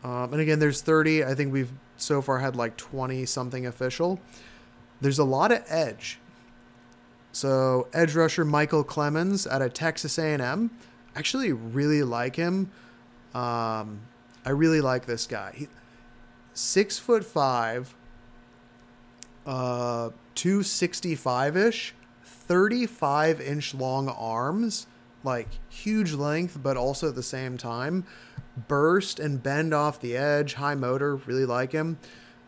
Um, 0.03 0.31
and 0.33 0.41
again, 0.41 0.59
there's 0.59 0.81
30. 0.81 1.23
I 1.23 1.33
think 1.33 1.51
we've 1.51 1.71
so 1.97 2.21
far 2.21 2.39
had 2.39 2.55
like 2.55 2.77
20 2.77 3.25
something 3.25 3.65
official. 3.65 4.19
There's 5.03 5.19
a 5.19 5.25
lot 5.25 5.51
of 5.51 5.63
edge. 5.67 6.17
So 7.33 7.87
edge 7.93 8.15
rusher 8.15 8.45
Michael 8.45 8.83
Clemons 8.85 9.45
out 9.51 9.61
of 9.61 9.73
Texas 9.73 10.17
A&M. 10.17 10.71
Actually, 11.15 11.51
really 11.51 12.03
like 12.03 12.37
him. 12.37 12.71
Um, 13.33 14.01
I 14.45 14.51
really 14.51 14.81
like 14.81 15.05
this 15.05 15.27
guy. 15.27 15.53
He, 15.55 15.67
six 16.53 16.99
foot 16.99 17.25
five, 17.25 17.93
uh, 19.45 20.11
two 20.35 20.63
sixty 20.63 21.15
five 21.15 21.57
ish, 21.57 21.93
thirty 22.23 22.85
five 22.85 23.41
inch 23.41 23.73
long 23.73 24.07
arms, 24.07 24.87
like 25.23 25.49
huge 25.69 26.13
length, 26.13 26.59
but 26.61 26.77
also 26.77 27.09
at 27.09 27.15
the 27.15 27.23
same 27.23 27.57
time, 27.57 28.05
burst 28.67 29.19
and 29.19 29.41
bend 29.41 29.73
off 29.73 29.99
the 29.99 30.15
edge, 30.15 30.53
high 30.53 30.75
motor. 30.75 31.15
Really 31.15 31.45
like 31.45 31.71
him. 31.71 31.97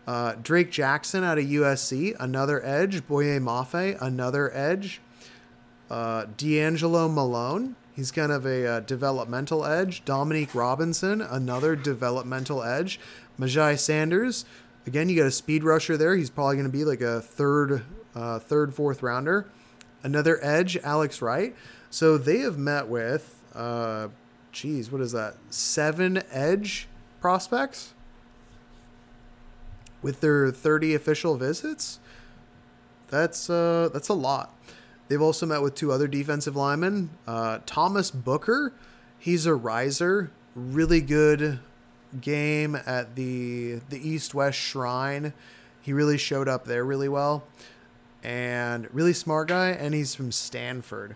Uh, 0.07 0.35
Drake 0.41 0.71
Jackson 0.71 1.23
out 1.23 1.37
of 1.37 1.45
USC, 1.45 2.15
another 2.19 2.63
edge. 2.65 3.07
Boye 3.07 3.39
Mafe, 3.39 3.97
another 4.01 4.55
edge. 4.55 5.01
Uh, 5.89 6.25
D'Angelo 6.37 7.07
Malone, 7.07 7.75
He's 7.95 8.11
kind 8.11 8.31
of 8.31 8.45
a 8.45 8.67
uh, 8.67 8.79
developmental 8.81 9.65
edge. 9.65 10.03
Dominique 10.03 10.53
Robinson, 10.53 11.21
another 11.21 11.77
developmental 11.77 12.61
edge. 12.61 12.99
Myjai 13.39 13.79
Sanders, 13.79 14.43
again, 14.85 15.07
you 15.07 15.15
got 15.15 15.27
a 15.27 15.31
speed 15.31 15.63
rusher 15.63 15.95
there. 15.95 16.15
He's 16.15 16.29
probably 16.29 16.55
going 16.55 16.69
to 16.69 16.77
be 16.77 16.83
like 16.83 16.99
a 16.99 17.21
third, 17.21 17.85
uh, 18.13 18.39
third, 18.39 18.73
fourth 18.73 19.01
rounder. 19.01 19.47
Another 20.03 20.43
edge, 20.43 20.75
Alex 20.83 21.21
Wright. 21.21 21.55
So 21.89 22.17
they 22.17 22.39
have 22.39 22.57
met 22.57 22.89
with, 22.89 23.41
uh, 23.55 24.09
geez, 24.51 24.91
what 24.91 24.99
is 24.99 25.13
that? 25.13 25.35
Seven 25.49 26.21
edge 26.31 26.89
prospects 27.21 27.93
with 30.05 30.21
their 30.21 30.51
30 30.51 30.93
official 30.93 31.35
visits. 31.35 31.99
That's 33.07 33.49
uh, 33.49 33.89
that's 33.91 34.07
a 34.07 34.13
lot. 34.13 34.53
They've 35.07 35.21
also 35.21 35.47
met 35.47 35.63
with 35.63 35.73
two 35.73 35.91
other 35.91 36.07
defensive 36.07 36.55
linemen. 36.55 37.09
Uh, 37.25 37.59
Thomas 37.65 38.11
Booker, 38.11 38.71
he's 39.17 39.47
a 39.47 39.55
riser, 39.55 40.29
really 40.55 41.01
good 41.01 41.59
game 42.21 42.75
at 42.75 43.15
the 43.15 43.79
the 43.89 43.97
East 43.97 44.35
West 44.35 44.59
Shrine. 44.59 45.33
He 45.81 45.91
really 45.91 46.19
showed 46.19 46.47
up 46.47 46.65
there 46.65 46.85
really 46.85 47.09
well, 47.09 47.43
and 48.23 48.87
really 48.93 49.13
smart 49.13 49.47
guy. 49.47 49.69
And 49.69 49.95
he's 49.95 50.13
from 50.13 50.31
Stanford, 50.31 51.15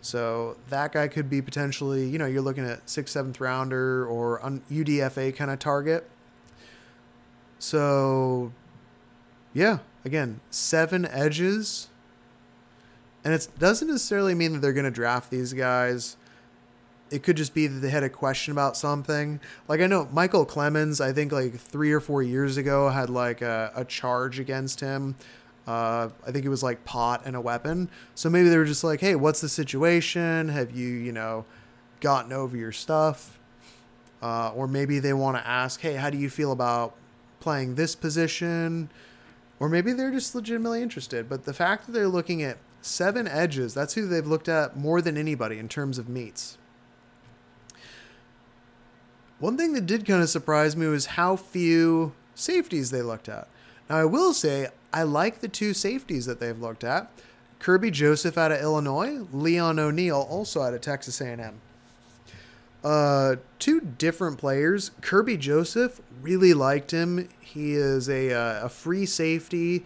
so 0.00 0.56
that 0.70 0.92
guy 0.92 1.08
could 1.08 1.28
be 1.28 1.42
potentially 1.42 2.08
you 2.08 2.18
know 2.18 2.26
you're 2.26 2.42
looking 2.42 2.68
at 2.68 2.88
sixth 2.88 3.14
seventh 3.14 3.40
rounder 3.40 4.06
or 4.06 4.38
UDFA 4.70 5.34
kind 5.34 5.50
of 5.50 5.58
target. 5.58 6.08
So, 7.58 8.52
yeah, 9.52 9.78
again, 10.04 10.40
seven 10.50 11.06
edges 11.06 11.88
and 13.24 13.34
it 13.34 13.46
doesn't 13.58 13.88
necessarily 13.88 14.34
mean 14.34 14.54
that 14.54 14.60
they're 14.60 14.72
going 14.72 14.84
to 14.84 14.90
draft 14.90 15.30
these 15.30 15.52
guys. 15.52 16.16
It 17.10 17.22
could 17.22 17.36
just 17.36 17.54
be 17.54 17.66
that 17.66 17.80
they 17.80 17.90
had 17.90 18.02
a 18.02 18.08
question 18.08 18.52
about 18.52 18.76
something. 18.76 19.40
Like 19.66 19.80
I 19.80 19.86
know 19.86 20.08
Michael 20.12 20.46
Clemons, 20.46 21.00
I 21.00 21.12
think 21.12 21.32
like 21.32 21.54
three 21.54 21.92
or 21.92 22.00
four 22.00 22.22
years 22.22 22.56
ago 22.56 22.88
had 22.88 23.10
like 23.10 23.42
a, 23.42 23.72
a 23.74 23.84
charge 23.84 24.38
against 24.38 24.80
him. 24.80 25.16
Uh, 25.66 26.08
I 26.26 26.30
think 26.30 26.44
it 26.46 26.48
was 26.48 26.62
like 26.62 26.84
pot 26.84 27.22
and 27.26 27.36
a 27.36 27.40
weapon. 27.40 27.90
So 28.14 28.30
maybe 28.30 28.48
they 28.48 28.56
were 28.56 28.64
just 28.64 28.84
like, 28.84 29.00
hey, 29.00 29.14
what's 29.14 29.42
the 29.42 29.48
situation? 29.48 30.48
Have 30.48 30.70
you, 30.70 30.88
you 30.88 31.12
know, 31.12 31.44
gotten 32.00 32.32
over 32.32 32.56
your 32.56 32.72
stuff? 32.72 33.38
Uh, 34.22 34.52
or 34.54 34.66
maybe 34.66 34.98
they 34.98 35.12
want 35.12 35.36
to 35.36 35.46
ask, 35.46 35.80
hey, 35.80 35.94
how 35.94 36.08
do 36.08 36.18
you 36.18 36.30
feel 36.30 36.52
about 36.52 36.94
playing 37.40 37.74
this 37.74 37.94
position? 37.94 38.90
Or 39.60 39.68
maybe 39.68 39.92
they're 39.92 40.12
just 40.12 40.34
legitimately 40.34 40.82
interested. 40.82 41.28
But 41.28 41.44
the 41.44 41.54
fact 41.54 41.86
that 41.86 41.92
they're 41.92 42.08
looking 42.08 42.42
at 42.42 42.58
Seven 42.80 43.26
edges. 43.26 43.74
That's 43.74 43.94
who 43.94 44.06
they've 44.06 44.26
looked 44.26 44.48
at 44.48 44.76
more 44.76 45.00
than 45.00 45.16
anybody 45.16 45.58
in 45.58 45.68
terms 45.68 45.98
of 45.98 46.08
meets. 46.08 46.58
One 49.40 49.56
thing 49.56 49.72
that 49.74 49.86
did 49.86 50.06
kind 50.06 50.22
of 50.22 50.28
surprise 50.28 50.76
me 50.76 50.86
was 50.86 51.06
how 51.06 51.36
few 51.36 52.12
safeties 52.34 52.90
they 52.90 53.02
looked 53.02 53.28
at. 53.28 53.48
Now, 53.88 53.96
I 53.96 54.04
will 54.04 54.32
say, 54.32 54.68
I 54.92 55.02
like 55.02 55.40
the 55.40 55.48
two 55.48 55.74
safeties 55.74 56.26
that 56.26 56.40
they've 56.40 56.58
looked 56.58 56.84
at. 56.84 57.10
Kerby 57.60 57.90
Joseph 57.90 58.38
out 58.38 58.52
of 58.52 58.60
Illinois, 58.60 59.26
Leon 59.32 59.78
O'Neal 59.78 60.26
also 60.28 60.62
out 60.62 60.74
of 60.74 60.80
Texas 60.80 61.20
A&M. 61.20 61.60
Uh, 62.88 63.36
two 63.58 63.80
different 63.80 64.38
players. 64.38 64.92
Kerby 65.02 65.38
Joseph 65.38 66.00
really 66.22 66.54
liked 66.54 66.90
him. 66.90 67.28
He 67.40 67.74
is 67.74 68.08
a, 68.08 68.32
uh, 68.32 68.66
a 68.66 68.68
free 68.68 69.04
safety 69.04 69.84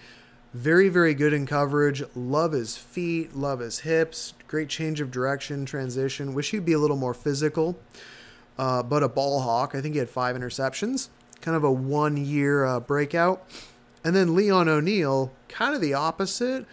very, 0.54 0.88
very 0.88 1.14
good 1.14 1.32
in 1.32 1.46
coverage. 1.46 2.02
Love 2.14 2.52
his 2.52 2.76
feet, 2.76 3.34
love 3.34 3.60
his 3.60 3.80
hips. 3.80 4.34
Great 4.46 4.68
change 4.68 5.00
of 5.00 5.10
direction, 5.10 5.64
transition. 5.64 6.34
Wish 6.34 6.50
he'd 6.50 6.64
be 6.64 6.74
a 6.74 6.78
little 6.78 6.96
more 6.96 7.14
physical. 7.14 7.78
Uh, 8.58 8.82
but 8.82 9.02
a 9.02 9.08
ball 9.08 9.40
hawk. 9.40 9.74
I 9.74 9.80
think 9.80 9.94
he 9.94 9.98
had 9.98 10.10
five 10.10 10.36
interceptions. 10.36 11.08
Kind 11.40 11.56
of 11.56 11.64
a 11.64 11.72
one 11.72 12.16
year 12.16 12.64
uh, 12.64 12.80
breakout. 12.80 13.44
And 14.04 14.14
then 14.14 14.34
Leon 14.34 14.68
O'Neal, 14.68 15.32
kind 15.48 15.74
of 15.74 15.80
the 15.80 15.94
opposite. 15.94 16.66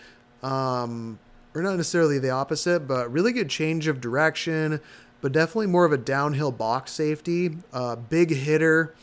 Um, 0.44 1.20
or 1.56 1.62
not 1.62 1.78
necessarily 1.78 2.20
the 2.20 2.30
opposite, 2.30 2.88
but 2.88 3.12
really 3.12 3.32
good 3.32 3.50
change 3.50 3.88
of 3.88 4.00
direction, 4.00 4.80
but 5.22 5.32
definitely 5.32 5.68
more 5.68 5.86
of 5.86 5.92
a 5.92 5.98
downhill 5.98 6.52
box 6.52 6.92
safety. 6.92 7.58
Uh, 7.74 7.96
big 7.96 8.32
hitter. 8.32 8.96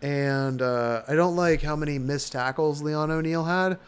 And 0.00 0.62
uh, 0.62 1.02
I 1.08 1.14
don't 1.14 1.34
like 1.34 1.62
how 1.62 1.74
many 1.74 1.98
missed 1.98 2.32
tackles 2.32 2.82
Leon 2.82 3.10
O'Neal 3.10 3.44
had 3.44 3.78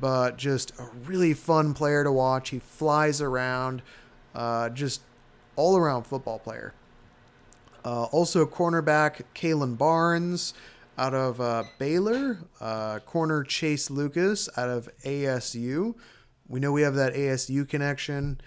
but 0.00 0.38
just 0.38 0.72
a 0.78 0.88
really 1.04 1.34
fun 1.34 1.74
player 1.74 2.02
to 2.02 2.10
watch. 2.10 2.48
He 2.48 2.58
flies 2.58 3.20
around, 3.20 3.82
uh, 4.34 4.70
just 4.70 5.02
all 5.56 5.76
around 5.76 6.04
football 6.04 6.38
player. 6.38 6.72
Uh, 7.84 8.04
also, 8.04 8.46
cornerback 8.46 9.22
Kalon 9.34 9.74
Barnes 9.74 10.54
out 10.98 11.14
of 11.14 11.40
uh, 11.40 11.64
Baylor, 11.78 12.38
uh, 12.60 12.98
corner 13.00 13.42
Chase 13.42 13.90
Lucas 13.90 14.48
out 14.56 14.68
of 14.68 14.88
ASU. 15.04 15.94
We 16.48 16.60
know 16.60 16.72
we 16.72 16.82
have 16.82 16.94
that 16.94 17.14
ASU 17.14 17.68
connection. 17.68 18.40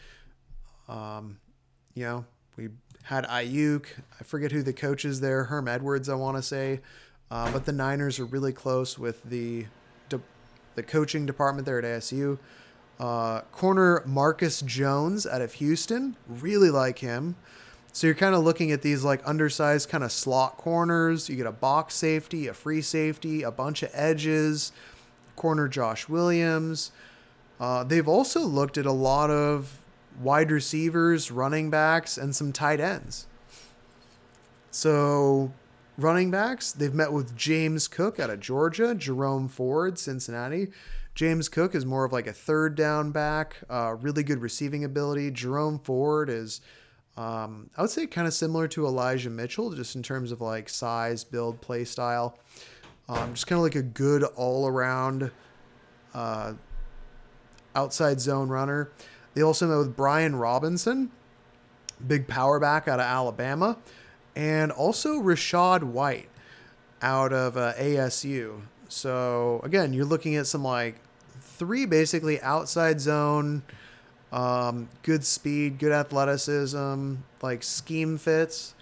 Um, 0.88 1.39
you 1.95 2.03
know, 2.03 2.26
we 2.56 2.70
had 3.04 3.26
Aiyuk. 3.26 3.86
I 4.20 4.24
forget 4.24 4.51
who 4.51 4.64
the 4.64 4.74
coach 4.74 5.06
is 5.06 5.20
there. 5.20 5.45
Herm 5.45 5.68
Edwards, 5.68 6.10
I 6.10 6.16
want 6.16 6.38
to 6.38 6.43
say. 6.43 6.82
Uh, 7.30 7.51
but 7.51 7.66
the 7.66 7.72
Niners 7.72 8.20
are 8.20 8.26
really 8.26 8.54
close 8.54 8.97
with 8.97 9.24
the 9.24 9.66
the 10.76 10.84
coaching 10.84 11.26
department 11.26 11.66
there 11.66 11.78
at 11.78 11.84
ASU. 11.84 12.38
Uh, 12.99 13.41
corner 13.51 14.04
Marcus 14.06 14.62
Jones 14.62 15.26
out 15.26 15.41
of 15.41 15.54
Houston, 15.54 16.16
really 16.28 16.70
like 16.70 16.99
him. 16.99 17.36
So 17.91 18.08
you're 18.08 18.16
kind 18.16 18.34
of 18.34 18.43
looking 18.43 18.72
at 18.72 18.82
these 18.82 19.04
like 19.04 19.22
undersized 19.28 19.89
kind 19.89 20.04
of 20.04 20.12
slot 20.12 20.58
corners. 20.58 21.30
You 21.30 21.36
get 21.36 21.45
a 21.45 21.51
box 21.51 21.95
safety, 21.95 22.47
a 22.47 22.54
free 22.54 22.82
safety, 22.82 23.43
a 23.43 23.51
bunch 23.51 23.84
of 23.84 23.89
edges. 23.93 24.72
Corner 25.36 25.68
Josh 25.68 26.08
Williams. 26.08 26.91
Uh, 27.60 27.84
they've 27.84 28.08
also 28.08 28.41
looked 28.41 28.78
at 28.78 28.86
a 28.86 28.91
lot 28.91 29.30
of 29.30 29.83
wide 30.22 30.51
receivers, 30.51 31.32
running 31.32 31.70
backs, 31.70 32.18
and 32.18 32.36
some 32.36 32.51
tight 32.51 32.80
ends. 32.80 33.28
So 34.72 35.51
running 35.97 36.32
backs, 36.32 36.72
they've 36.72 36.93
met 36.93 37.11
with 37.11 37.36
James 37.36 37.88
Cook 37.88 38.20
out 38.20 38.30
of 38.30 38.39
Georgia, 38.39 38.95
Jerome 38.95 39.47
Ford, 39.47 39.99
Cincinnati. 39.99 40.70
James 41.16 41.47
Cook 41.47 41.76
is 41.76 41.86
more 41.86 42.05
of 42.05 42.11
like 42.11 42.26
a 42.26 42.34
third 42.34 42.76
down 42.76 43.11
back, 43.11 43.57
uh, 43.70 43.95
really 44.01 44.24
good 44.24 44.39
receiving 44.39 44.84
ability. 44.84 45.30
Jerome 45.30 45.78
Ford 45.78 46.30
is, 46.30 46.61
um, 47.18 47.70
I 47.78 47.82
would 47.82 47.91
say, 47.91 48.07
kind 48.07 48.28
of 48.28 48.34
similar 48.34 48.68
to 48.70 48.88
Elijah 48.88 49.30
Mitchell, 49.30 49.72
just 49.72 49.95
in 49.95 50.01
terms 50.01 50.32
of 50.32 50.41
like 50.41 50.70
size, 50.70 51.24
build, 51.24 51.61
play 51.61 51.86
style. 51.86 52.39
Um, 53.07 53.34
just 53.34 53.45
kind 53.47 53.57
of 53.57 53.64
like 53.64 53.76
a 53.76 53.84
good 53.84 54.24
all 54.24 54.68
around 54.68 55.30
uh, 56.16 56.53
outside 57.76 58.20
zone 58.20 58.49
runner. 58.49 58.89
They 59.34 59.42
also 59.42 59.68
met 59.68 59.78
with 59.78 59.96
Brian 59.96 60.36
Robinson, 60.36 61.12
big 62.06 62.28
power 62.28 62.60
back 62.60 62.88
out 62.88 63.00
of 63.00 63.06
Alabama 63.06 63.78
and 64.36 64.72
also 64.72 65.22
Rachaad 65.22 65.84
White 65.84 66.30
out 67.02 67.34
of 67.34 67.58
uh, 67.58 67.74
ASU. 67.74 68.62
So 68.88 69.62
again, 69.64 69.94
you're 69.94 70.06
looking 70.06 70.36
at 70.36 70.48
some 70.48 70.64
like 70.64 70.96
three 71.42 71.86
basically 71.86 72.42
outside 72.42 73.00
zone, 73.02 73.64
um, 74.32 74.90
good 75.04 75.24
speed, 75.24 75.80
good 75.80 75.92
athleticism, 75.92 77.16
like 77.42 77.64
scheme 77.64 78.18
fits. 78.18 78.76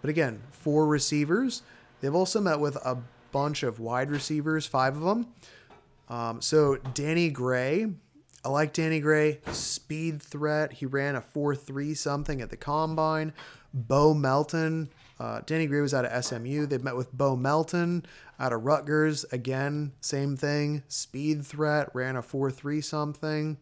But 0.00 0.10
again, 0.10 0.42
four 0.50 0.86
receivers. 0.86 1.62
They've 2.00 2.14
also 2.14 2.40
met 2.40 2.60
with 2.60 2.76
a 2.84 2.98
bunch 3.30 3.62
of 3.62 3.78
wide 3.78 4.10
receivers, 4.10 4.66
five 4.66 4.96
of 4.96 5.02
them. 5.02 5.28
Um, 6.08 6.40
so 6.40 6.76
Danny 6.94 7.30
Gray, 7.30 7.86
I 8.44 8.48
like 8.48 8.72
Danny 8.72 8.98
Gray, 8.98 9.38
speed 9.52 10.20
threat. 10.20 10.72
He 10.72 10.86
ran 10.86 11.14
a 11.14 11.20
4 11.20 11.54
3 11.54 11.94
something 11.94 12.40
at 12.40 12.50
the 12.50 12.56
combine. 12.56 13.32
Bo 13.72 14.14
Melton. 14.14 14.90
Uh, 15.20 15.42
Danny 15.46 15.66
Gray 15.66 15.80
was 15.80 15.94
out 15.94 16.04
of 16.04 16.24
SMU. 16.24 16.66
They've 16.66 16.82
met 16.82 16.96
with 16.96 17.12
Bo 17.12 17.36
Melton 17.36 18.04
out 18.40 18.52
of 18.52 18.64
Rutgers. 18.64 19.24
Again, 19.30 19.92
same 20.00 20.36
thing. 20.36 20.82
Speed 20.88 21.46
threat, 21.46 21.90
ran 21.94 22.16
a 22.16 22.22
4 22.22 22.50
3 22.50 22.80
something. 22.80 23.58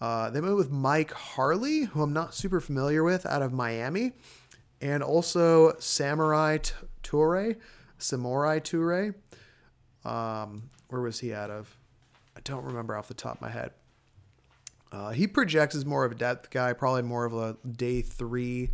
Uh, 0.00 0.30
they 0.30 0.40
met 0.40 0.54
with 0.54 0.70
Mike 0.70 1.12
Harley, 1.12 1.84
who 1.84 2.02
I'm 2.02 2.12
not 2.12 2.32
super 2.32 2.60
familiar 2.60 3.02
with, 3.02 3.26
out 3.26 3.42
of 3.42 3.52
Miami. 3.52 4.12
And 4.80 5.02
also 5.02 5.72
Samori 5.72 6.72
Toure. 7.02 7.56
Samori 7.98 8.60
Toure. 8.62 9.14
Um, 10.08 10.70
where 10.90 11.00
was 11.00 11.18
he 11.18 11.34
out 11.34 11.50
of? 11.50 11.76
I 12.36 12.40
don't 12.44 12.64
remember 12.64 12.96
off 12.96 13.08
the 13.08 13.14
top 13.14 13.36
of 13.36 13.40
my 13.40 13.50
head. 13.50 13.72
Uh, 14.92 15.10
he 15.10 15.26
projects 15.26 15.74
as 15.74 15.84
more 15.84 16.04
of 16.04 16.12
a 16.12 16.14
depth 16.14 16.50
guy, 16.50 16.72
probably 16.72 17.02
more 17.02 17.24
of 17.24 17.34
a 17.34 17.56
day 17.66 18.02
three 18.02 18.70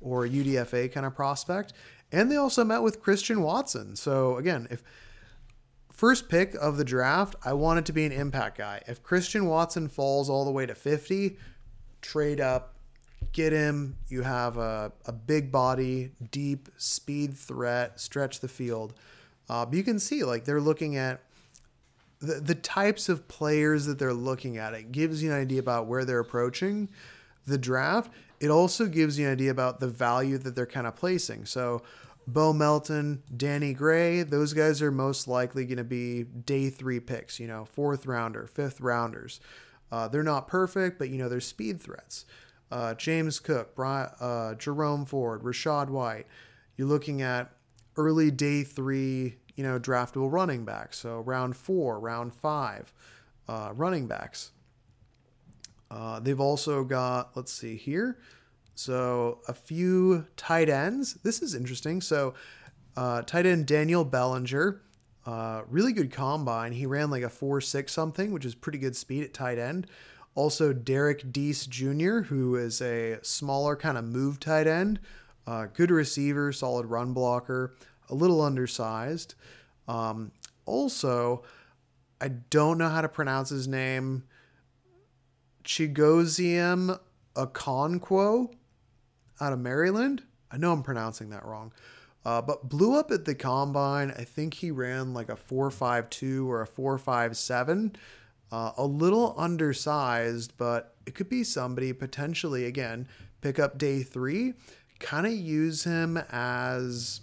or 0.00 0.26
UDFA 0.26 0.92
kind 0.92 1.06
of 1.06 1.14
prospect. 1.14 1.72
And 2.12 2.30
they 2.30 2.36
also 2.36 2.64
met 2.64 2.82
with 2.82 3.02
Christian 3.02 3.42
Watson. 3.42 3.96
So 3.96 4.36
again, 4.36 4.68
if 4.70 4.82
first 5.92 6.28
pick 6.28 6.54
of 6.54 6.76
the 6.76 6.84
draft, 6.84 7.34
I 7.44 7.52
want 7.54 7.80
it 7.80 7.86
to 7.86 7.92
be 7.92 8.04
an 8.04 8.12
impact 8.12 8.58
guy. 8.58 8.82
If 8.86 9.02
Christian 9.02 9.46
Watson 9.46 9.88
falls 9.88 10.30
all 10.30 10.44
the 10.44 10.50
way 10.50 10.66
to 10.66 10.74
50, 10.74 11.36
trade 12.00 12.40
up, 12.40 12.76
get 13.32 13.52
him. 13.52 13.96
You 14.08 14.22
have 14.22 14.56
a, 14.56 14.92
a 15.04 15.12
big 15.12 15.50
body, 15.50 16.12
deep 16.30 16.68
speed 16.76 17.36
threat, 17.36 17.98
stretch 18.00 18.40
the 18.40 18.48
field. 18.48 18.94
Uh, 19.48 19.66
but 19.66 19.74
you 19.74 19.84
can 19.84 19.98
see 19.98 20.24
like 20.24 20.44
they're 20.44 20.60
looking 20.60 20.96
at 20.96 21.20
the, 22.20 22.40
the 22.40 22.54
types 22.54 23.08
of 23.08 23.28
players 23.28 23.86
that 23.86 23.98
they're 23.98 24.14
looking 24.14 24.56
at. 24.58 24.74
It 24.74 24.92
gives 24.92 25.22
you 25.22 25.32
an 25.32 25.40
idea 25.40 25.60
about 25.60 25.86
where 25.86 26.04
they're 26.04 26.20
approaching 26.20 26.88
the 27.46 27.58
draft. 27.58 28.10
It 28.40 28.50
also 28.50 28.86
gives 28.86 29.18
you 29.18 29.26
an 29.26 29.32
idea 29.32 29.50
about 29.50 29.80
the 29.80 29.88
value 29.88 30.38
that 30.38 30.54
they're 30.54 30.66
kind 30.66 30.86
of 30.86 30.96
placing. 30.96 31.46
So, 31.46 31.82
Bo 32.28 32.52
Melton, 32.52 33.22
Danny 33.36 33.72
Gray, 33.72 34.22
those 34.24 34.52
guys 34.52 34.82
are 34.82 34.90
most 34.90 35.28
likely 35.28 35.64
going 35.64 35.78
to 35.78 35.84
be 35.84 36.24
day 36.24 36.70
three 36.70 36.98
picks, 36.98 37.38
you 37.38 37.46
know, 37.46 37.64
fourth 37.64 38.04
rounder, 38.04 38.48
fifth 38.48 38.80
rounders. 38.80 39.40
Uh, 39.92 40.08
they're 40.08 40.24
not 40.24 40.48
perfect, 40.48 40.98
but, 40.98 41.08
you 41.08 41.18
know, 41.18 41.28
they're 41.28 41.40
speed 41.40 41.80
threats. 41.80 42.24
Uh, 42.70 42.94
James 42.94 43.38
Cook, 43.38 43.76
Brian, 43.76 44.10
uh, 44.18 44.54
Jerome 44.54 45.04
Ford, 45.04 45.42
Rachaad 45.42 45.88
White. 45.88 46.26
You're 46.76 46.88
looking 46.88 47.22
at 47.22 47.52
early 47.96 48.32
day 48.32 48.64
three, 48.64 49.36
you 49.56 49.64
know, 49.64 49.78
draftable 49.78 50.30
running 50.30 50.64
backs. 50.64 50.98
So 50.98 51.20
round 51.20 51.56
four, 51.56 51.98
round 51.98 52.32
five, 52.32 52.92
uh, 53.48 53.72
running 53.74 54.06
backs. 54.06 54.52
Uh, 55.90 56.20
they've 56.20 56.40
also 56.40 56.84
got, 56.84 57.36
let's 57.36 57.52
see 57.52 57.76
here. 57.76 58.18
So 58.74 59.40
a 59.48 59.54
few 59.54 60.26
tight 60.36 60.68
ends. 60.68 61.14
This 61.22 61.42
is 61.42 61.54
interesting. 61.54 62.00
So 62.00 62.34
uh, 62.96 63.22
tight 63.22 63.46
end 63.46 63.66
Daniel 63.66 64.04
Bellinger, 64.04 64.82
uh, 65.24 65.62
really 65.68 65.92
good 65.92 66.12
combine. 66.12 66.72
He 66.72 66.86
ran 66.86 67.10
like 67.10 67.22
a 67.22 67.30
four 67.30 67.60
six 67.60 67.92
something, 67.92 68.32
which 68.32 68.44
is 68.44 68.54
pretty 68.54 68.78
good 68.78 68.94
speed 68.94 69.24
at 69.24 69.32
tight 69.32 69.58
end. 69.58 69.86
Also 70.34 70.74
Derrick 70.74 71.32
Deese 71.32 71.66
Jr., 71.66 72.20
who 72.20 72.56
is 72.56 72.82
a 72.82 73.18
smaller 73.22 73.74
kind 73.74 73.96
of 73.96 74.04
move 74.04 74.38
tight 74.38 74.66
end, 74.66 75.00
uh, 75.46 75.66
good 75.72 75.90
receiver, 75.90 76.52
solid 76.52 76.86
run 76.86 77.14
blocker, 77.14 77.74
a 78.08 78.14
little 78.14 78.40
undersized. 78.40 79.34
Um, 79.88 80.32
also, 80.64 81.42
I 82.20 82.28
don't 82.28 82.78
know 82.78 82.88
how 82.88 83.00
to 83.00 83.08
pronounce 83.08 83.50
his 83.50 83.68
name. 83.68 84.24
Chigoziem 85.64 86.98
Okonkwo 87.34 88.52
out 89.40 89.52
of 89.52 89.58
Maryland. 89.58 90.22
I 90.50 90.56
know 90.56 90.72
I'm 90.72 90.82
pronouncing 90.82 91.30
that 91.30 91.44
wrong. 91.44 91.72
Uh, 92.24 92.42
but 92.42 92.68
blew 92.68 92.98
up 92.98 93.10
at 93.10 93.24
the 93.24 93.34
combine. 93.34 94.10
I 94.10 94.24
think 94.24 94.54
he 94.54 94.70
ran 94.70 95.14
like 95.14 95.28
a 95.28 95.36
4.52 95.36 96.46
or 96.46 96.62
a 96.62 96.66
4.57. 96.66 97.94
Uh, 98.50 98.72
a 98.76 98.84
little 98.84 99.34
undersized, 99.36 100.52
but 100.56 100.94
it 101.04 101.14
could 101.14 101.28
be 101.28 101.44
somebody 101.44 101.92
potentially, 101.92 102.64
again, 102.64 103.06
pick 103.40 103.58
up 103.58 103.76
day 103.76 104.02
three, 104.02 104.54
kind 104.98 105.26
of 105.26 105.32
use 105.32 105.84
him 105.84 106.16
as 106.30 107.20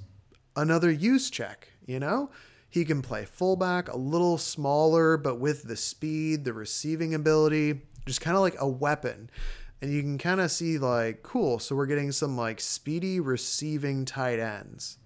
another 0.55 0.93
Juszczyk, 0.93 1.69
you 1.85 1.99
know? 1.99 2.29
He 2.69 2.85
can 2.85 3.01
play 3.01 3.25
fullback, 3.25 3.87
a 3.87 3.97
little 3.97 4.37
smaller, 4.37 5.15
but 5.15 5.39
with 5.39 5.63
the 5.63 5.75
speed, 5.75 6.43
the 6.43 6.53
receiving 6.53 7.13
ability, 7.13 7.81
just 8.05 8.21
kind 8.21 8.35
of 8.35 8.41
like 8.41 8.55
a 8.59 8.67
weapon. 8.67 9.29
And 9.81 9.91
you 9.91 10.01
can 10.01 10.17
kind 10.17 10.41
of 10.41 10.49
see, 10.49 10.77
like, 10.79 11.23
cool, 11.23 11.59
so 11.59 11.75
we're 11.75 11.85
getting 11.85 12.11
some 12.11 12.35
like 12.35 12.59
speedy 12.59 13.19
receiving 13.19 14.05
tight 14.05 14.39
ends. 14.39 14.97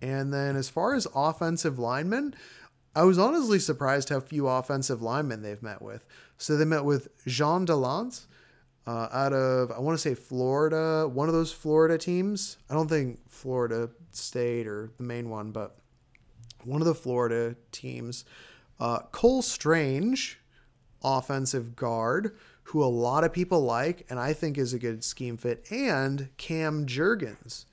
And 0.00 0.32
then 0.32 0.56
as 0.56 0.68
far 0.68 0.94
as 0.94 1.06
offensive 1.14 1.78
linemen, 1.78 2.34
I 2.94 3.04
was 3.04 3.18
honestly 3.18 3.58
surprised 3.58 4.08
how 4.08 4.20
few 4.20 4.48
offensive 4.48 5.02
linemen 5.02 5.42
they've 5.42 5.62
met 5.62 5.82
with. 5.82 6.04
So 6.38 6.56
they 6.56 6.64
met 6.64 6.84
with 6.84 7.08
Jean 7.26 7.66
Delance 7.66 8.26
uh, 8.86 9.08
out 9.12 9.32
of, 9.32 9.70
I 9.70 9.78
want 9.78 9.96
to 9.96 10.02
say 10.02 10.14
Florida, 10.14 11.08
one 11.08 11.28
of 11.28 11.34
those 11.34 11.52
Florida 11.52 11.98
teams. 11.98 12.56
I 12.68 12.74
don't 12.74 12.88
think 12.88 13.20
Florida 13.30 13.90
State 14.10 14.66
or 14.66 14.90
the 14.96 15.04
main 15.04 15.30
one, 15.30 15.52
but 15.52 15.76
one 16.64 16.80
of 16.80 16.86
the 16.86 16.94
Florida 16.94 17.56
teams. 17.70 18.24
Uh, 18.80 19.00
Cole 19.12 19.42
Strange, 19.42 20.40
offensive 21.02 21.76
guard, 21.76 22.36
who 22.64 22.82
a 22.82 22.86
lot 22.86 23.24
of 23.24 23.32
people 23.32 23.62
like 23.62 24.06
and 24.08 24.18
I 24.18 24.32
think 24.32 24.58
is 24.58 24.72
a 24.72 24.78
good 24.78 25.04
scheme 25.04 25.36
fit, 25.36 25.66
and 25.70 26.28
Cam 26.36 26.86
Jurgens, 26.86 27.66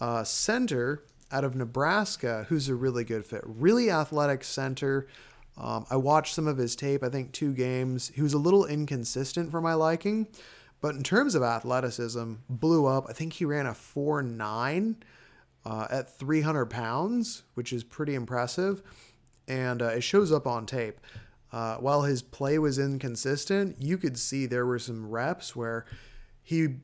uh, 0.00 0.24
center 0.24 1.04
out 1.30 1.44
of 1.44 1.56
Nebraska, 1.56 2.46
who's 2.48 2.68
a 2.68 2.74
really 2.74 3.04
good 3.04 3.24
fit. 3.24 3.42
Really 3.44 3.90
athletic 3.90 4.44
center. 4.44 5.06
Um, 5.56 5.84
I 5.90 5.96
watched 5.96 6.34
some 6.34 6.46
of 6.46 6.56
his 6.56 6.74
tape, 6.74 7.02
I 7.02 7.08
think 7.08 7.32
two 7.32 7.52
games. 7.52 8.10
He 8.14 8.22
was 8.22 8.32
a 8.32 8.38
little 8.38 8.64
inconsistent 8.64 9.50
for 9.50 9.60
my 9.60 9.74
liking, 9.74 10.28
but 10.80 10.94
in 10.94 11.02
terms 11.02 11.34
of 11.34 11.42
athleticism, 11.42 12.34
blew 12.48 12.86
up. 12.86 13.06
I 13.08 13.12
think 13.12 13.34
he 13.34 13.44
ran 13.44 13.66
a 13.66 13.74
4 13.74 14.22
9 14.22 14.96
uh, 15.64 15.86
at 15.90 16.18
300 16.18 16.66
pounds, 16.66 17.44
which 17.54 17.72
is 17.72 17.84
pretty 17.84 18.14
impressive. 18.14 18.82
And 19.46 19.82
uh, 19.82 19.86
it 19.86 20.02
shows 20.02 20.32
up 20.32 20.46
on 20.46 20.66
tape. 20.66 21.00
Uh, 21.52 21.76
while 21.76 22.02
his 22.02 22.22
play 22.22 22.58
was 22.58 22.78
inconsistent, 22.78 23.76
you 23.78 23.98
could 23.98 24.18
see 24.18 24.46
there 24.46 24.64
were 24.64 24.78
some 24.78 25.10
reps 25.10 25.54
where 25.54 25.84
he 26.42 26.76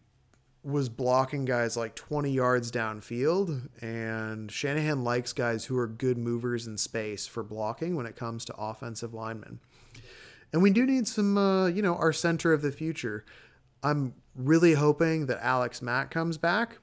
was 0.64 0.88
blocking 0.88 1.44
guys 1.44 1.76
like 1.76 1.94
20 1.94 2.30
yards 2.30 2.70
downfield. 2.70 3.68
And 3.80 4.50
Shanahan 4.50 5.04
likes 5.04 5.32
guys 5.32 5.66
who 5.66 5.78
are 5.78 5.86
good 5.86 6.18
movers 6.18 6.66
in 6.66 6.76
space 6.76 7.26
for 7.26 7.42
blocking 7.42 7.96
when 7.96 8.06
it 8.06 8.16
comes 8.16 8.44
to 8.46 8.54
offensive 8.56 9.14
linemen. 9.14 9.60
And 10.52 10.62
we 10.62 10.70
do 10.70 10.86
need 10.86 11.06
some, 11.06 11.36
uh, 11.36 11.66
you 11.66 11.82
know, 11.82 11.96
our 11.96 12.12
center 12.12 12.52
of 12.52 12.62
the 12.62 12.72
future. 12.72 13.24
I'm 13.82 14.14
really 14.34 14.74
hoping 14.74 15.26
that 15.26 15.38
Alex 15.42 15.80
Mack 15.82 16.10
comes 16.10 16.38
back 16.38 16.78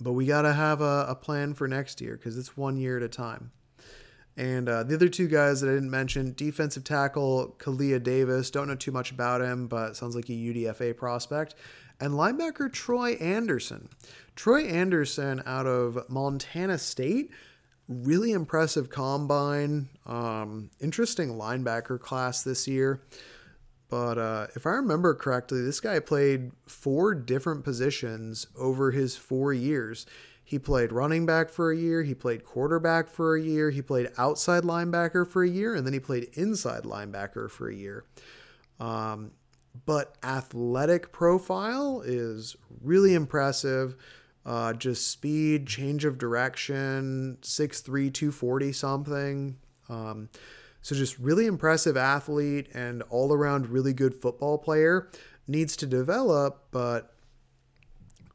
but 0.00 0.12
we 0.12 0.26
got 0.26 0.42
to 0.42 0.52
have 0.52 0.80
a, 0.80 1.06
a, 1.08 1.14
plan 1.14 1.54
for 1.54 1.68
next 1.68 2.00
year 2.00 2.16
because 2.16 2.36
it's 2.36 2.56
one 2.56 2.76
year 2.76 2.96
at 2.96 3.02
a 3.02 3.08
time. 3.08 3.52
And 4.36 4.68
uh, 4.68 4.82
the 4.82 4.96
other 4.96 5.08
two 5.08 5.28
guys 5.28 5.60
that 5.60 5.70
I 5.70 5.74
didn't 5.74 5.90
mention 5.90 6.34
defensive 6.36 6.82
tackle 6.82 7.54
Kalia 7.58 8.02
Davis, 8.02 8.50
don't 8.50 8.66
know 8.66 8.74
too 8.74 8.90
much 8.90 9.12
about 9.12 9.40
him, 9.40 9.68
but 9.68 9.96
sounds 9.96 10.16
like 10.16 10.28
a 10.28 10.32
UDFA 10.32 10.96
prospect. 10.96 11.54
And 12.00 12.14
linebacker 12.14 12.72
Troy 12.72 13.12
Anderson. 13.14 13.88
Troy 14.36 14.64
Anderson 14.64 15.42
out 15.46 15.66
of 15.66 16.08
Montana 16.08 16.78
State, 16.78 17.30
really 17.88 18.32
impressive 18.32 18.90
combine, 18.90 19.88
um, 20.06 20.70
interesting 20.80 21.30
linebacker 21.30 22.00
class 22.00 22.42
this 22.42 22.66
year. 22.66 23.00
But 23.88 24.18
uh, 24.18 24.46
if 24.56 24.66
I 24.66 24.70
remember 24.70 25.14
correctly, 25.14 25.62
this 25.62 25.80
guy 25.80 26.00
played 26.00 26.50
four 26.66 27.14
different 27.14 27.62
positions 27.64 28.46
over 28.58 28.90
his 28.90 29.16
four 29.16 29.52
years. 29.52 30.04
He 30.42 30.58
played 30.58 30.92
running 30.92 31.26
back 31.26 31.48
for 31.48 31.70
a 31.70 31.76
year, 31.76 32.02
he 32.02 32.14
played 32.14 32.44
quarterback 32.44 33.08
for 33.08 33.34
a 33.34 33.40
year, 33.40 33.70
he 33.70 33.80
played 33.80 34.10
outside 34.18 34.62
linebacker 34.62 35.26
for 35.26 35.42
a 35.42 35.48
year, 35.48 35.74
and 35.74 35.86
then 35.86 35.94
he 35.94 36.00
played 36.00 36.28
inside 36.34 36.82
linebacker 36.82 37.50
for 37.50 37.68
a 37.68 37.74
year. 37.74 38.04
Um, 38.78 39.30
but 39.86 40.16
athletic 40.22 41.12
profile 41.12 42.02
is 42.04 42.56
really 42.82 43.14
impressive. 43.14 43.96
Uh, 44.46 44.72
just 44.74 45.10
speed, 45.10 45.66
change 45.66 46.04
of 46.04 46.18
direction, 46.18 47.38
6'3, 47.40 48.12
240 48.12 48.72
something. 48.72 49.56
Um, 49.88 50.28
so 50.82 50.94
just 50.94 51.18
really 51.18 51.46
impressive 51.46 51.96
athlete 51.96 52.68
and 52.74 53.02
all 53.08 53.32
around 53.32 53.68
really 53.68 53.94
good 53.94 54.14
football 54.14 54.58
player. 54.58 55.08
Needs 55.48 55.76
to 55.78 55.86
develop, 55.86 56.66
but 56.70 57.14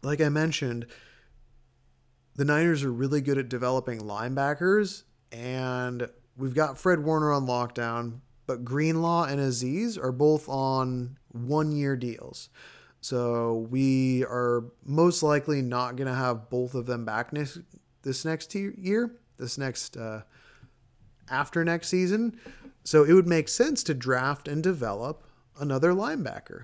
like 0.01 0.19
I 0.19 0.29
mentioned, 0.29 0.87
the 2.35 2.45
Niners 2.45 2.83
are 2.83 2.91
really 2.91 3.21
good 3.21 3.37
at 3.37 3.49
developing 3.49 3.99
linebackers, 3.99 5.03
and 5.31 6.09
we've 6.37 6.55
got 6.55 6.77
Fred 6.77 7.03
Warner 7.03 7.31
on 7.31 7.45
lockdown, 7.45 8.21
but 8.47 8.63
Greenlaw 8.63 9.25
and 9.25 9.39
Aziz 9.39 9.97
are 9.97 10.11
both 10.11 10.49
on 10.49 11.18
one 11.31 11.71
year 11.71 11.95
deals. 11.95 12.49
So 13.01 13.67
we 13.69 14.25
are 14.25 14.65
most 14.85 15.23
likely 15.23 15.61
not 15.61 15.95
going 15.95 16.07
to 16.07 16.13
have 16.13 16.49
both 16.49 16.75
of 16.75 16.85
them 16.85 17.05
back 17.05 17.31
next 17.31 17.59
this 18.03 18.25
next 18.25 18.53
year, 18.55 19.11
this 19.37 19.57
next 19.57 19.95
uh, 19.97 20.21
after 21.29 21.63
next 21.63 21.87
season. 21.89 22.39
So 22.83 23.03
it 23.03 23.13
would 23.13 23.27
make 23.27 23.47
sense 23.47 23.83
to 23.83 23.93
draft 23.93 24.47
and 24.47 24.63
develop 24.63 25.23
another 25.59 25.93
linebacker. 25.93 26.63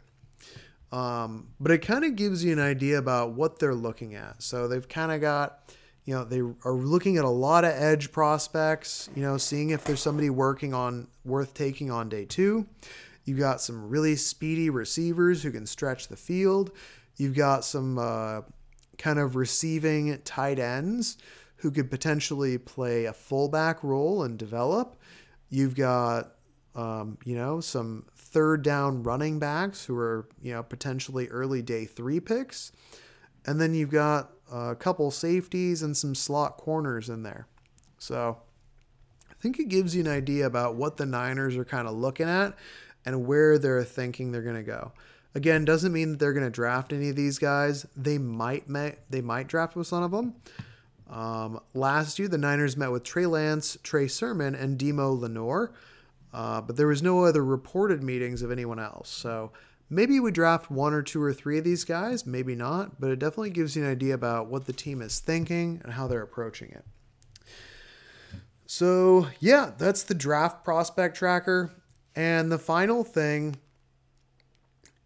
Um, 0.91 1.49
but 1.59 1.71
it 1.71 1.79
kind 1.79 2.05
of 2.05 2.15
gives 2.15 2.43
you 2.43 2.53
an 2.53 2.59
idea 2.59 2.97
about 2.97 3.33
what 3.33 3.59
they're 3.59 3.75
looking 3.75 4.15
at. 4.15 4.41
So 4.41 4.67
they've 4.67 4.87
kind 4.87 5.11
of 5.11 5.19
got, 5.19 5.73
you 6.05 6.13
know, 6.13 6.23
they 6.23 6.39
are 6.39 6.73
looking 6.73 7.17
at 7.17 7.25
a 7.25 7.29
lot 7.29 7.65
of 7.65 7.71
edge 7.71 8.11
prospects, 8.11 9.09
you 9.15 9.21
know, 9.21 9.37
seeing 9.37 9.71
if 9.71 9.83
there's 9.83 10.01
somebody 10.01 10.29
working 10.29 10.73
on 10.73 11.07
worth 11.25 11.53
taking 11.53 11.91
on 11.91 12.07
day 12.07 12.25
two. 12.25 12.65
You've 13.25 13.39
got 13.39 13.61
some 13.61 13.89
really 13.89 14.15
speedy 14.15 14.69
receivers 14.69 15.43
who 15.43 15.51
can 15.51 15.65
stretch 15.65 16.07
the 16.07 16.17
field. 16.17 16.71
You've 17.17 17.35
got 17.35 17.65
some 17.65 17.97
uh, 17.97 18.41
kind 18.97 19.19
of 19.19 19.35
receiving 19.35 20.17
tight 20.23 20.59
ends 20.59 21.17
who 21.57 21.71
could 21.71 21.89
potentially 21.89 22.57
play 22.57 23.05
a 23.05 23.13
fullback 23.13 23.83
role 23.83 24.23
and 24.23 24.37
develop. 24.37 24.95
You've 25.49 25.75
got 25.75 26.35
um, 26.75 27.17
you 27.23 27.35
know, 27.35 27.61
some 27.61 28.05
third 28.15 28.61
down 28.61 29.03
running 29.03 29.39
backs 29.39 29.85
who 29.85 29.97
are, 29.97 30.27
you 30.41 30.53
know, 30.53 30.61
potentially 30.61 31.27
early 31.29 31.61
day 31.61 31.85
three 31.85 32.19
picks. 32.19 32.71
And 33.45 33.61
then 33.61 33.73
you've 33.73 33.91
got 33.91 34.31
a 34.51 34.75
couple 34.75 35.09
safeties 35.09 35.81
and 35.81 35.95
some 35.95 36.13
slot 36.13 36.57
corners 36.57 37.09
in 37.09 37.23
there. 37.23 37.47
So 37.97 38.39
I 39.31 39.33
think 39.39 39.59
it 39.59 39.69
gives 39.69 39.95
you 39.95 40.01
an 40.01 40.09
idea 40.09 40.45
about 40.45 40.75
what 40.75 40.97
the 40.97 41.05
Niners 41.05 41.55
are 41.55 41.65
kind 41.65 41.87
of 41.87 41.95
looking 41.95 42.27
at 42.27 42.55
and 43.05 43.25
where 43.25 43.57
they're 43.57 43.83
thinking 43.83 44.31
they're 44.31 44.41
going 44.41 44.55
to 44.55 44.63
go. 44.63 44.91
Again, 45.33 45.65
doesn't 45.65 45.91
mean 45.91 46.11
that 46.11 46.19
they're 46.19 46.33
going 46.33 46.45
to 46.45 46.49
draft 46.49 46.93
any 46.93 47.09
of 47.09 47.15
these 47.15 47.39
guys. 47.39 47.85
They 47.95 48.17
might 48.17 48.65
they 49.09 49.21
might 49.21 49.47
draft 49.47 49.75
with 49.75 49.87
some 49.87 50.03
of 50.03 50.11
them. 50.11 50.35
Um, 51.09 51.59
last 51.73 52.17
year, 52.17 52.27
the 52.27 52.37
Niners 52.37 52.77
met 52.77 52.91
with 52.91 53.03
Trey 53.03 53.25
Lance, 53.25 53.77
Trey 53.83 54.07
Sermon, 54.07 54.55
and 54.55 54.77
Demo 54.77 55.11
Lenoir, 55.11 55.71
uh, 56.33 56.61
but 56.61 56.77
there 56.77 56.87
was 56.87 57.03
no 57.03 57.25
other 57.25 57.43
reported 57.43 58.01
meetings 58.01 58.41
of 58.41 58.51
anyone 58.51 58.79
else. 58.79 59.09
So 59.09 59.51
maybe 59.89 60.19
we 60.19 60.31
draft 60.31 60.71
one 60.71 60.93
or 60.93 61.03
two 61.03 61.21
or 61.21 61.33
three 61.33 61.57
of 61.57 61.63
these 61.63 61.83
guys, 61.83 62.25
maybe 62.25 62.55
not, 62.55 62.99
but 62.99 63.11
it 63.11 63.19
definitely 63.19 63.51
gives 63.51 63.75
you 63.75 63.83
an 63.83 63.91
idea 63.91 64.15
about 64.15 64.47
what 64.47 64.65
the 64.65 64.73
team 64.73 65.01
is 65.01 65.19
thinking 65.19 65.79
and 65.83 65.93
how 65.93 66.07
they're 66.07 66.23
approaching 66.23 66.71
it. 66.71 66.85
So, 68.65 69.27
yeah, 69.39 69.71
that's 69.77 70.01
the 70.03 70.15
draft 70.15 70.63
prospect 70.63 71.15
tracker. 71.15 71.71
And 72.15 72.51
the 72.51 72.59
final 72.59 73.03
thing, 73.03 73.57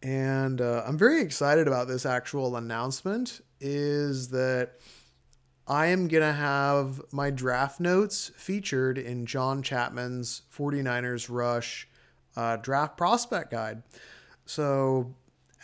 and 0.03 0.62
uh, 0.62 0.84
I'm 0.86 0.97
very 0.97 1.22
excited 1.22 1.68
about 1.68 1.88
this 1.88 2.05
actual 2.05 2.55
announcement, 2.55 3.41
is 3.60 4.30
that 4.30 4.74
I 5.68 5.88
am 5.88 6.07
going 6.07 6.24
to 6.24 6.34
have 6.34 7.01
my 7.12 7.30
draft 7.30 7.80
notes 7.80 8.32
featured 8.36 8.97
in 8.97 9.26
John 9.26 9.62
Chapman's 9.62 10.43
49ers 10.55 11.30
Rush 11.30 11.88
uh, 12.36 12.57
draft 12.57 12.97
prospect 12.97 13.51
guide. 13.51 13.84
So, 14.45 15.14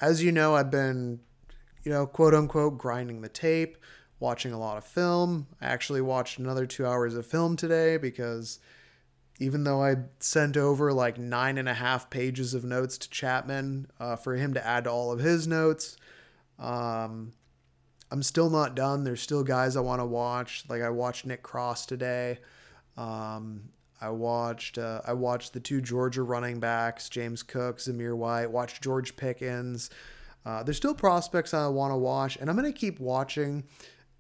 as 0.02 0.24
you 0.24 0.32
know, 0.32 0.56
I've 0.56 0.70
been, 0.70 1.20
you 1.84 1.92
know, 1.92 2.06
quote 2.06 2.34
unquote, 2.34 2.78
grinding 2.78 3.22
the 3.22 3.30
tape, 3.30 3.78
watching 4.20 4.52
a 4.52 4.60
lot 4.60 4.78
of 4.78 4.84
film. 4.84 5.48
I 5.62 5.68
actually 5.68 6.02
watched 6.02 6.38
another 6.38 6.66
two 6.66 6.86
hours 6.86 7.16
of 7.16 7.26
film 7.26 7.56
today 7.56 7.98
because 7.98 8.60
even 9.40 9.64
though 9.64 9.84
I 9.84 9.96
sent 10.20 10.56
over 10.56 10.94
like 10.94 11.18
nine 11.18 11.58
and 11.58 11.68
a 11.68 11.74
half 11.74 12.10
pages 12.10 12.54
of 12.54 12.64
notes 12.64 12.98
to 13.00 13.10
Chapman 13.10 13.88
uh, 14.00 14.16
for 14.16 14.36
him 14.36 14.54
to 14.54 14.66
add 14.66 14.86
to 14.86 14.92
all 14.92 15.12
of 15.12 15.20
his 15.20 15.48
notes, 15.48 15.98
um, 16.58 17.34
I'm 18.12 18.24
still 18.24 18.50
not 18.50 18.76
done. 18.76 19.04
There's 19.04 19.22
still 19.22 19.44
guys 19.44 19.76
I 19.76 19.82
want 19.82 20.00
to 20.00 20.06
watch. 20.06 20.64
Like 20.70 20.82
I 20.82 20.90
watched 20.90 21.26
Nick 21.26 21.44
Cross 21.44 21.88
today. 21.88 22.40
Um, 22.96 23.70
I 24.00 24.10
watched 24.10 24.78
uh, 24.78 25.02
I 25.06 25.14
watched 25.14 25.54
the 25.54 25.60
two 25.60 25.82
Georgia 25.82 26.24
running 26.24 26.60
backs, 26.60 27.10
James 27.10 27.44
Cook, 27.44 27.80
Zamir 27.80 28.16
White. 28.16 28.52
Watched 28.52 28.82
George 28.82 29.16
Pickens. 29.16 29.90
Uh, 30.46 30.64
there's 30.64 30.78
still 30.78 30.94
prospects 30.94 31.54
I 31.54 31.68
want 31.68 31.92
to 31.92 31.98
watch, 31.98 32.38
and 32.38 32.50
I'm 32.50 32.56
gonna 32.56 32.72
keep 32.72 33.00
watching 33.00 33.64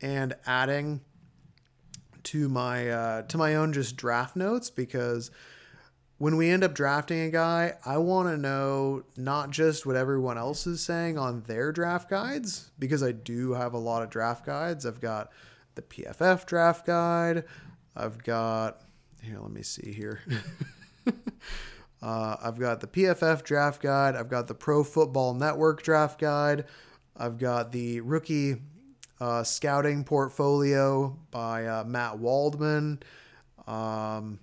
and 0.02 0.36
adding 0.46 1.02
to 2.26 2.50
my 2.50 2.90
uh, 2.90 3.22
to 3.24 3.38
my 3.38 3.56
own 3.56 3.74
just 3.74 3.96
draft 3.96 4.36
notes 4.36 4.70
because 4.70 5.32
when 6.18 6.38
we 6.38 6.50
end 6.50 6.64
up 6.64 6.74
drafting 6.74 7.22
a 7.22 7.30
guy, 7.30 7.74
I 7.86 7.98
want 7.98 8.30
to 8.30 8.38
know 8.38 9.04
not 9.18 9.50
just 9.52 9.86
what 9.86 9.96
everyone 9.96 10.38
else 10.38 10.66
is 10.66 10.82
saying 10.82 11.18
on 11.18 11.44
their 11.44 11.72
draft 11.72 12.10
guides, 12.10 12.72
because 12.80 13.04
I 13.04 13.12
do 13.12 13.54
have 13.54 13.74
a 13.74 13.80
lot 13.80 14.02
of 14.02 14.10
draft 14.10 14.46
guides. 14.46 14.86
I've 14.86 15.02
got 15.02 15.32
the 15.76 15.82
PFF 15.82 16.46
draft 16.46 16.86
guide. 16.86 17.44
I've 17.96 18.24
got, 18.24 18.82
here, 19.22 19.40
let 19.42 19.52
me 19.52 19.62
see 19.62 19.92
here. 19.92 20.22
uh, 22.02 22.38
I've 22.42 22.60
got 22.60 22.80
the 22.80 22.88
PFF 22.88 23.44
draft 23.44 23.82
guide. 23.82 24.16
I've 24.16 24.30
got 24.30 24.48
the 24.48 24.56
Pro 24.56 24.86
Football 24.86 25.34
Network 25.34 25.84
draft 25.84 26.20
guide. 26.20 26.64
I've 27.18 27.38
got 27.38 27.74
the 27.74 28.00
rookie 28.02 28.62
uh, 29.20 29.44
scouting 29.44 30.04
portfolio 30.04 31.18
by 31.32 31.66
uh, 31.66 31.84
Matt 31.86 32.20
Waldman. 32.20 33.02
Um, 33.68 34.40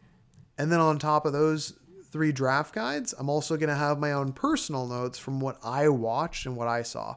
and 0.58 0.70
then 0.70 0.80
on 0.80 0.98
top 0.98 1.26
of 1.26 1.32
those 1.32 1.74
three 2.10 2.32
draft 2.32 2.74
guides, 2.74 3.14
I'm 3.18 3.28
also 3.28 3.56
going 3.56 3.68
to 3.68 3.74
have 3.74 3.98
my 3.98 4.12
own 4.12 4.32
personal 4.32 4.86
notes 4.86 5.18
from 5.18 5.40
what 5.40 5.58
I 5.64 5.88
watched 5.88 6.46
and 6.46 6.56
what 6.56 6.68
I 6.68 6.82
saw. 6.82 7.16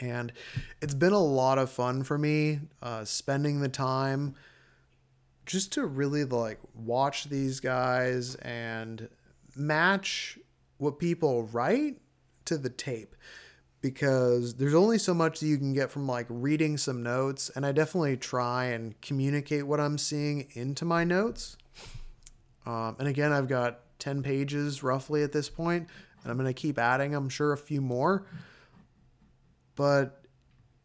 And 0.00 0.32
it's 0.80 0.94
been 0.94 1.12
a 1.12 1.18
lot 1.18 1.58
of 1.58 1.70
fun 1.70 2.04
for 2.04 2.18
me 2.18 2.60
uh, 2.82 3.04
spending 3.04 3.60
the 3.60 3.68
time 3.68 4.34
just 5.44 5.72
to 5.72 5.86
really 5.86 6.24
like 6.24 6.60
watch 6.74 7.24
these 7.24 7.58
guys 7.58 8.34
and 8.36 9.08
match 9.56 10.38
what 10.76 10.98
people 10.98 11.44
write 11.44 11.96
to 12.44 12.58
the 12.58 12.68
tape 12.68 13.16
because 13.80 14.54
there's 14.54 14.74
only 14.74 14.98
so 14.98 15.14
much 15.14 15.40
that 15.40 15.46
you 15.46 15.56
can 15.56 15.72
get 15.72 15.90
from 15.90 16.06
like 16.06 16.26
reading 16.28 16.76
some 16.76 17.02
notes 17.02 17.50
and 17.54 17.64
I 17.64 17.72
definitely 17.72 18.16
try 18.16 18.66
and 18.66 19.00
communicate 19.00 19.66
what 19.66 19.80
I'm 19.80 19.98
seeing 19.98 20.48
into 20.54 20.84
my 20.84 21.04
notes 21.04 21.56
um, 22.68 22.96
and 22.98 23.08
again, 23.08 23.32
I've 23.32 23.48
got 23.48 23.80
10 23.98 24.22
pages 24.22 24.82
roughly 24.82 25.22
at 25.22 25.32
this 25.32 25.48
point, 25.48 25.88
and 26.22 26.30
I'm 26.30 26.36
going 26.36 26.52
to 26.52 26.52
keep 26.52 26.78
adding, 26.78 27.14
I'm 27.14 27.30
sure, 27.30 27.54
a 27.54 27.56
few 27.56 27.80
more. 27.80 28.26
But 29.74 30.22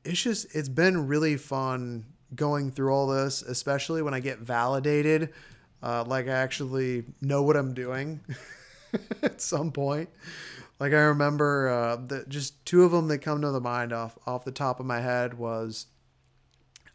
it's 0.05 0.21
just, 0.21 0.55
it's 0.55 0.69
been 0.69 1.07
really 1.07 1.35
fun 1.35 2.05
going 2.33 2.71
through 2.71 2.93
all 2.93 3.07
this, 3.07 3.41
especially 3.41 4.01
when 4.01 4.13
I 4.13 4.21
get 4.21 4.39
validated. 4.39 5.33
Uh, 5.81 6.05
like 6.07 6.29
I 6.29 6.31
actually 6.31 7.03
know 7.19 7.43
what 7.43 7.57
I'm 7.57 7.73
doing 7.73 8.21
at 9.21 9.41
some 9.41 9.73
point. 9.73 10.07
Like 10.79 10.93
I 10.93 11.01
remember 11.01 11.69
uh, 11.69 11.95
the, 11.95 12.25
just 12.27 12.65
two 12.65 12.83
of 12.83 12.91
them 12.91 13.07
that 13.07 13.19
come 13.19 13.41
to 13.41 13.51
the 13.51 13.61
mind 13.61 13.93
off 13.93 14.17
off 14.25 14.45
the 14.45 14.51
top 14.51 14.79
of 14.79 14.85
my 14.85 15.01
head 15.01 15.35
was 15.35 15.87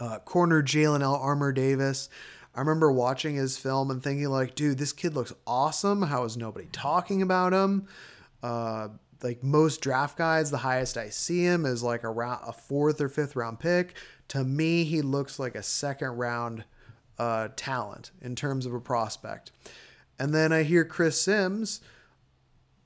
uh, 0.01 0.19
corner 0.21 0.63
Jalyn 0.63 1.03
Armour 1.03 1.53
Davis. 1.53 2.09
I 2.55 2.61
remember 2.61 2.91
watching 2.91 3.37
his 3.37 3.57
film 3.57 3.91
and 3.91 4.03
thinking 4.03 4.29
like, 4.29 4.55
dude, 4.55 4.79
this 4.79 4.93
kid 4.93 5.15
looks 5.15 5.33
awesome. 5.47 6.03
How 6.03 6.25
is 6.25 6.37
nobody 6.37 6.67
talking 6.73 7.23
about 7.23 7.53
him? 7.53 7.87
Uh, 8.43 8.89
like 9.23 9.43
most 9.43 9.81
draft 9.81 10.17
guides, 10.17 10.51
the 10.51 10.59
highest 10.59 10.97
I 10.97 11.09
see 11.09 11.43
him 11.43 11.65
is 11.65 11.83
like 11.83 12.05
a 12.05 12.11
a 12.11 12.53
fourth 12.53 13.01
or 13.01 13.09
fifth 13.09 13.37
round 13.37 13.61
pick. 13.61 13.95
To 14.29 14.45
me, 14.45 14.85
he 14.85 15.03
looks 15.03 15.39
like 15.39 15.55
a 15.55 15.63
second 15.63 16.11
round 16.11 16.65
uh, 17.19 17.49
talent 17.57 18.11
in 18.21 18.37
terms 18.37 18.67
of 18.67 18.75
a 18.75 18.81
prospect. 18.81 19.51
And 20.19 20.35
then 20.35 20.53
I 20.53 20.63
hear 20.63 20.85
Chris 20.85 21.21
Sims, 21.21 21.81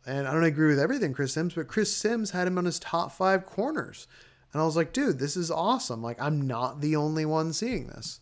and 0.06 0.26
I 0.26 0.32
don't 0.32 0.44
agree 0.44 0.68
with 0.68 0.78
everything 0.78 1.12
Chris 1.12 1.32
Sims, 1.32 1.54
but 1.54 1.68
Chris 1.68 1.94
Sims 1.94 2.30
had 2.32 2.46
him 2.46 2.58
on 2.58 2.64
his 2.64 2.78
top 2.78 3.12
five 3.12 3.46
corners. 3.46 4.06
And 4.52 4.60
I 4.60 4.64
was 4.64 4.76
like, 4.76 4.92
dude, 4.92 5.18
this 5.18 5.36
is 5.36 5.50
awesome. 5.50 6.02
Like, 6.02 6.20
I'm 6.20 6.46
not 6.46 6.80
the 6.80 6.96
only 6.96 7.24
one 7.24 7.52
seeing 7.52 7.86
this. 7.86 8.20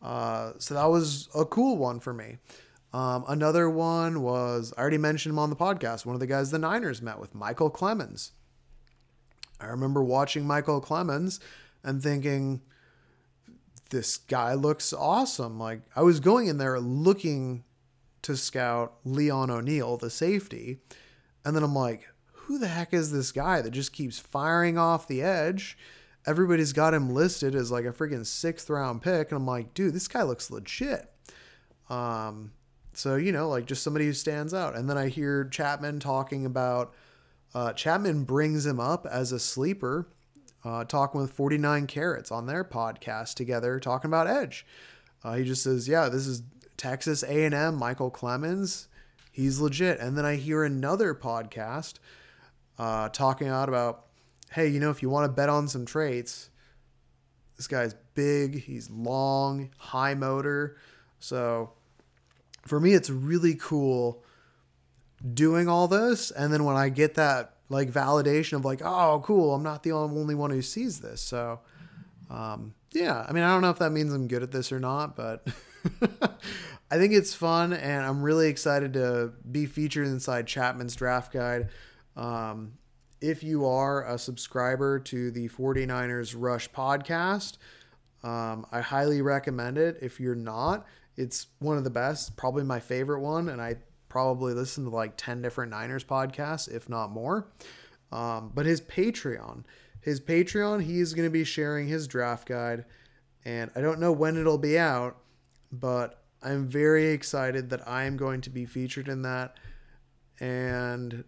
Uh, 0.00 0.52
so 0.58 0.74
that 0.74 0.90
was 0.90 1.28
a 1.34 1.44
cool 1.44 1.76
one 1.76 2.00
for 2.00 2.12
me. 2.12 2.38
Um, 2.92 3.24
another 3.26 3.68
one 3.68 4.22
was 4.22 4.72
I 4.76 4.80
already 4.80 4.98
mentioned 4.98 5.32
him 5.32 5.38
on 5.38 5.50
the 5.50 5.56
podcast. 5.56 6.06
One 6.06 6.14
of 6.14 6.20
the 6.20 6.26
guys 6.26 6.50
the 6.50 6.58
Niners 6.58 7.02
met 7.02 7.18
with, 7.18 7.34
Michael 7.34 7.70
Clemons. 7.70 8.30
I 9.60 9.66
remember 9.66 10.02
watching 10.02 10.46
Michael 10.46 10.80
Clemons 10.80 11.40
and 11.82 12.02
thinking, 12.02 12.60
this 13.90 14.16
guy 14.16 14.54
looks 14.54 14.92
awesome. 14.92 15.58
Like 15.58 15.82
I 15.96 16.02
was 16.02 16.20
going 16.20 16.46
in 16.46 16.58
there 16.58 16.78
looking 16.78 17.64
to 18.24 18.36
scout 18.36 18.94
Leon 19.04 19.50
O'Neal, 19.50 19.96
the 19.96 20.10
safety, 20.10 20.80
and 21.44 21.54
then 21.54 21.62
I'm 21.62 21.74
like, 21.74 22.08
who 22.32 22.58
the 22.58 22.68
heck 22.68 22.92
is 22.92 23.12
this 23.12 23.32
guy 23.32 23.62
that 23.62 23.70
just 23.70 23.92
keeps 23.92 24.18
firing 24.18 24.76
off 24.76 25.08
the 25.08 25.22
edge? 25.22 25.78
everybody's 26.26 26.72
got 26.72 26.94
him 26.94 27.10
listed 27.10 27.54
as 27.54 27.70
like 27.70 27.84
a 27.84 27.92
freaking 27.92 28.26
sixth 28.26 28.70
round 28.70 29.02
pick. 29.02 29.30
And 29.30 29.38
I'm 29.38 29.46
like, 29.46 29.74
dude, 29.74 29.94
this 29.94 30.08
guy 30.08 30.22
looks 30.22 30.50
legit. 30.50 31.10
Um, 31.90 32.52
so, 32.92 33.16
you 33.16 33.32
know, 33.32 33.48
like 33.48 33.66
just 33.66 33.82
somebody 33.82 34.06
who 34.06 34.12
stands 34.12 34.54
out. 34.54 34.76
And 34.76 34.88
then 34.88 34.98
I 34.98 35.08
hear 35.08 35.44
Chapman 35.44 36.00
talking 36.00 36.46
about, 36.46 36.94
uh, 37.54 37.72
Chapman 37.72 38.24
brings 38.24 38.66
him 38.66 38.80
up 38.80 39.06
as 39.06 39.32
a 39.32 39.38
sleeper, 39.38 40.08
uh, 40.64 40.84
talking 40.84 41.20
with 41.20 41.32
49 41.32 41.86
Carats 41.86 42.32
on 42.32 42.46
their 42.46 42.64
podcast 42.64 43.34
together, 43.34 43.78
talking 43.78 44.10
about 44.10 44.26
Edge. 44.26 44.66
Uh, 45.22 45.34
he 45.34 45.44
just 45.44 45.62
says, 45.62 45.88
yeah, 45.88 46.08
this 46.08 46.26
is 46.26 46.42
Texas 46.76 47.22
A&M, 47.22 47.76
Michael 47.76 48.10
Clemons, 48.10 48.88
He's 49.34 49.58
legit. 49.58 49.98
And 49.98 50.16
then 50.16 50.24
I 50.24 50.36
hear 50.36 50.62
another 50.62 51.12
podcast 51.12 51.94
uh, 52.78 53.08
talking 53.08 53.48
out 53.48 53.68
about 53.68 54.06
hey, 54.52 54.68
you 54.68 54.78
know, 54.78 54.90
if 54.90 55.02
you 55.02 55.10
want 55.10 55.24
to 55.28 55.32
bet 55.32 55.48
on 55.48 55.66
some 55.66 55.84
traits, 55.84 56.48
this 57.56 57.66
guy's 57.66 57.96
big, 58.14 58.62
he's 58.62 58.88
long, 58.88 59.70
high 59.76 60.14
motor. 60.14 60.76
So 61.18 61.72
for 62.64 62.78
me, 62.78 62.94
it's 62.94 63.10
really 63.10 63.56
cool 63.56 64.22
doing 65.34 65.68
all 65.68 65.88
this. 65.88 66.30
And 66.30 66.52
then 66.52 66.62
when 66.62 66.76
I 66.76 66.88
get 66.88 67.14
that 67.14 67.56
like 67.68 67.90
validation 67.90 68.52
of 68.52 68.64
like, 68.64 68.80
oh, 68.84 69.20
cool, 69.24 69.52
I'm 69.52 69.64
not 69.64 69.82
the 69.82 69.90
only 69.90 70.36
one 70.36 70.52
who 70.52 70.62
sees 70.62 71.00
this. 71.00 71.20
So, 71.20 71.58
um, 72.30 72.74
yeah, 72.92 73.26
I 73.28 73.32
mean, 73.32 73.42
I 73.42 73.48
don't 73.48 73.62
know 73.62 73.70
if 73.70 73.80
that 73.80 73.90
means 73.90 74.14
I'm 74.14 74.28
good 74.28 74.44
at 74.44 74.52
this 74.52 74.70
or 74.70 74.78
not, 74.78 75.16
but 75.16 75.44
I 76.90 76.98
think 76.98 77.12
it's 77.12 77.34
fun, 77.34 77.72
and 77.72 78.04
I'm 78.04 78.22
really 78.22 78.48
excited 78.48 78.92
to 78.94 79.32
be 79.50 79.66
featured 79.66 80.06
inside 80.06 80.46
Chapman's 80.46 80.94
Draft 80.94 81.32
Guide. 81.32 81.70
Um, 82.16 82.74
if 83.20 83.42
you 83.42 83.66
are 83.66 84.06
a 84.06 84.18
subscriber 84.18 84.98
to 85.00 85.30
the 85.30 85.48
49ers 85.48 86.34
Rush 86.38 86.70
podcast, 86.70 87.56
um, 88.22 88.66
I 88.70 88.80
highly 88.80 89.22
recommend 89.22 89.78
it. 89.78 89.98
If 90.02 90.20
you're 90.20 90.34
not, 90.34 90.86
it's 91.16 91.46
one 91.58 91.78
of 91.78 91.84
the 91.84 91.90
best, 91.90 92.36
probably 92.36 92.64
my 92.64 92.80
favorite 92.80 93.20
one, 93.20 93.48
and 93.48 93.60
I 93.60 93.76
probably 94.08 94.54
listen 94.54 94.84
to 94.84 94.90
like 94.90 95.14
10 95.16 95.42
different 95.42 95.70
Niners 95.70 96.04
podcasts, 96.04 96.72
if 96.72 96.88
not 96.88 97.10
more. 97.10 97.48
Um, 98.12 98.52
but 98.54 98.66
his 98.66 98.80
Patreon, 98.80 99.64
his 100.00 100.20
Patreon, 100.20 100.82
he's 100.82 101.14
going 101.14 101.26
to 101.26 101.32
be 101.32 101.44
sharing 101.44 101.88
his 101.88 102.06
draft 102.06 102.46
guide, 102.46 102.84
and 103.44 103.70
I 103.74 103.80
don't 103.80 104.00
know 104.00 104.12
when 104.12 104.36
it'll 104.36 104.58
be 104.58 104.78
out, 104.78 105.16
but 105.72 106.22
I'm 106.42 106.68
very 106.68 107.06
excited 107.06 107.70
that 107.70 107.88
I 107.88 108.04
am 108.04 108.16
going 108.16 108.42
to 108.42 108.50
be 108.50 108.66
featured 108.66 109.08
in 109.08 109.22
that. 109.22 109.56
And 110.40 111.24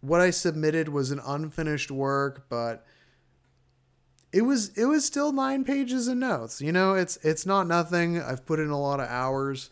what 0.00 0.20
I 0.20 0.30
submitted 0.30 0.88
was 0.88 1.10
an 1.10 1.20
unfinished 1.24 1.90
work, 1.90 2.46
but 2.48 2.84
it 4.32 4.42
was 4.42 4.68
it 4.76 4.84
was 4.84 5.04
still 5.04 5.32
nine 5.32 5.64
pages 5.64 6.08
of 6.08 6.18
notes. 6.18 6.60
You 6.60 6.72
know, 6.72 6.94
it's 6.94 7.16
it's 7.18 7.46
not 7.46 7.66
nothing. 7.66 8.20
I've 8.20 8.44
put 8.44 8.60
in 8.60 8.68
a 8.68 8.80
lot 8.80 9.00
of 9.00 9.08
hours, 9.08 9.70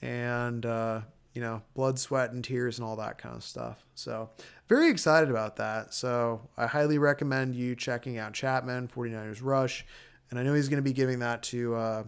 and 0.00 0.66
uh, 0.66 1.02
you 1.34 1.40
know, 1.40 1.62
blood, 1.74 1.98
sweat, 1.98 2.32
and 2.32 2.42
tears, 2.42 2.78
and 2.78 2.86
all 2.86 2.96
that 2.96 3.18
kind 3.18 3.36
of 3.36 3.44
stuff. 3.44 3.86
So 3.94 4.30
very 4.68 4.90
excited 4.90 5.30
about 5.30 5.56
that. 5.56 5.94
So 5.94 6.48
I 6.56 6.66
highly 6.66 6.98
recommend 6.98 7.54
you 7.54 7.76
checking 7.76 8.18
out 8.18 8.32
Chapman 8.32 8.88
49ers 8.88 9.38
Rush, 9.40 9.86
and 10.30 10.38
I 10.38 10.42
know 10.42 10.54
he's 10.54 10.68
going 10.68 10.78
to 10.78 10.82
be 10.82 10.92
giving 10.92 11.20
that 11.20 11.42
to. 11.44 11.74
Uh, 11.74 12.02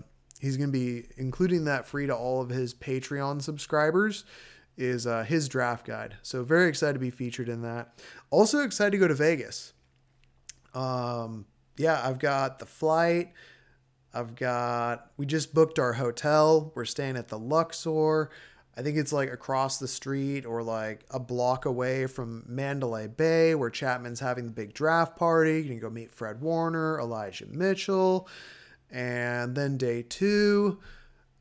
he's 0.44 0.58
going 0.58 0.68
to 0.68 0.78
be 0.78 1.06
including 1.16 1.64
that 1.64 1.86
free 1.86 2.06
to 2.06 2.14
all 2.14 2.42
of 2.42 2.50
his 2.50 2.74
Patreon 2.74 3.40
subscribers 3.40 4.24
is 4.76 5.06
uh, 5.06 5.22
his 5.22 5.48
draft 5.48 5.86
guide. 5.86 6.16
So 6.22 6.44
very 6.44 6.68
excited 6.68 6.92
to 6.92 6.98
be 6.98 7.10
featured 7.10 7.48
in 7.48 7.62
that. 7.62 7.98
Also 8.30 8.60
excited 8.60 8.90
to 8.90 8.98
go 8.98 9.08
to 9.08 9.14
Vegas. 9.14 9.72
Um, 10.74 11.46
yeah, 11.78 12.00
I've 12.04 12.18
got 12.18 12.58
the 12.58 12.66
flight. 12.66 13.32
I've 14.12 14.36
got 14.36 15.10
we 15.16 15.24
just 15.24 15.54
booked 15.54 15.78
our 15.78 15.94
hotel. 15.94 16.72
We're 16.74 16.84
staying 16.84 17.16
at 17.16 17.28
the 17.28 17.38
Luxor. 17.38 18.30
I 18.76 18.82
think 18.82 18.98
it's 18.98 19.12
like 19.12 19.32
across 19.32 19.78
the 19.78 19.88
street 19.88 20.44
or 20.44 20.62
like 20.62 21.04
a 21.10 21.20
block 21.20 21.64
away 21.64 22.06
from 22.06 22.44
Mandalay 22.46 23.06
Bay, 23.06 23.54
where 23.54 23.70
Chapman's 23.70 24.20
having 24.20 24.44
the 24.44 24.52
big 24.52 24.74
draft 24.74 25.16
party. 25.16 25.62
You 25.62 25.68
can 25.68 25.78
go 25.78 25.90
meet 25.90 26.10
Fred 26.10 26.40
Warner, 26.40 27.00
Elijah 27.00 27.46
Mitchell, 27.46 28.28
and 28.94 29.56
then 29.56 29.76
day 29.76 30.02
two, 30.02 30.78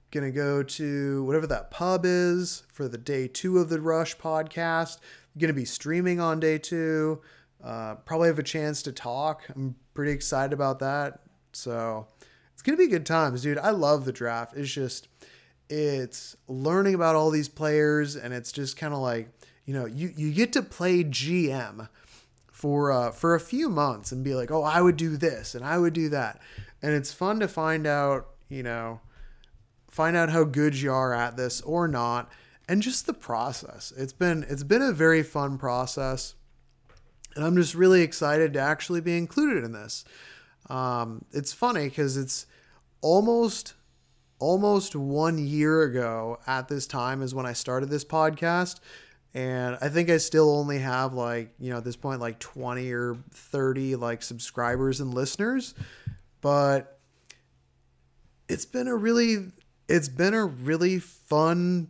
gonna 0.10 0.32
go 0.32 0.64
to 0.64 1.24
whatever 1.24 1.46
that 1.46 1.70
pub 1.70 2.02
is 2.04 2.64
for 2.74 2.88
the 2.88 2.98
day 2.98 3.28
two 3.28 3.60
of 3.60 3.70
the 3.70 3.80
Rush 3.80 4.18
podcast. 4.18 4.98
gonna 5.38 5.54
be 5.54 5.64
streaming 5.64 6.20
on 6.20 6.40
day 6.40 6.58
two. 6.58 7.22
Uh, 7.64 7.96
probably 7.96 8.28
have 8.28 8.40
a 8.40 8.44
chance 8.44 8.82
to 8.82 8.92
talk. 8.92 9.44
I'm 9.56 9.76
pretty 9.94 10.12
excited 10.12 10.52
about 10.52 10.80
that. 10.80 11.20
So 11.54 12.08
it's 12.54 12.64
gonna 12.64 12.78
be 12.78 12.88
good 12.88 13.06
times, 13.06 13.44
dude. 13.44 13.60
I 13.60 13.70
love 13.70 14.06
the 14.06 14.12
draft. 14.12 14.58
It's 14.58 14.72
just 14.72 15.08
it's 15.70 16.36
learning 16.48 16.96
about 16.96 17.16
all 17.16 17.30
these 17.30 17.50
players, 17.50 18.16
and 18.16 18.34
it's 18.34 18.52
just 18.52 18.78
kind 18.78 18.96
of 18.96 19.00
like 19.00 19.30
you 19.66 19.76
know 19.76 19.86
you 19.86 20.12
you 20.18 20.34
get 20.34 20.54
to 20.54 20.64
play 20.64 21.04
GM 21.04 21.88
for 22.52 22.92
uh, 22.92 23.12
for 23.12 23.36
a 23.36 23.40
few 23.40 23.70
months 23.70 24.12
and 24.12 24.24
be 24.24 24.34
like, 24.34 24.50
oh, 24.50 24.64
I 24.64 24.82
would 24.82 24.98
do 24.98 25.18
this 25.18 25.54
and 25.54 25.66
I 25.66 25.78
would 25.78 25.94
do 25.94 26.10
that, 26.10 26.40
and 26.84 26.94
it's 26.94 27.14
fun 27.14 27.40
to 27.40 27.48
find 27.48 27.88
out, 27.88 28.28
you 28.50 28.62
know, 28.62 29.00
find 29.90 30.18
out 30.18 30.30
how 30.30 30.44
good 30.44 30.76
you 30.76 30.92
are 30.92 31.14
at 31.14 31.38
this 31.38 31.62
or 31.62 31.88
not, 31.88 32.30
and 32.68 32.82
just 32.82 33.08
the 33.08 33.14
process. 33.14 33.94
It's 33.98 34.14
been 34.14 34.46
it's 34.50 34.64
been 34.64 34.82
a 34.82 34.92
very 34.92 35.24
fun 35.24 35.58
process. 35.58 36.36
And 37.36 37.44
I'm 37.44 37.56
just 37.56 37.74
really 37.74 38.02
excited 38.02 38.54
to 38.54 38.60
actually 38.60 39.02
be 39.02 39.18
included 39.18 39.64
in 39.64 39.72
this. 39.72 40.06
Um, 40.70 41.26
it's 41.32 41.52
funny 41.52 41.86
because 41.86 42.16
it's 42.16 42.46
almost 43.02 43.74
almost 44.38 44.96
one 44.96 45.38
year 45.38 45.84
ago 45.84 46.38
at 46.46 46.68
this 46.68 46.86
time 46.86 47.22
is 47.22 47.34
when 47.34 47.46
I 47.46 47.54
started 47.54 47.90
this 47.90 48.06
podcast. 48.06 48.82
And 49.34 49.78
I 49.82 49.90
think 49.90 50.10
I 50.12 50.18
still 50.18 50.56
only 50.56 50.80
have 50.80 51.14
like, 51.14 51.54
you 51.60 51.72
know, 51.72 51.78
at 51.78 51.86
this 51.86 51.96
point, 51.96 52.22
like 52.22 52.40
20 52.40 52.92
or 52.92 53.16
30 53.32 53.96
like 53.96 54.22
subscribers 54.22 55.00
and 55.00 55.14
listeners. 55.14 55.74
But 56.44 57.00
it's 58.48 58.66
been 58.66 58.88
a 58.88 58.96
really, 58.96 59.54
it's 59.88 60.10
been 60.10 60.36
a 60.36 60.46
really 60.46 61.00
fun, 61.00 61.88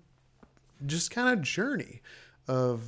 just 0.86 1.12
kind 1.12 1.38
of 1.38 1.44
journey 1.44 2.02
of 2.48 2.84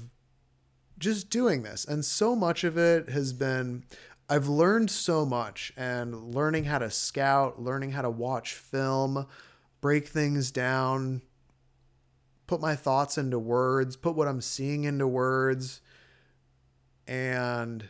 just 0.99 1.30
doing 1.30 1.63
this. 1.63 1.84
And 1.84 2.05
so 2.05 2.36
much 2.36 2.63
of 2.63 2.78
it 2.78 3.09
has 3.09 3.34
been 3.34 3.84
I've 4.28 4.47
learned 4.47 4.89
so 4.89 5.26
much 5.26 5.72
and 5.78 6.34
learning 6.34 6.63
how 6.63 6.80
to 6.80 6.89
scout, 6.89 7.61
learning 7.61 7.91
how 7.91 8.01
to 8.01 8.09
watch 8.09 8.53
film, 8.53 9.28
break 9.82 10.07
things 10.07 10.51
down, 10.51 11.22
put 12.47 12.59
my 12.59 12.76
thoughts 12.76 13.20
into 13.20 13.38
words, 13.38 13.95
put 13.95 14.16
what 14.16 14.28
I'm 14.28 14.41
seeing 14.41 14.84
into 14.84 15.07
words. 15.07 15.82
And 17.07 17.89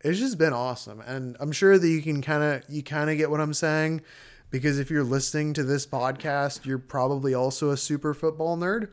it's 0.00 0.18
just 0.18 0.38
been 0.38 0.52
awesome. 0.52 1.00
And 1.00 1.36
I'm 1.40 1.52
sure 1.52 1.78
that 1.78 1.88
you 1.88 2.02
can 2.02 2.22
kind 2.22 2.42
of 2.42 2.62
you 2.68 2.82
kind 2.82 3.10
of 3.10 3.16
get 3.16 3.30
what 3.30 3.40
I'm 3.40 3.54
saying 3.54 4.02
because 4.50 4.78
if 4.78 4.90
you're 4.90 5.04
listening 5.04 5.52
to 5.54 5.64
this 5.64 5.86
podcast, 5.86 6.64
you're 6.64 6.78
probably 6.78 7.34
also 7.34 7.70
a 7.70 7.76
super 7.76 8.14
football 8.14 8.56
nerd. 8.56 8.88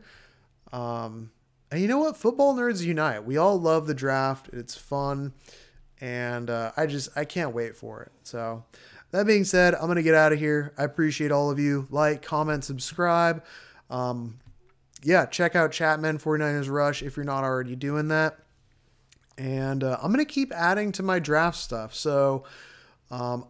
Um, 0.72 1.30
and 1.70 1.80
you 1.80 1.88
know 1.88 1.98
what? 1.98 2.16
Football 2.16 2.54
nerds 2.54 2.84
unite. 2.84 3.24
We 3.24 3.36
all 3.36 3.60
love 3.60 3.86
the 3.86 3.94
draft. 3.94 4.50
It's 4.52 4.76
fun. 4.76 5.32
And 6.00 6.50
uh, 6.50 6.72
I 6.76 6.86
just, 6.86 7.08
I 7.16 7.24
can't 7.24 7.54
wait 7.54 7.76
for 7.76 8.02
it. 8.02 8.12
So, 8.24 8.64
that 9.14 9.26
being 9.28 9.44
said, 9.44 9.74
I'm 9.74 9.82
going 9.82 9.94
to 9.94 10.02
get 10.02 10.16
out 10.16 10.32
of 10.32 10.40
here. 10.40 10.74
I 10.76 10.82
appreciate 10.82 11.30
all 11.30 11.48
of 11.48 11.60
you. 11.60 11.86
Like, 11.88 12.20
comment, 12.20 12.64
subscribe. 12.64 13.44
Um, 13.88 14.40
yeah, 15.04 15.24
check 15.26 15.54
out 15.54 15.70
Chapman 15.70 16.18
49ers 16.18 16.68
Rush 16.68 17.00
if 17.00 17.16
you're 17.16 17.24
not 17.24 17.44
already 17.44 17.76
doing 17.76 18.08
that. 18.08 18.38
And 19.36 19.82
uh, 19.82 19.98
I'm 20.02 20.12
to 20.24 20.32
keep 20.32 20.52
adding 20.52 20.92
to 20.92 21.02
my 21.02 21.18
draft 21.18 21.56
stuff. 21.56 21.94
So, 21.94 22.44
um, 23.10 23.46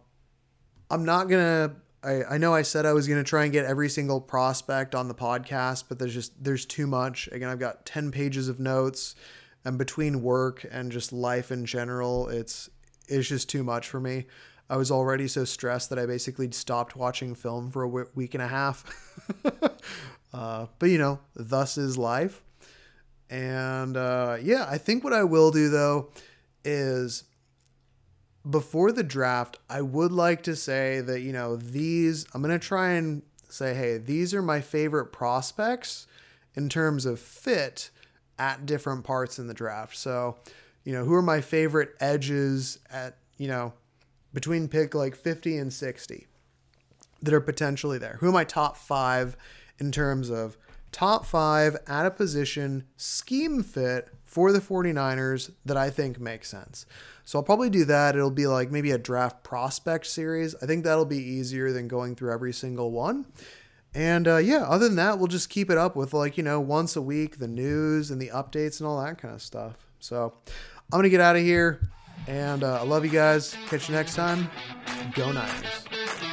I'm 0.89 1.05
not 1.05 1.29
to 1.41 1.75
I, 2.05 2.35
I 2.35 2.37
know 2.37 2.53
I 2.53 2.61
said 2.61 2.85
I 2.85 2.93
was 2.93 3.07
to 3.23 3.27
try 3.27 3.43
and 3.43 3.51
get 3.51 3.65
every 3.65 3.89
single 3.89 4.21
prospect 4.21 4.93
on 4.93 5.07
the 5.07 5.15
podcast, 5.15 5.85
but 5.89 5.97
there's 5.97 6.13
just 6.13 6.43
there's 6.43 6.65
too 6.65 6.85
much. 6.85 7.27
Again, 7.31 7.49
I've 7.49 7.59
got 7.59 7.85
10 7.85 8.11
pages 8.11 8.47
of 8.47 8.59
notes 8.59 9.15
and 9.65 9.79
between 9.79 10.21
work 10.21 10.65
and 10.71 10.91
just 10.91 11.11
life 11.11 11.51
in 11.51 11.65
general, 11.65 12.29
it's 12.29 12.69
it's 13.07 13.27
just 13.27 13.49
too 13.49 13.63
much 13.63 13.87
for 13.87 13.99
me. 13.99 14.25
I 14.69 14.77
was 14.77 14.91
already 14.91 15.27
so 15.27 15.45
stressed 15.45 15.89
that 15.89 15.99
I 15.99 16.05
basically 16.05 16.49
stopped 16.51 16.95
watching 16.95 17.35
film 17.35 17.71
for 17.71 17.83
a 17.83 17.87
week 17.87 18.33
and 18.33 18.43
a 18.43 18.47
half. 18.47 18.83
uh, 20.33 20.67
but 20.79 20.89
you 20.89 20.97
know, 20.97 21.19
thus 21.35 21.77
is 21.77 21.97
life. 21.97 22.43
And 23.35 23.97
uh, 23.97 24.37
yeah, 24.41 24.65
I 24.69 24.77
think 24.77 25.03
what 25.03 25.11
I 25.11 25.25
will 25.25 25.51
do 25.51 25.67
though 25.67 26.09
is 26.63 27.25
before 28.49 28.93
the 28.93 29.03
draft, 29.03 29.57
I 29.69 29.81
would 29.81 30.13
like 30.13 30.43
to 30.43 30.55
say 30.55 31.01
that, 31.01 31.19
you 31.19 31.33
know, 31.33 31.57
these, 31.57 32.25
I'm 32.33 32.41
going 32.41 32.57
to 32.57 32.65
try 32.65 32.91
and 32.91 33.23
say, 33.49 33.73
hey, 33.73 33.97
these 33.97 34.33
are 34.33 34.41
my 34.41 34.61
favorite 34.61 35.07
prospects 35.07 36.07
in 36.53 36.69
terms 36.69 37.05
of 37.05 37.19
fit 37.19 37.89
at 38.39 38.65
different 38.65 39.03
parts 39.03 39.37
in 39.37 39.47
the 39.47 39.53
draft. 39.53 39.97
So, 39.97 40.37
you 40.85 40.93
know, 40.93 41.03
who 41.03 41.13
are 41.13 41.21
my 41.21 41.41
favorite 41.41 41.89
edges 41.99 42.79
at, 42.89 43.17
you 43.37 43.49
know, 43.49 43.73
between 44.33 44.69
pick 44.69 44.95
like 44.95 45.13
50 45.13 45.57
and 45.57 45.73
60 45.73 46.27
that 47.21 47.33
are 47.33 47.41
potentially 47.41 47.97
there? 47.97 48.15
Who 48.21 48.29
are 48.29 48.33
my 48.33 48.45
top 48.45 48.77
five 48.77 49.35
in 49.77 49.91
terms 49.91 50.29
of 50.29 50.57
top 50.95 51.25
five 51.25 51.75
at 51.87 52.05
a 52.05 52.11
position 52.11 52.85
scheme 52.95 53.61
fit 53.61 54.07
for 54.23 54.53
the 54.53 54.61
49ers 54.61 55.51
that 55.65 55.75
I 55.75 55.89
think 55.89 56.21
makes 56.21 56.47
sense? 56.47 56.85
So 57.25 57.37
I'll 57.37 57.43
probably 57.43 57.69
do 57.69 57.83
that. 57.83 58.15
It'll 58.15 58.31
be 58.31 58.47
like 58.47 58.71
maybe 58.71 58.91
a 58.91 58.97
draft 58.97 59.43
prospect 59.43 60.05
series. 60.05 60.55
I 60.63 60.65
think 60.65 60.85
that'll 60.85 61.03
be 61.03 61.17
easier 61.17 61.73
than 61.73 61.89
going 61.89 62.15
through 62.15 62.31
every 62.31 62.53
single 62.53 62.91
one. 62.91 63.25
And 63.93 64.25
uh, 64.25 64.37
yeah, 64.37 64.63
other 64.63 64.87
than 64.87 64.95
that, 64.95 65.19
we'll 65.19 65.27
just 65.27 65.49
keep 65.49 65.69
it 65.69 65.77
up 65.77 65.97
with 65.97 66.13
like, 66.13 66.37
you 66.37 66.43
know, 66.43 66.61
once 66.61 66.95
a 66.95 67.01
week, 67.01 67.39
the 67.39 67.47
news 67.47 68.09
and 68.09 68.21
the 68.21 68.29
updates 68.29 68.79
and 68.79 68.87
all 68.87 69.03
that 69.03 69.17
kind 69.17 69.33
of 69.33 69.41
stuff. 69.41 69.75
So 69.99 70.33
I'm 70.45 70.91
going 70.91 71.03
to 71.03 71.09
get 71.09 71.19
out 71.19 71.35
of 71.35 71.41
here. 71.41 71.81
And 72.27 72.63
uh, 72.63 72.79
I 72.79 72.83
love 72.83 73.03
you 73.03 73.11
guys. 73.11 73.57
Catch 73.67 73.89
you 73.89 73.95
next 73.95 74.15
time. 74.15 74.49
Go 75.13 75.33
Niners. 75.33 76.24